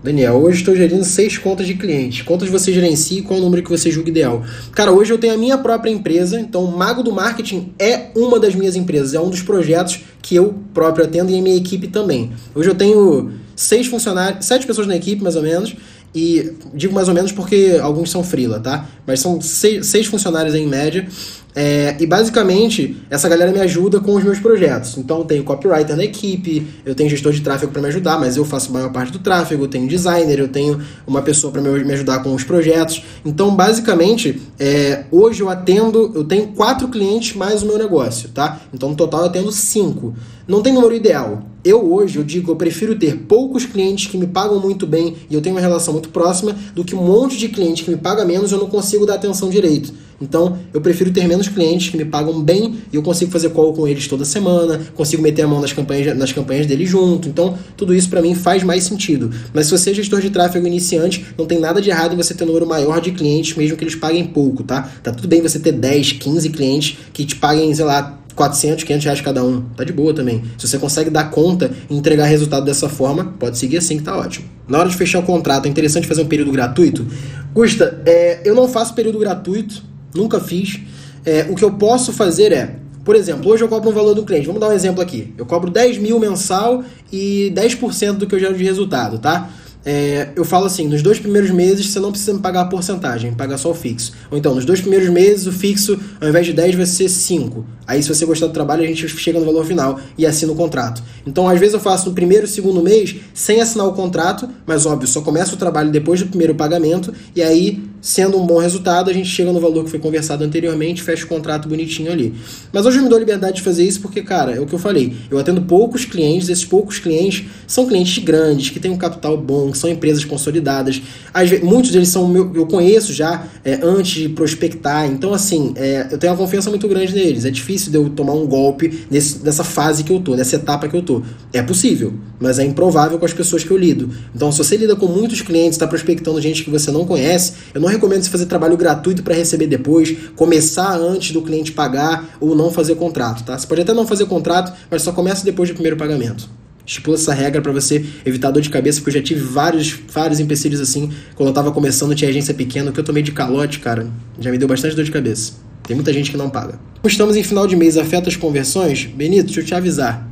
Daniel, 0.04 0.34
hoje 0.34 0.58
estou 0.60 0.76
gerindo 0.76 1.06
seis 1.06 1.38
contas 1.38 1.66
de 1.66 1.76
clientes. 1.76 2.24
Quantas 2.24 2.50
você 2.50 2.74
gerencia 2.74 3.20
e 3.20 3.22
qual 3.22 3.39
o 3.39 3.42
número 3.42 3.63
que 3.63 3.70
você 3.70 3.89
julga 3.89 4.10
ideal? 4.10 4.44
Cara, 4.74 4.92
hoje 4.92 5.13
eu 5.13 5.18
tenho 5.18 5.34
a 5.34 5.38
minha 5.38 5.58
própria 5.58 5.89
empresa, 5.89 6.38
então 6.38 6.66
o 6.66 6.78
Mago 6.78 7.02
do 7.02 7.13
Marketing 7.13 7.72
é 7.80 8.08
uma 8.13 8.38
das 8.38 8.54
minhas 8.54 8.76
empresas, 8.76 9.13
é 9.13 9.20
um 9.22 9.30
dos 9.30 9.42
projetos 9.42 10.02
que 10.22 10.36
eu 10.36 10.56
próprio 10.74 11.06
atendo 11.06 11.32
e 11.32 11.39
a 11.39 11.42
minha 11.42 11.56
equipe 11.56 11.88
também. 11.88 12.34
Hoje 12.54 12.70
eu 12.70 12.76
tenho 12.76 13.32
seis 13.56 13.88
funcionários, 13.88 14.46
sete 14.46 14.68
pessoas 14.68 14.88
na 14.88 14.96
equipe, 14.98 15.24
mais 15.24 15.38
ou 15.38 15.42
menos, 15.42 15.74
e 16.13 16.52
digo 16.74 16.94
mais 16.94 17.08
ou 17.08 17.13
menos 17.13 17.32
porque 17.32 17.80
alguns 17.82 18.12
são 18.12 18.26
freela, 18.26 18.60
tá? 18.60 18.86
Mas 19.08 19.22
são 19.22 19.39
seis, 19.39 19.88
seis 19.88 20.06
funcionários 20.06 20.54
em 20.54 20.68
média. 20.68 21.08
É, 21.56 21.96
e 22.00 22.06
basicamente, 22.06 22.98
essa 23.10 23.30
galera 23.30 23.52
me 23.52 23.60
ajuda 23.60 24.00
com 24.00 24.16
os 24.16 24.24
meus 24.24 24.39
projetos. 24.39 24.98
Então, 24.98 25.20
eu 25.20 25.26
tenho 25.26 25.44
copywriter 25.44 25.96
na 25.96 26.04
equipe, 26.04 26.66
eu 26.86 26.96
tenho 26.96 27.10
gestor 27.10 27.32
de 27.32 27.42
tráfego 27.42 27.72
para 27.72 27.82
me 27.82 27.88
ajudar, 27.89 28.20
mas 28.20 28.38
eu 28.38 28.46
faço 28.46 28.70
a 28.70 28.74
maior 28.74 28.92
parte 28.92 29.12
do 29.12 29.20
tráfego, 29.20 29.63
eu 29.63 29.68
tenho 29.68 29.88
designer, 29.88 30.39
eu 30.39 30.48
tenho 30.48 30.82
uma 31.06 31.22
pessoa 31.22 31.52
para 31.52 31.62
me 31.62 31.94
ajudar 31.94 32.24
com 32.24 32.34
os 32.34 32.44
projetos. 32.44 33.04
Então, 33.24 33.56
basicamente, 33.56 34.42
é, 34.60 35.06
hoje 35.12 35.42
eu 35.42 35.50
atendo, 35.50 36.12
eu 36.16 36.24
tenho 36.24 36.48
quatro 36.48 36.88
clientes 36.88 37.36
mais 37.36 37.62
o 37.62 37.68
meu 37.68 37.78
negócio, 37.78 38.30
tá? 38.30 38.62
Então, 38.74 38.89
no 38.89 38.96
total, 38.96 39.22
eu 39.22 39.26
atendo 39.28 39.52
cinco. 39.52 40.16
Não 40.48 40.62
tem 40.62 40.74
número 40.74 40.94
ideal. 40.94 41.44
Eu 41.63 41.94
hoje, 41.94 42.18
eu 42.18 42.24
digo, 42.24 42.52
eu 42.52 42.56
prefiro 42.58 42.98
ter 43.00 43.16
poucos 43.20 43.66
clientes 43.66 44.08
que 44.08 44.18
me 44.18 44.28
pagam 44.28 44.60
muito 44.60 44.86
bem 44.86 45.16
e 45.30 45.34
eu 45.34 45.42
tenho 45.42 45.56
uma 45.56 45.62
relação 45.62 45.94
muito 45.94 46.10
próxima 46.10 46.54
do 46.76 46.84
que 46.84 46.94
um 46.94 47.02
monte 47.02 47.38
de 47.38 47.48
cliente 47.48 47.84
que 47.86 47.92
me 47.92 47.96
paga 47.96 48.26
menos 48.26 48.52
e 48.52 48.54
eu 48.54 48.60
não 48.60 48.68
consigo 48.68 49.06
dar 49.06 49.16
atenção 49.16 49.50
direito. 49.50 49.94
Então, 50.24 50.58
eu 50.74 50.80
prefiro 50.80 51.12
ter 51.12 51.28
menos 51.28 51.50
clientes 51.50 51.90
que 51.90 51.98
me 51.98 52.06
pagam 52.06 52.42
bem 52.42 52.76
e 52.92 52.96
eu 52.96 53.04
consigo 53.04 53.30
fazer 53.30 53.50
call 53.50 53.74
com 53.74 53.86
eles 53.86 54.08
toda 54.08 54.24
semana, 54.24 54.80
consigo 54.96 55.22
meter 55.22 55.44
a 55.44 55.48
mão 55.48 55.60
nas 55.60 55.74
campanhas, 55.74 56.18
nas 56.18 56.32
campanhas 56.32 56.66
deles 56.66 56.90
junto. 56.90 57.28
Então, 57.28 57.58
tudo 57.76 57.94
isso 57.94 58.10
para 58.10 58.22
mim 58.22 58.34
faz 58.34 58.64
mais 58.64 58.86
sentido. 58.86 59.30
Mas 59.54 59.66
se 59.66 59.72
você 59.72 59.92
é 59.92 59.94
gestor 59.94 60.22
de 60.22 60.30
tráfego 60.30 60.66
iniciante, 60.66 61.26
não 61.38 61.46
tem 61.46 61.60
nada 61.60 61.82
de 61.82 61.90
errado 61.90 62.14
em 62.14 62.18
você 62.18 62.34
ter 62.34 62.46
um 62.46 62.48
número 62.48 62.66
maior 62.66 63.02
de 63.02 63.12
clientes, 63.12 63.56
mesmo 63.58 63.76
que 63.76 63.84
eles 63.84 63.96
paguem 63.96 64.26
pouco, 64.26 64.64
tá? 64.64 64.90
Tá 65.04 65.12
tudo 65.12 65.28
bem 65.28 65.42
você 65.42 65.60
ter 65.60 65.74
10, 65.74 66.14
15 66.14 66.50
clientes 66.50 66.98
que 67.12 67.26
te 67.26 67.36
paguem, 67.36 67.74
sei 67.76 67.84
lá, 67.84 68.20
400, 68.36 68.84
500 68.84 69.06
reais 69.06 69.22
cada 69.22 69.44
um. 69.44 69.62
Tá 69.76 69.84
de 69.84 69.94
boa 69.94 70.14
também. 70.14 70.44
Se 70.58 70.68
você 70.68 70.78
consegue 70.78 71.10
dar 71.10 71.30
conta 71.30 71.72
e 71.90 71.96
entregar 71.96 72.26
resultado 72.26 72.66
dessa 72.66 72.90
forma, 72.90 73.36
pode 73.40 73.58
seguir 73.58 73.78
assim 73.78 73.98
que 73.98 74.04
tá 74.04 74.18
ótimo. 74.18 74.46
Na 74.68 74.80
hora 74.80 74.90
de 74.90 74.96
fechar 74.96 75.20
o 75.20 75.24
contrato, 75.24 75.66
é 75.66 75.70
interessante 75.70 76.08
fazer 76.08 76.22
um 76.22 76.28
período 76.28 76.52
gratuito? 76.52 77.06
Gusta, 77.54 78.02
é, 78.06 78.42
eu 78.44 78.56
não 78.56 78.68
faço 78.68 78.94
período 78.94 79.20
gratuito, 79.20 79.84
nunca 80.15 80.39
fiz. 80.39 80.80
É, 81.26 81.47
o 81.49 81.56
que 81.56 81.63
eu 81.63 81.71
posso 81.73 82.12
fazer 82.12 82.52
é, 82.52 82.76
por 83.04 83.15
exemplo, 83.15 83.52
hoje 83.52 83.63
eu 83.63 83.67
cobro 83.67 83.89
um 83.89 83.93
valor 83.93 84.13
do 84.13 84.23
cliente. 84.23 84.47
Vamos 84.47 84.62
dar 84.62 84.69
um 84.69 84.73
exemplo 84.73 85.02
aqui. 85.02 85.34
Eu 85.38 85.45
cobro 85.45 85.69
10 85.69 85.97
mil 85.97 86.19
mensal 86.19 86.84
e 87.12 87.52
10% 87.56 88.13
do 88.13 88.28
que 88.28 88.36
eu 88.36 88.39
gero 88.39 88.58
de 88.58 88.63
resultado, 88.63 89.19
tá? 89.19 89.49
É, 89.86 90.30
eu 90.36 90.45
falo 90.45 90.65
assim, 90.65 90.88
nos 90.88 91.02
dois 91.02 91.19
primeiros 91.19 91.52
meses 91.52 91.88
você 91.88 91.99
não 91.99 92.12
precisa 92.12 92.34
me 92.34 92.39
pagar 92.39 92.62
a 92.62 92.65
porcentagem, 92.65 93.34
paga 93.34 93.58
só 93.58 93.71
o 93.71 93.73
fixo. 93.73 94.13
Ou 94.32 94.38
então, 94.38 94.56
nos 94.56 94.63
dois 94.63 94.80
primeiros 94.80 95.10
meses 95.10 95.45
o 95.45 95.52
fixo, 95.52 95.99
ao 96.21 96.30
invés 96.30 96.45
de 96.45 96.54
10, 96.54 96.76
vai 96.76 96.86
ser 96.86 97.10
5. 97.10 97.65
Aí, 97.86 98.02
se 98.02 98.08
você 98.08 98.26
gostar 98.26 98.47
do 98.47 98.54
trabalho, 98.54 98.84
a 98.84 98.88
gente 98.88 99.08
chega 99.10 99.39
no 99.39 99.45
valor 99.45 99.65
final 99.65 99.99
e 100.17 100.26
assina 100.26 100.54
o 100.54 100.56
contrato. 100.56 101.04
Então, 101.28 101.49
às 101.49 101.60
vezes 101.60 101.73
eu 101.73 101.82
faço 101.82 102.08
no 102.08 102.15
primeiro 102.15 102.45
e 102.45 102.47
segundo 102.47 102.82
mês 102.82 103.15
sem 103.34 103.60
assinar 103.60 103.88
o 103.88 103.93
contrato, 103.93 104.47
mas 104.65 104.86
óbvio, 104.86 105.08
só 105.08 105.21
começa 105.21 105.54
o 105.54 105.58
trabalho 105.58 105.91
depois 105.91 106.21
do 106.21 106.28
primeiro 106.28 106.56
pagamento 106.56 107.13
e 107.36 107.41
aí, 107.41 107.84
sendo 108.04 108.38
um 108.38 108.46
bom 108.46 108.58
resultado, 108.58 109.10
a 109.10 109.13
gente 109.13 109.30
chega 109.30 109.52
no 109.54 109.62
valor 109.62 109.86
que 109.86 109.89
foi 109.89 109.98
conversado 109.98 110.44
anteriormente, 110.44 111.02
fecha 111.02 111.24
o 111.24 111.28
contrato 111.28 111.70
bonitinho 111.70 112.12
ali. 112.12 112.34
Mas 112.72 112.86
hoje 112.86 112.98
eu 112.98 113.04
me 113.04 113.08
dou 113.08 113.18
liberdade 113.18 113.56
de 113.56 113.62
fazer 113.62 113.86
isso 113.86 114.02
porque, 114.02 114.22
cara, 114.22 114.52
é 114.52 114.60
o 114.60 114.66
que 114.66 114.74
eu 114.74 114.80
falei, 114.80 115.16
eu 115.32 115.39
atendo 115.39 115.62
poucos 115.62 116.04
clientes, 116.04 116.50
esses 116.50 116.66
poucos 116.66 117.00
clientes 117.00 117.46
são 117.66 117.88
clientes 117.88 118.22
grandes, 118.22 118.72
que 118.72 118.80
têm 118.80 118.92
um 118.92 118.98
capital 118.98 119.38
bom, 119.38 119.72
que 119.72 119.78
são 119.78 119.89
empresas 119.89 120.26
consolidadas. 120.26 121.02
Vezes, 121.34 121.63
muitos 121.63 121.92
deles 121.92 122.10
são 122.10 122.28
meu, 122.28 122.52
eu 122.54 122.66
conheço 122.66 123.13
já 123.13 123.48
é, 123.63 123.80
antes 123.82 124.22
de 124.22 124.30
prospectar, 124.30 125.06
então 125.06 125.34
assim, 125.34 125.74
é, 125.78 126.10
eu 126.12 126.18
tenho 126.18 126.34
uma 126.34 126.38
confiança 126.38 126.70
muito 126.70 126.88
grande 126.89 127.16
neles. 127.16 127.46
É 127.46 127.50
difícil 127.50 127.89
de 127.89 127.98
eu 127.98 128.10
tomar 128.10 128.34
um 128.34 128.46
golpe 128.46 129.06
nesse, 129.10 129.42
nessa 129.42 129.63
fase 129.63 130.04
que 130.04 130.12
eu 130.12 130.20
tô, 130.20 130.36
nessa 130.36 130.58
etapa 130.58 130.89
que 130.89 130.96
eu 130.96 131.02
tô. 131.02 131.22
É 131.54 131.62
possível, 131.62 132.13
mas 132.38 132.60
é 132.60 132.66
improvável 132.66 133.18
com 133.18 133.26
as 133.26 133.34
pessoas 133.34 133.63
que 133.63 133.72
eu 133.72 133.78
lido. 133.78 134.10
Então, 134.36 134.52
se 134.52 134.58
você 134.58 134.76
lida 134.76 134.94
com 134.94 135.08
muitos 135.08 135.42
clientes, 135.42 135.76
está 135.76 135.88
prospectando 135.88 136.42
gente 136.42 136.66
que 136.66 136.70
você 136.70 136.92
não 136.92 137.06
conhece, 137.06 137.54
eu 137.74 137.80
não 137.80 137.93
recomendo 137.94 138.24
você 138.24 138.30
fazer 138.30 138.46
trabalho 138.46 138.76
gratuito 138.76 139.24
para 139.24 139.34
receber 139.34 139.68
depois, 139.68 140.16
começar 140.36 140.96
antes 140.98 141.32
do 141.32 141.42
cliente 141.42 141.72
pagar 141.72 142.38
ou 142.40 142.56
não 142.56 142.72
fazer 142.72 142.96
contrato, 142.96 143.44
tá? 143.44 143.58
Você 143.58 143.66
pode 143.66 143.82
até 143.82 143.94
não 143.94 144.06
fazer 144.06 144.26
contrato, 144.26 144.74
mas 144.92 145.02
só 145.02 145.12
começa 145.12 145.46
depois 145.46 145.70
do 145.70 145.74
primeiro 145.74 145.98
pagamento. 145.98 146.50
Estipula 146.86 147.16
essa 147.16 147.34
regra 147.34 147.62
para 147.62 147.72
você 147.72 148.06
evitar 148.26 148.52
dor 148.52 148.62
de 148.62 148.70
cabeça, 148.70 149.00
porque 149.00 149.18
eu 149.18 149.22
já 149.22 149.26
tive 149.26 149.40
vários, 149.40 149.98
vários 150.12 150.40
empecilhos 150.40 150.82
assim. 150.82 151.10
Quando 151.36 151.48
eu 151.48 151.54
tava 151.54 151.72
começando, 151.72 152.14
tinha 152.14 152.30
agência 152.30 152.54
pequena, 152.54 152.92
que 152.92 153.00
eu 153.00 153.04
tomei 153.04 153.24
de 153.24 153.32
calote, 153.32 153.80
cara. 153.80 154.08
Já 154.38 154.52
me 154.52 154.58
deu 154.58 154.68
bastante 154.68 154.96
dor 154.96 155.06
de 155.06 155.12
cabeça. 155.12 155.54
Tem 155.84 155.96
muita 155.96 156.12
gente 156.12 156.30
que 156.30 156.38
não 156.38 156.50
paga. 156.50 156.78
Estamos 157.06 157.38
em 157.38 157.44
final 157.44 157.68
de 157.68 157.76
mês, 157.76 157.98
afeta 157.98 158.28
as 158.30 158.36
conversões? 158.36 159.06
Benito, 159.06 159.46
deixa 159.46 159.62
eu 159.62 159.66
te 159.66 159.74
avisar. 159.74 160.28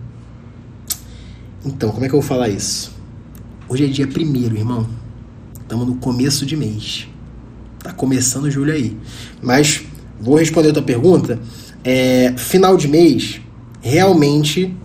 Então, 1.65 1.91
como 1.91 2.05
é 2.05 2.09
que 2.09 2.15
eu 2.15 2.19
vou 2.19 2.27
falar 2.27 2.49
isso? 2.49 2.91
Hoje 3.69 3.85
é 3.85 3.87
dia 3.87 4.07
primeiro, 4.07 4.57
irmão. 4.57 4.87
Estamos 5.61 5.87
no 5.87 5.95
começo 5.95 6.45
de 6.45 6.57
mês. 6.57 7.07
Tá 7.83 7.91
começando 7.91 8.49
julho 8.51 8.73
aí. 8.73 8.95
Mas 9.41 9.81
vou 10.19 10.35
responder 10.35 10.69
a 10.69 10.73
tua 10.73 10.83
pergunta. 10.83 11.39
É, 11.83 12.33
final 12.37 12.77
de 12.77 12.87
mês, 12.87 13.41
realmente 13.81 14.75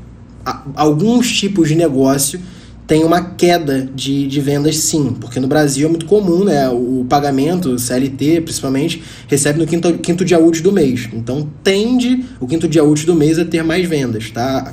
alguns 0.74 1.32
tipos 1.32 1.68
de 1.68 1.74
negócio 1.74 2.40
tem 2.86 3.02
uma 3.02 3.20
queda 3.20 3.88
de, 3.92 4.28
de 4.28 4.40
vendas 4.40 4.78
sim, 4.78 5.16
porque 5.20 5.40
no 5.40 5.48
Brasil 5.48 5.88
é 5.88 5.90
muito 5.90 6.06
comum, 6.06 6.44
né? 6.44 6.68
O 6.68 7.04
pagamento, 7.08 7.76
CLT 7.78 8.42
principalmente, 8.42 9.02
recebe 9.26 9.58
no 9.58 9.66
quinto, 9.66 9.92
quinto 9.98 10.24
dia 10.24 10.38
útil 10.38 10.62
do 10.62 10.72
mês. 10.72 11.08
Então 11.12 11.48
tende 11.64 12.24
o 12.38 12.46
quinto 12.46 12.68
dia 12.68 12.84
útil 12.84 13.06
do 13.06 13.14
mês 13.16 13.38
a 13.40 13.44
ter 13.44 13.64
mais 13.64 13.88
vendas, 13.88 14.30
tá? 14.30 14.72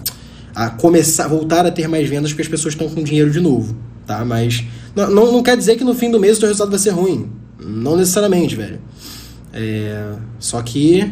A 0.53 0.69
começar, 0.69 1.27
voltar 1.27 1.65
a 1.65 1.71
ter 1.71 1.88
mais 1.88 2.07
vendas 2.07 2.31
porque 2.31 2.43
as 2.43 2.47
pessoas 2.47 2.75
estão 2.75 2.88
com 2.88 3.03
dinheiro 3.03 3.31
de 3.31 3.41
novo, 3.41 3.75
tá? 4.05 4.23
Mas 4.23 4.63
não, 4.95 5.09
não, 5.09 5.31
não 5.31 5.41
quer 5.41 5.57
dizer 5.57 5.75
que 5.75 5.83
no 5.83 5.95
fim 5.95 6.12
do 6.12 6.19
mês 6.19 6.38
o 6.38 6.41
teu 6.41 6.49
resultado 6.49 6.69
vai 6.69 6.79
ser 6.79 6.91
ruim. 6.91 7.31
Não 7.65 7.95
necessariamente, 7.97 8.56
velho. 8.56 8.80
É, 9.54 10.13
só 10.39 10.62
que 10.62 11.12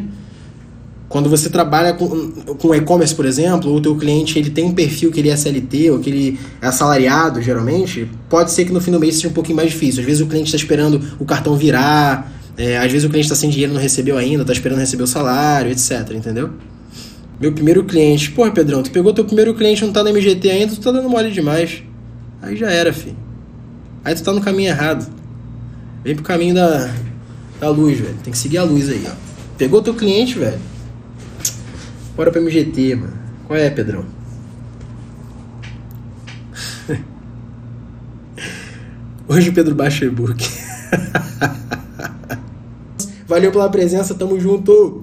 quando 1.08 1.28
você 1.28 1.50
trabalha 1.50 1.92
com, 1.92 2.08
com 2.54 2.74
e-commerce, 2.74 3.14
por 3.14 3.26
exemplo, 3.26 3.70
o 3.74 3.80
teu 3.82 3.94
cliente 3.96 4.38
ele 4.38 4.48
tem 4.48 4.64
um 4.64 4.72
perfil 4.72 5.12
que 5.12 5.20
ele 5.20 5.28
é 5.28 5.34
SLT 5.34 5.90
ou 5.90 5.98
que 5.98 6.08
ele 6.08 6.40
é 6.60 6.66
assalariado, 6.66 7.42
geralmente, 7.42 8.08
pode 8.30 8.50
ser 8.50 8.64
que 8.64 8.72
no 8.72 8.80
fim 8.80 8.90
do 8.90 8.98
mês 8.98 9.16
seja 9.16 9.28
um 9.28 9.32
pouquinho 9.32 9.56
mais 9.56 9.70
difícil. 9.70 10.00
Às 10.00 10.06
vezes 10.06 10.22
o 10.22 10.26
cliente 10.26 10.46
está 10.46 10.56
esperando 10.56 11.00
o 11.20 11.26
cartão 11.26 11.54
virar, 11.54 12.32
é, 12.56 12.78
às 12.78 12.90
vezes 12.90 13.06
o 13.06 13.10
cliente 13.10 13.26
está 13.26 13.36
sem 13.36 13.50
dinheiro, 13.50 13.74
não 13.74 13.80
recebeu 13.80 14.16
ainda, 14.16 14.42
está 14.42 14.54
esperando 14.54 14.78
receber 14.78 15.02
o 15.02 15.06
salário, 15.06 15.70
etc, 15.70 16.10
entendeu? 16.14 16.50
Meu 17.38 17.52
primeiro 17.52 17.84
cliente, 17.84 18.30
porra, 18.30 18.50
Pedrão, 18.50 18.82
tu 18.82 18.90
pegou 18.90 19.12
teu 19.12 19.24
primeiro 19.24 19.52
cliente, 19.54 19.84
não 19.84 19.92
tá 19.92 20.02
no 20.02 20.10
MGT 20.10 20.50
ainda, 20.50 20.74
tu 20.74 20.80
tá 20.80 20.92
dando 20.92 21.10
mole 21.10 21.30
demais. 21.30 21.82
Aí 22.40 22.56
já 22.56 22.70
era, 22.70 22.92
filho. 22.92 23.16
Aí 24.02 24.14
tu 24.14 24.22
tá 24.22 24.32
no 24.32 24.40
caminho 24.40 24.70
errado. 24.70 25.21
Vem 26.04 26.16
pro 26.16 26.24
caminho 26.24 26.54
da, 26.54 26.92
da 27.60 27.70
luz, 27.70 27.98
velho. 27.98 28.16
Tem 28.22 28.32
que 28.32 28.38
seguir 28.38 28.58
a 28.58 28.64
luz 28.64 28.88
aí, 28.88 29.04
ó. 29.06 29.12
Pegou 29.56 29.82
teu 29.82 29.94
cliente, 29.94 30.38
velho 30.38 30.58
Bora 32.16 32.30
pra 32.30 32.40
MGT, 32.40 32.96
mano. 32.96 33.12
Qual 33.46 33.58
é, 33.58 33.70
Pedrão? 33.70 34.04
Hoje 39.28 39.50
o 39.50 39.52
Pedro 39.52 39.74
baixa 39.74 40.04
e-book. 40.04 40.42
Valeu 43.26 43.50
pela 43.50 43.70
presença, 43.70 44.14
tamo 44.14 44.38
junto! 44.38 45.02